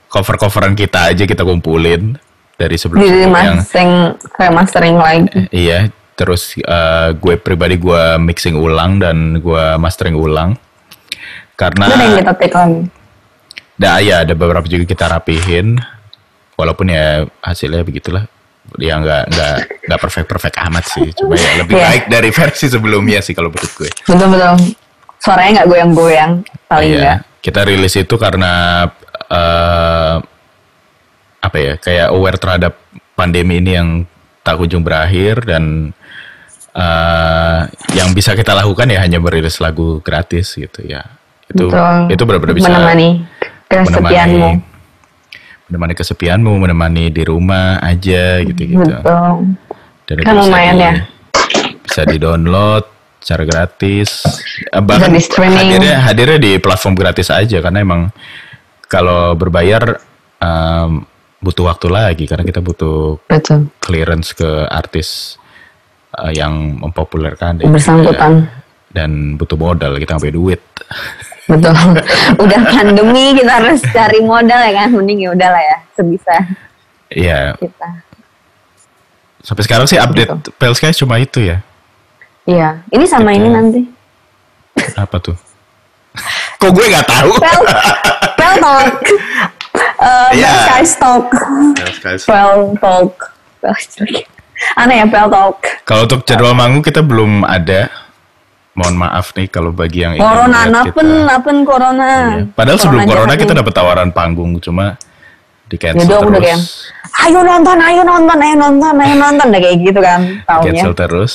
cover-coveran 0.08 0.78
kita 0.78 1.10
aja 1.10 1.26
kita 1.26 1.42
kumpulin 1.42 2.14
dari 2.62 2.78
sebelum-sebelum 2.78 3.18
yang 3.26 3.34
mastering, 3.58 3.92
kayak 4.38 4.54
mastering 4.54 4.96
lagi. 5.02 5.26
iya. 5.50 5.90
Terus 6.12 6.54
uh, 6.62 7.18
gue 7.18 7.34
pribadi 7.42 7.82
gue 7.82 8.04
mixing 8.22 8.54
ulang 8.54 9.02
dan 9.02 9.42
gue 9.42 9.66
mastering 9.82 10.14
ulang. 10.14 10.54
Karena 11.58 11.90
ada 11.90 11.98
yang 11.98 12.22
kita 12.22 12.34
take 12.38 12.54
lagi. 12.54 12.80
Nah, 13.82 13.98
ya 13.98 14.22
ada 14.22 14.34
beberapa 14.38 14.70
juga 14.70 14.86
kita 14.86 15.10
rapihin. 15.10 15.82
Walaupun 16.54 16.94
ya 16.94 17.26
hasilnya 17.42 17.82
begitulah. 17.82 18.30
Ya 18.78 19.02
nggak 19.02 19.24
nggak 19.34 19.56
nggak 19.90 20.00
perfect 20.00 20.28
perfect 20.30 20.56
amat 20.62 20.86
sih. 20.86 21.10
Cuma 21.18 21.34
ya 21.34 21.66
lebih 21.66 21.82
Iya. 21.82 21.86
baik 21.90 22.04
dari 22.14 22.30
versi 22.30 22.70
sebelumnya 22.70 23.18
sih 23.26 23.34
kalau 23.34 23.50
menurut 23.50 23.74
gue. 23.74 23.90
Betul 24.06 24.28
betul. 24.30 24.56
Suaranya 25.18 25.52
nggak 25.62 25.68
goyang-goyang 25.74 26.32
paling 26.70 26.90
Iya. 26.94 26.98
enggak. 27.02 27.18
Kita 27.42 27.60
rilis 27.66 27.94
itu 27.98 28.16
karena 28.22 28.86
eh 29.26 30.16
apa 31.42 31.58
ya 31.58 31.74
kayak 31.82 32.08
aware 32.14 32.38
terhadap 32.38 32.78
pandemi 33.18 33.58
ini 33.58 33.72
yang 33.76 33.90
tak 34.46 34.62
kunjung 34.62 34.86
berakhir 34.86 35.42
dan 35.46 35.94
eh 36.72 37.60
yang 37.98 38.16
bisa 38.16 38.32
kita 38.32 38.56
lakukan 38.56 38.88
ya 38.88 39.04
hanya 39.04 39.20
merilis 39.20 39.60
lagu 39.60 40.00
gratis 40.00 40.56
gitu 40.56 40.86
ya. 40.88 41.04
Itu 41.52 41.68
Betul. 41.68 42.16
itu 42.16 42.22
benar-benar 42.24 42.56
bisa 42.56 42.70
menemani 42.72 43.10
kesepianmu. 43.68 44.52
menemani 45.68 45.94
kesepianmu, 45.96 46.52
menemani 46.64 47.04
di 47.12 47.24
rumah 47.28 47.80
aja 47.84 48.40
gitu-gitu. 48.44 48.80
Betul. 48.80 49.56
Dan 50.08 50.16
Kan 50.24 50.36
lumayan 50.40 50.76
ya. 50.80 50.94
Bisa 51.84 52.04
di-download 52.08 52.84
secara 53.20 53.44
gratis. 53.48 54.24
Eh, 54.72 54.80
Bahkan 54.82 55.12
hadirnya 55.56 55.96
hadirnya 56.04 56.40
di 56.40 56.52
platform 56.60 56.96
gratis 56.96 57.28
aja 57.32 57.60
karena 57.60 57.84
emang 57.84 58.12
kalau 58.88 59.36
berbayar 59.36 60.00
em, 60.40 61.08
butuh 61.42 61.66
waktu 61.68 61.88
lagi 61.90 62.30
karena 62.30 62.46
kita 62.46 62.62
butuh 62.62 63.18
Betul. 63.26 63.74
clearance 63.82 64.32
ke 64.32 64.46
artis 64.66 65.36
eh, 66.16 66.38
yang 66.38 66.54
mempopulerkan 66.80 67.58
dan 67.58 67.74
Bersangkutan. 67.74 68.46
dan 68.94 69.10
butuh 69.36 69.58
modal 69.58 69.98
kita 69.98 70.16
sampai 70.16 70.32
duit. 70.32 70.62
Betul. 71.50 71.74
Udah 72.46 72.60
pandemi 72.64 73.34
kita 73.34 73.58
harus 73.58 73.82
cari 73.90 74.22
modal 74.22 74.62
ya 74.62 74.72
kan. 74.78 74.94
Mending 74.94 75.26
ya 75.26 75.30
udahlah 75.34 75.60
ya 75.60 75.78
sebisa 75.92 76.36
Iya, 77.12 77.58
kita. 77.58 77.90
sampai 79.42 79.64
sekarang 79.66 79.84
sih 79.84 79.98
update 79.98 80.54
Pelsky 80.56 80.94
cuma 80.96 81.18
itu 81.18 81.42
ya. 81.42 81.60
Iya. 82.46 82.86
Ini 82.88 83.04
sama 83.04 83.32
Kita- 83.32 83.38
ini 83.38 83.48
nanti. 83.50 83.82
Apa 84.96 85.18
tuh? 85.18 85.36
Kok 86.62 86.72
gue 86.72 86.86
nggak 86.88 87.08
tahu? 87.08 87.32
Pel, 87.36 87.62
pel 88.38 88.54
talk. 88.60 88.96
Eh, 90.02 90.30
Iya. 90.34 90.50
Best 90.50 90.66
Guys 90.68 90.94
talk. 90.98 91.26
Pelsky. 91.78 92.26
Pel 92.26 92.58
talk. 92.76 93.14
Pel 93.62 93.76
talk. 93.78 94.26
Aneh 94.74 94.96
ya 94.98 95.06
pel 95.06 95.28
talk. 95.28 95.58
Kalau 95.84 96.06
untuk 96.06 96.22
jadwal 96.24 96.54
manggung 96.54 96.82
kita 96.82 97.02
belum 97.02 97.44
ada. 97.44 97.90
Mohon 98.72 98.96
maaf 98.98 99.36
nih 99.36 99.46
kalau 99.46 99.70
bagi 99.70 100.00
yang 100.00 100.16
ingin 100.16 100.24
Corona, 100.24 100.60
napen, 100.66 101.04
kita. 101.04 101.28
napen 101.28 101.58
corona. 101.62 102.08
Iya. 102.32 102.56
Padahal 102.56 102.80
sebelum 102.80 103.04
corona 103.04 103.34
kita 103.36 103.52
dapat 103.52 103.74
tawaran 103.76 104.10
panggung 104.10 104.56
cuma 104.58 104.96
di 105.68 105.76
cancel 105.76 106.02
Jadi 106.02 106.14
aku 106.14 106.24
udah 106.26 106.40
terus. 106.40 106.48
kayak, 106.48 106.62
ayo 107.22 107.40
nonton, 107.44 107.78
ayo 107.78 108.02
nonton, 108.02 108.38
ayo 108.40 108.56
nonton, 108.58 108.94
ayo 108.98 109.16
nonton, 109.18 109.46
udah 109.48 109.62
kayak 109.62 109.78
gitu 109.82 110.00
kan 110.00 110.22
tahunnya. 110.42 110.68
cancel 110.72 110.94
terus. 110.96 111.34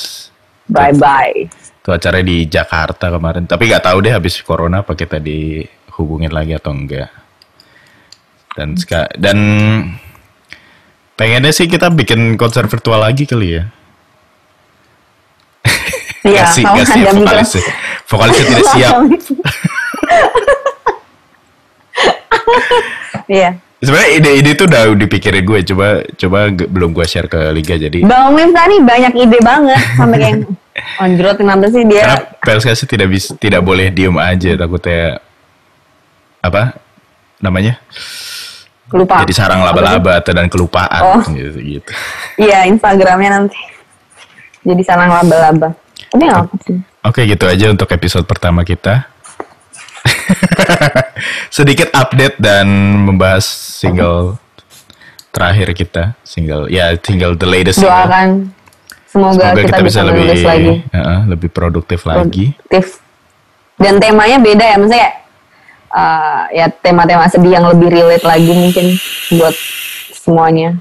Bye 0.67 0.97
bye. 0.97 1.45
Itu 1.77 1.89
acaranya 1.93 2.25
di 2.25 2.39
Jakarta 2.47 3.07
kemarin. 3.07 3.45
Tapi 3.45 3.62
nggak 3.69 3.85
tahu 3.85 3.97
deh 4.01 4.12
habis 4.12 4.41
corona 4.41 4.81
apa 4.81 4.93
kita 4.93 5.21
dihubungin 5.21 6.33
lagi 6.33 6.57
atau 6.57 6.73
enggak. 6.73 7.12
Dan 8.57 8.73
seka- 8.75 9.13
dan 9.15 9.37
pengennya 11.15 11.53
sih 11.53 11.69
kita 11.69 11.93
bikin 11.93 12.35
konser 12.35 12.65
virtual 12.67 12.99
lagi 12.99 13.29
kali 13.29 13.61
ya. 13.61 13.65
Iya, 16.27 16.43
sih, 16.51 16.65
sih 16.65 17.01
ada 17.07 17.13
mikro- 17.15 17.23
vokalisnya. 17.23 17.63
Vokalisnya 18.09 18.45
tidak 18.49 18.67
siap. 18.73 18.95
Iya. 23.27 23.51
Sebenarnya 23.77 24.11
ide-ide 24.17 24.51
itu 24.57 24.65
udah 24.65 24.83
dipikirin 24.97 25.45
gue, 25.45 25.61
coba 25.69 25.87
coba 26.17 26.39
belum 26.49 26.97
gue 26.97 27.05
share 27.05 27.29
ke 27.29 27.53
liga 27.53 27.77
jadi 27.77 28.01
Bang 28.09 28.33
Miftah 28.33 28.65
nih 28.67 28.81
banyak 28.81 29.13
ide 29.15 29.39
banget 29.45 29.83
sampai 30.01 30.17
kayak 30.17 30.37
Anjrot 30.97 31.37
kenapa 31.37 31.69
sih 31.69 31.85
dia 31.85 32.03
Karena 32.03 32.19
PLSKS 32.41 32.89
tidak 32.89 33.09
bisa 33.13 33.37
tidak 33.37 33.61
boleh 33.61 33.93
diem 33.93 34.17
aja 34.17 34.57
takutnya 34.57 35.21
apa 36.41 36.81
namanya 37.37 37.77
lupa. 38.95 39.22
jadi 39.26 39.34
sarang 39.34 39.61
laba-laba 39.62 40.22
atau 40.22 40.30
dan 40.30 40.47
kelupaan 40.47 41.03
Oh. 41.03 41.22
gitu 41.30 41.59
gitu. 41.59 41.91
Iya, 42.39 42.70
Instagramnya 42.70 43.43
nanti. 43.43 43.59
Jadi 44.62 44.82
sarang 44.82 45.11
laba-laba. 45.11 45.74
Tapi 46.07 46.22
nggak 46.22 46.41
apa 46.47 46.55
sih. 46.62 46.78
Oke 47.03 47.22
gitu 47.24 47.47
aja 47.47 47.70
untuk 47.70 47.87
episode 47.89 48.26
pertama 48.26 48.62
kita. 48.62 49.07
Sedikit 51.57 51.91
update 51.93 52.39
dan 52.39 52.66
membahas 53.03 53.47
single 53.47 54.39
terakhir 55.30 55.68
kita, 55.72 56.03
single 56.22 56.66
ya 56.66 56.95
single 56.97 57.34
the 57.34 57.47
latest 57.47 57.78
single. 57.78 57.93
Doakan 57.93 58.28
semoga, 59.07 59.53
Semoga 59.53 59.62
kita, 59.62 59.82
bisa 59.82 60.01
lebih 60.03 60.22
menulis 60.24 60.43
lagi. 60.43 60.72
Heeh, 60.91 61.18
lebih 61.26 61.49
produktif 61.51 62.01
lagi. 62.05 62.55
Produktif. 62.55 63.03
Dan 63.76 64.01
temanya 64.01 64.41
beda 64.41 64.64
ya, 64.64 64.76
maksudnya 64.80 65.09
uh, 65.97 66.45
ya 66.53 66.69
tema-tema 66.69 67.25
sedih 67.33 67.57
yang 67.57 67.67
lebih 67.73 67.89
relate 67.89 68.27
lagi 68.29 68.53
mungkin 68.53 68.87
buat 69.41 69.57
semuanya. 70.13 70.77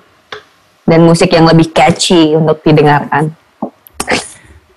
Dan 0.86 1.02
musik 1.02 1.34
yang 1.34 1.50
lebih 1.50 1.74
catchy 1.74 2.38
untuk 2.38 2.62
didengarkan. 2.62 3.34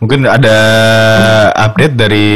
Mungkin 0.01 0.24
ada 0.24 0.57
update 1.53 1.95
dari 1.99 2.28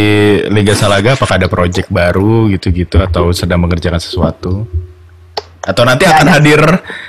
Liga 0.50 0.76
Salaga 0.76 1.16
apakah 1.16 1.40
ada 1.40 1.48
project 1.48 1.88
baru 1.88 2.52
gitu-gitu 2.52 3.00
atau 3.00 3.32
sedang 3.32 3.64
mengerjakan 3.64 3.96
sesuatu? 3.96 4.68
Atau 5.62 5.86
nanti 5.86 6.04
akan 6.04 6.26
ada. 6.26 6.36
hadir 6.36 6.60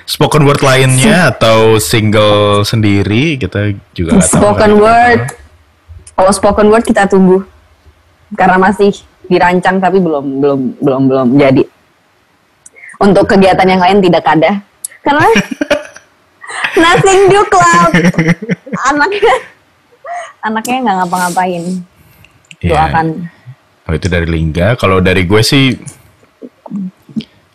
spoken 0.06 0.46
word 0.46 0.62
lainnya 0.62 1.34
atau 1.34 1.82
single 1.82 2.64
sendiri 2.64 3.42
kita 3.42 3.76
juga 3.92 4.24
tahu. 4.24 4.30
Spoken 4.30 4.72
kan. 4.78 4.84
word. 4.86 5.22
Kalau 6.14 6.32
spoken 6.32 6.68
word 6.72 6.86
kita 6.86 7.10
tunggu. 7.12 7.44
Karena 8.38 8.56
masih 8.56 8.94
dirancang 9.34 9.82
tapi 9.82 9.98
belum 9.98 10.26
belum 10.40 10.60
belum 10.78 11.02
belum 11.10 11.28
jadi. 11.42 11.64
Untuk 13.02 13.26
kegiatan 13.26 13.68
yang 13.68 13.82
lain 13.82 13.98
tidak 14.00 14.24
ada. 14.24 14.62
Karena 15.02 15.28
nothing 16.84 17.22
do 17.28 17.42
club. 17.50 17.90
Anaknya 18.94 19.34
anaknya 20.46 20.78
nggak 20.86 20.96
ngapa-ngapain. 21.04 21.64
Iya. 22.62 22.72
Doakan. 22.72 23.08
Oh, 23.84 23.94
itu 23.98 24.08
dari 24.08 24.28
Lingga. 24.30 24.80
Kalau 24.80 25.04
dari 25.04 25.28
gue 25.28 25.42
sih 25.44 25.76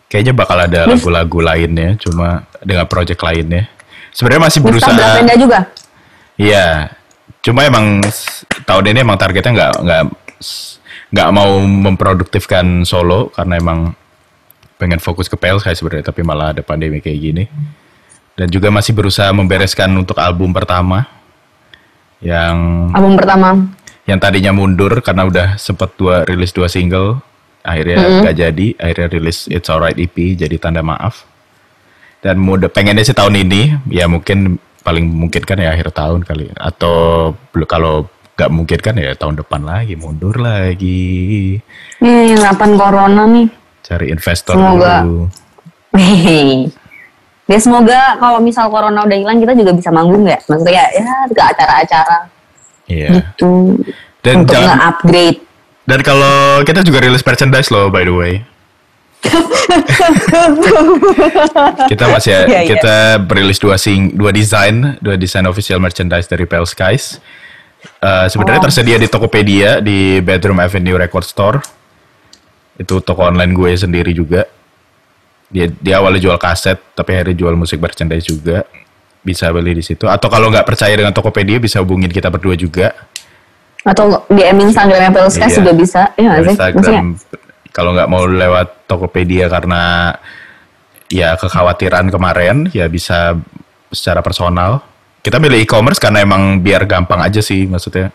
kayaknya 0.09 0.33
bakal 0.37 0.57
ada 0.61 0.85
lagu-lagu 0.85 1.39
lainnya, 1.41 1.97
cuma 1.97 2.45
dengan 2.61 2.85
project 2.85 3.21
lainnya. 3.25 3.65
Sebenarnya 4.13 4.43
masih 4.49 4.59
berusaha. 4.61 4.93
Bravenda 4.93 5.35
juga. 5.37 5.59
Iya, 6.39 6.93
cuma 7.45 7.65
emang 7.65 7.99
tahun 8.65 8.95
ini 8.95 8.99
emang 9.05 9.17
targetnya 9.19 9.51
nggak 9.53 9.73
nggak 9.85 10.03
nggak 11.09 11.29
mau 11.33 11.59
memproduktifkan 11.65 12.85
solo 12.85 13.33
karena 13.33 13.57
emang 13.57 13.79
pengen 14.79 15.01
fokus 15.01 15.27
ke 15.27 15.35
PL 15.35 15.59
kayak 15.59 15.75
sebenarnya, 15.75 16.05
tapi 16.07 16.21
malah 16.23 16.55
ada 16.55 16.63
pandemi 16.63 17.03
kayak 17.03 17.19
gini. 17.19 17.43
Dan 18.39 18.47
juga 18.47 18.71
masih 18.71 18.95
berusaha 18.95 19.27
membereskan 19.35 19.91
untuk 19.99 20.15
album 20.15 20.55
pertama 20.55 21.19
yang 22.23 22.87
Album 22.91 23.15
pertama. 23.15 23.55
yang 24.07 24.19
tadinya 24.19 24.51
mundur 24.51 24.91
karena 24.99 25.23
udah 25.27 25.47
sempet 25.55 25.95
dua 25.95 26.27
rilis 26.27 26.51
dua 26.51 26.67
single 26.67 27.23
akhirnya 27.63 28.23
nggak 28.23 28.35
jadi 28.35 28.67
akhirnya 28.75 29.07
rilis 29.11 29.47
It's 29.47 29.71
Alright 29.71 29.95
EP 29.95 30.15
jadi 30.35 30.55
tanda 30.59 30.83
maaf 30.83 31.23
dan 32.19 32.35
mode 32.39 32.67
pengennya 32.71 33.07
sih 33.07 33.15
tahun 33.15 33.39
ini 33.47 33.91
ya 33.91 34.11
mungkin 34.11 34.59
paling 34.83 35.05
mungkin 35.07 35.43
kan 35.47 35.59
ya 35.59 35.71
akhir 35.71 35.95
tahun 35.95 36.27
kali 36.27 36.51
atau 36.55 37.31
kalau 37.67 38.09
nggak 38.39 38.49
mungkin 38.49 38.79
kan 38.79 38.95
ya 38.95 39.11
tahun 39.13 39.35
depan 39.37 39.61
lagi 39.61 39.93
mundur 39.93 40.39
lagi 40.39 41.59
Nih, 41.99 42.39
lapan 42.39 42.71
corona 42.73 43.27
nih. 43.27 43.51
cari 43.83 44.07
investor 44.07 44.55
Semoga. 44.55 45.03
dulu 45.03 45.27
Hehehe. 45.91 46.71
Ya 47.43 47.57
semoga 47.57 48.15
kalau 48.15 48.39
misal 48.39 48.69
corona 48.69 49.03
udah 49.03 49.17
hilang 49.17 49.37
kita 49.37 49.51
juga 49.53 49.73
bisa 49.73 49.89
manggung 49.89 50.21
ya. 50.23 50.37
Maksudnya 50.39 50.85
ya 50.87 51.03
ke 51.27 51.41
acara-acara 51.43 52.17
iya 52.85 53.09
gitu. 53.11 53.75
dan 54.21 54.33
untuk 54.39 54.53
jangan 54.55 54.77
nge-upgrade. 54.77 55.39
dan 55.83 55.99
kalau 55.99 56.35
kita 56.63 56.79
juga 56.81 56.99
rilis 57.01 57.21
merchandise 57.21 57.69
loh 57.69 57.89
by 57.89 58.01
the 58.01 58.09
way 58.11 58.33
kita 61.87 62.05
masih 62.07 62.31
Iya, 62.31 62.45
iya. 62.45 62.61
kita 62.65 62.95
berilis 63.21 63.57
dua 63.57 63.75
sing 63.75 64.13
dua 64.13 64.31
desain 64.31 64.95
dua 64.99 65.15
desain 65.15 65.43
official 65.43 65.77
merchandise 65.77 66.25
dari 66.25 66.45
Pale 66.45 66.65
Skies 66.65 67.19
Eh, 67.99 68.27
sebenarnya 68.31 68.63
Oh. 68.63 68.65
tersedia 68.71 68.95
di 68.95 69.11
Tokopedia 69.11 69.83
di 69.83 70.23
Bedroom 70.23 70.63
Avenue 70.63 70.95
Record 70.95 71.27
Store 71.27 71.59
itu 72.79 73.03
toko 73.03 73.27
online 73.27 73.51
gue 73.51 73.75
sendiri 73.75 74.15
juga 74.15 74.47
dia 75.51 75.67
dia 75.67 75.99
awalnya 75.99 76.23
jual 76.23 76.39
kaset 76.39 76.79
tapi 76.95 77.11
akhirnya 77.11 77.35
jual 77.35 77.59
musik 77.59 77.75
merchandise 77.75 78.23
juga 78.23 78.63
bisa 79.19 79.51
beli 79.51 79.75
di 79.75 79.83
situ 79.83 80.07
atau 80.07 80.31
kalau 80.31 80.47
nggak 80.47 80.63
percaya 80.63 80.95
dengan 80.95 81.11
Tokopedia 81.11 81.59
bisa 81.59 81.83
hubungin 81.83 82.07
kita 82.07 82.31
berdua 82.31 82.55
juga 82.55 82.95
Atau 83.79 84.23
DM 84.27 84.71
Instagramnya 84.71 85.11
Pelskas 85.11 85.51
Iya. 85.51 85.57
juga 85.59 85.71
bisa. 85.71 86.01
Iya? 86.15 86.29
Maksudnya, 86.35 86.51
Instagram 86.55 87.05
kalau 87.71 87.91
nggak 87.95 88.07
mau 88.07 88.23
lewat 88.23 88.87
Tokopedia 88.87 89.47
karena 89.47 90.15
ya 91.07 91.35
kekhawatiran 91.35 92.07
kemarin 92.07 92.67
ya 92.71 92.87
bisa 92.87 93.35
secara 93.89 94.19
personal. 94.19 94.83
Kita 95.29 95.37
milih 95.37 95.61
e-commerce 95.61 96.01
karena 96.01 96.25
emang 96.25 96.57
biar 96.57 96.89
gampang 96.89 97.21
aja 97.21 97.37
sih 97.37 97.69
maksudnya. 97.69 98.09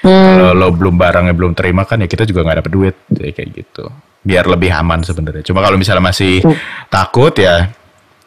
hmm, 0.00 0.08
Kalau 0.40 0.52
lo 0.56 0.72
belum 0.72 0.96
barangnya 0.96 1.36
belum 1.36 1.52
terima 1.52 1.84
kan 1.84 2.00
ya 2.00 2.08
kita 2.08 2.24
juga 2.24 2.40
nggak 2.40 2.64
dapet 2.64 2.72
duit 2.72 2.96
Jadi 3.12 3.30
kayak 3.36 3.48
gitu. 3.52 3.84
Biar 4.24 4.48
lebih 4.48 4.72
aman 4.72 5.04
sebenarnya. 5.04 5.44
Cuma 5.44 5.60
kalau 5.60 5.76
misalnya 5.76 6.00
masih 6.00 6.40
Hmm. 6.40 6.56
takut 6.88 7.36
ya 7.36 7.68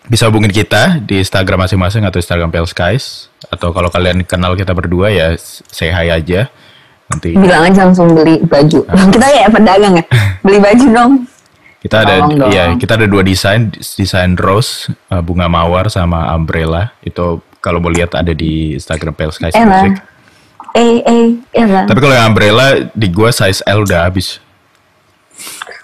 bisa 0.05 0.29
hubungin 0.29 0.53
kita 0.53 1.01
di 1.01 1.17
Instagram 1.19 1.65
masing-masing 1.65 2.05
atau 2.05 2.21
Instagram 2.21 2.53
Pale 2.53 2.69
Skies 2.69 3.27
atau 3.49 3.73
kalau 3.73 3.89
kalian 3.89 4.21
kenal 4.23 4.53
kita 4.53 4.71
berdua 4.71 5.09
ya 5.09 5.33
say 5.67 5.89
hi 5.89 6.07
aja 6.07 6.47
nanti 7.09 7.35
bilang 7.35 7.67
aja 7.67 7.89
langsung 7.89 8.13
beli 8.13 8.37
baju. 8.45 8.85
Ah. 8.87 9.07
kita 9.17 9.27
ya 9.27 9.47
pedagang 9.49 9.97
ya. 9.97 10.05
Beli 10.45 10.59
baju 10.61 10.85
dong. 10.93 11.13
Kita 11.77 12.03
ada 12.03 12.21
Tolong 12.21 12.33
dong. 12.37 12.49
iya, 12.51 12.65
kita 12.75 12.97
ada 12.97 13.05
dua 13.05 13.21
desain, 13.21 13.69
desain 13.71 14.33
rose, 14.35 14.89
uh, 15.07 15.21
bunga 15.21 15.45
mawar 15.47 15.87
sama 15.87 16.29
umbrella. 16.33 16.91
Itu 16.99 17.39
kalau 17.59 17.77
mau 17.77 17.89
lihat 17.89 18.13
ada 18.13 18.31
di 18.31 18.73
Instagram 18.73 19.11
Pale 19.11 19.31
Skies 19.31 19.53
Ella. 19.53 19.65
Music. 19.81 19.93
Eh, 20.73 21.01
ya 21.51 21.65
lah. 21.65 21.83
Tapi 21.85 21.97
kalau 21.97 22.13
yang 22.13 22.29
umbrella 22.29 22.67
di 22.91 23.07
gua 23.09 23.29
size 23.29 23.65
L 23.65 23.81
udah 23.81 24.05
habis. 24.05 24.37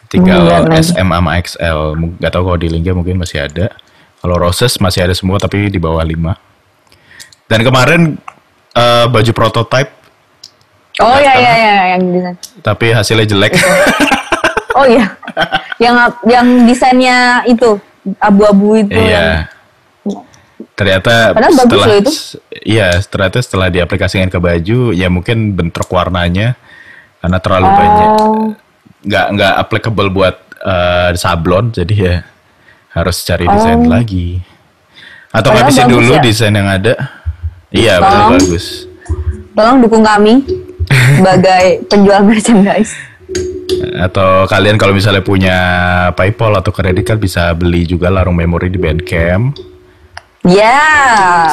Tinggal 0.05 0.45
lagi. 0.69 0.85
SM 0.85 1.07
sama 1.07 1.29
XL. 1.35 1.79
Mung- 1.95 2.13
Nggak 2.15 2.31
tahu 2.31 2.43
kalau 2.45 2.59
di 2.59 2.69
Lingga 2.69 2.93
mungkin 2.93 3.17
masih 3.17 3.41
ada. 3.41 3.73
Kalau 4.21 4.37
roses 4.37 4.77
masih 4.77 5.03
ada 5.03 5.13
semua 5.13 5.35
tapi 5.35 5.67
di 5.67 5.81
bawah 5.81 5.99
5. 5.99 6.37
Dan 7.49 7.59
kemarin 7.59 8.01
uh, 8.71 9.05
baju 9.05 9.31
prototype 9.31 9.91
Oh 11.01 11.17
iya 11.17 11.33
iya 11.33 11.53
iya 11.57 11.73
yang 11.97 12.01
desain. 12.07 12.35
tapi 12.61 12.93
hasilnya 12.93 13.25
jelek. 13.25 13.53
Oh 14.73 14.89
iya. 14.89 15.05
yang 15.77 15.93
yang 16.25 16.65
desainnya 16.65 17.45
itu 17.45 17.77
abu-abu 18.17 18.73
itu. 18.75 18.89
Iya. 18.89 19.45
Ternyata 20.73 21.37
Padahal 21.37 21.53
bagus 21.53 21.69
setelah 21.69 21.87
itu. 21.95 22.11
iya, 22.65 22.89
ternyata 22.99 23.37
setelah 23.37 23.67
diaplikasikan 23.69 24.25
ke 24.27 24.39
baju, 24.41 24.89
ya 24.89 25.05
mungkin 25.05 25.53
bentrok 25.53 25.85
warnanya 25.87 26.57
karena 27.21 27.37
terlalu 27.37 27.69
banyak 27.69 28.09
Oh. 28.17 28.49
nggak 29.05 29.25
nggak 29.37 29.53
applicable 29.59 30.09
buat 30.09 30.35
eh, 30.59 31.11
sablon, 31.13 31.69
jadi 31.69 31.93
ya 31.93 32.15
harus 32.91 33.21
cari 33.21 33.45
desain 33.45 33.83
Oh. 33.83 33.91
lagi. 33.91 34.41
Atau 35.29 35.49
ngabisin 35.51 35.85
bagus 35.85 35.93
dulu 35.93 36.11
ya? 36.13 36.21
desain 36.21 36.53
yang 36.53 36.69
ada. 36.69 36.93
Iya, 37.69 37.97
Tolong. 37.97 38.37
bagus. 38.37 38.65
Tolong 39.53 39.77
dukung 39.77 40.01
kami 40.01 40.41
sebagai 41.17 41.85
penjual 41.85 42.21
merchandise. 42.21 42.93
Atau 43.93 44.45
kalian 44.45 44.77
kalau 44.77 44.93
misalnya 44.93 45.21
punya 45.21 45.57
PayPal 46.13 46.53
atau 46.55 46.69
kredit 46.69 47.03
kan 47.03 47.17
bisa 47.17 47.49
beli 47.53 47.83
juga 47.83 48.09
larung 48.09 48.37
memori 48.37 48.69
di 48.69 48.77
Bandcamp. 48.77 49.57
Ya. 50.43 50.79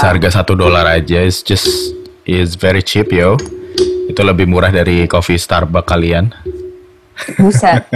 Seharga 0.02 0.34
satu 0.34 0.58
dolar 0.58 0.82
aja, 0.82 1.22
it's 1.22 1.46
just 1.46 1.94
is 2.26 2.58
very 2.58 2.82
cheap 2.82 3.14
yo. 3.14 3.38
Itu 4.10 4.26
lebih 4.26 4.50
murah 4.50 4.74
dari 4.74 5.06
coffee 5.06 5.38
Starbucks 5.38 5.86
kalian. 5.86 6.34
Buset. 7.38 7.86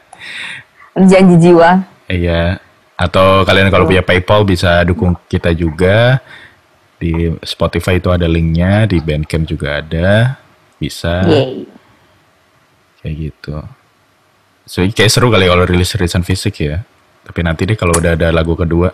Janji 1.10 1.36
jiwa. 1.40 1.80
Iya. 2.12 2.60
Atau 2.98 3.48
kalian 3.48 3.72
kalau 3.72 3.88
punya 3.88 4.04
PayPal 4.04 4.44
bisa 4.44 4.84
dukung 4.84 5.16
kita 5.32 5.56
juga. 5.56 6.20
Di 6.98 7.30
Spotify 7.46 8.02
itu 8.02 8.10
ada 8.10 8.26
linknya, 8.26 8.84
di 8.84 8.98
Bandcamp 8.98 9.48
juga 9.48 9.80
ada. 9.80 10.36
Bisa 10.76 11.24
Yeay. 11.24 11.64
kayak 13.00 13.14
gitu. 13.16 13.56
So 14.68 14.84
kayak 14.84 15.08
seru 15.08 15.32
kali 15.32 15.48
kalau 15.48 15.64
rilis 15.64 15.96
rilisan 15.96 16.20
fisik 16.20 16.60
ya. 16.60 16.84
Tapi 17.24 17.40
nanti 17.40 17.64
deh 17.64 17.78
kalau 17.78 17.96
udah 17.96 18.18
ada 18.18 18.28
lagu 18.34 18.52
kedua, 18.58 18.92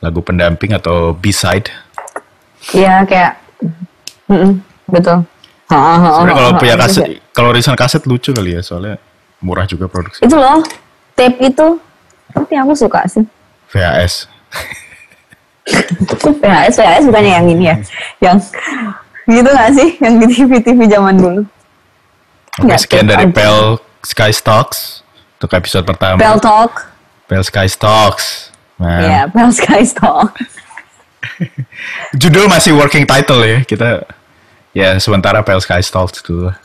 lagu 0.00 0.20
pendamping 0.20 0.76
atau 0.76 1.12
B-side. 1.16 1.70
Iya 2.74 3.06
kayak. 3.06 3.32
Mm-mm, 4.26 4.58
betul. 4.90 5.22
Ha, 5.66 5.74
ha, 5.74 5.94
ha, 5.98 6.10
Sebenarnya 6.22 6.36
kalau 6.38 6.52
ha, 6.54 6.60
punya 6.62 6.74
kaset, 6.78 7.04
gitu. 7.06 7.22
kalau 7.34 7.48
original 7.50 7.78
kaset 7.78 8.02
lucu 8.06 8.30
kali 8.30 8.54
ya, 8.54 8.62
soalnya 8.62 9.02
murah 9.42 9.66
juga 9.66 9.90
produksi. 9.90 10.22
Itu 10.22 10.38
loh, 10.38 10.62
tape 11.14 11.38
itu. 11.42 11.78
Tapi 12.30 12.52
aku 12.54 12.72
suka 12.74 13.02
sih. 13.10 13.22
VHS. 13.70 14.30
VHS, 16.22 16.74
VHS 16.78 17.04
bukannya 17.10 17.32
yang 17.34 17.46
ini 17.50 17.64
ya. 17.66 17.76
Yang 18.22 18.54
gitu 19.26 19.50
gak 19.50 19.70
sih? 19.74 19.88
Yang 19.98 20.14
di 20.22 20.26
TV-TV 20.38 20.80
zaman 20.86 21.14
dulu. 21.18 21.40
Oke, 21.42 22.62
Nggak, 22.62 22.78
sekian 22.86 23.06
dari. 23.10 23.26
Pel 23.34 23.82
Sky 24.06 24.30
Stocks 24.30 25.02
untuk 25.36 25.50
episode 25.58 25.82
pertama. 25.82 26.16
Bell 26.16 26.38
Talk. 26.38 26.94
Pel 27.26 27.42
Sky 27.42 27.66
Stocks. 27.66 28.54
Nah, 28.76 29.00
Iya, 29.00 29.20
Bell 29.32 29.50
Sky 29.52 29.82
Talk. 29.88 30.36
judul 32.20 32.46
masih 32.48 32.76
working 32.76 33.08
title 33.08 33.40
ya. 33.42 33.58
Kita 33.64 34.04
ya 34.76 34.96
sementara 35.00 35.40
Pel 35.40 35.60
Sky 35.60 35.80
Stocks 35.80 36.20
dulu. 36.20 36.52
lah. 36.52 36.56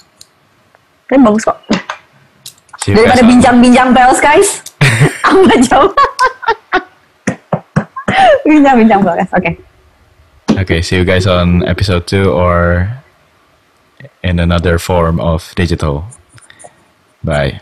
Tapi 1.07 1.19
bagus 1.19 1.43
kok. 1.43 1.57
Guys 2.81 2.97
Daripada 2.97 3.23
bincang-bincang 3.23 3.89
Bell 3.93 4.11
Skies. 4.15 4.49
Amat 5.29 5.59
jauh. 5.69 5.91
bincang-bincang 8.47 8.99
Bell 9.03 9.15
Skies. 9.23 9.31
Oke. 9.37 9.51
Okay, 10.61 10.79
see 10.83 10.99
you 10.99 11.05
guys 11.07 11.23
on 11.27 11.63
episode 11.63 12.03
2 12.07 12.27
or 12.27 12.89
in 14.23 14.39
another 14.39 14.75
form 14.75 15.19
of 15.19 15.47
digital. 15.55 16.09
Bye. 17.23 17.61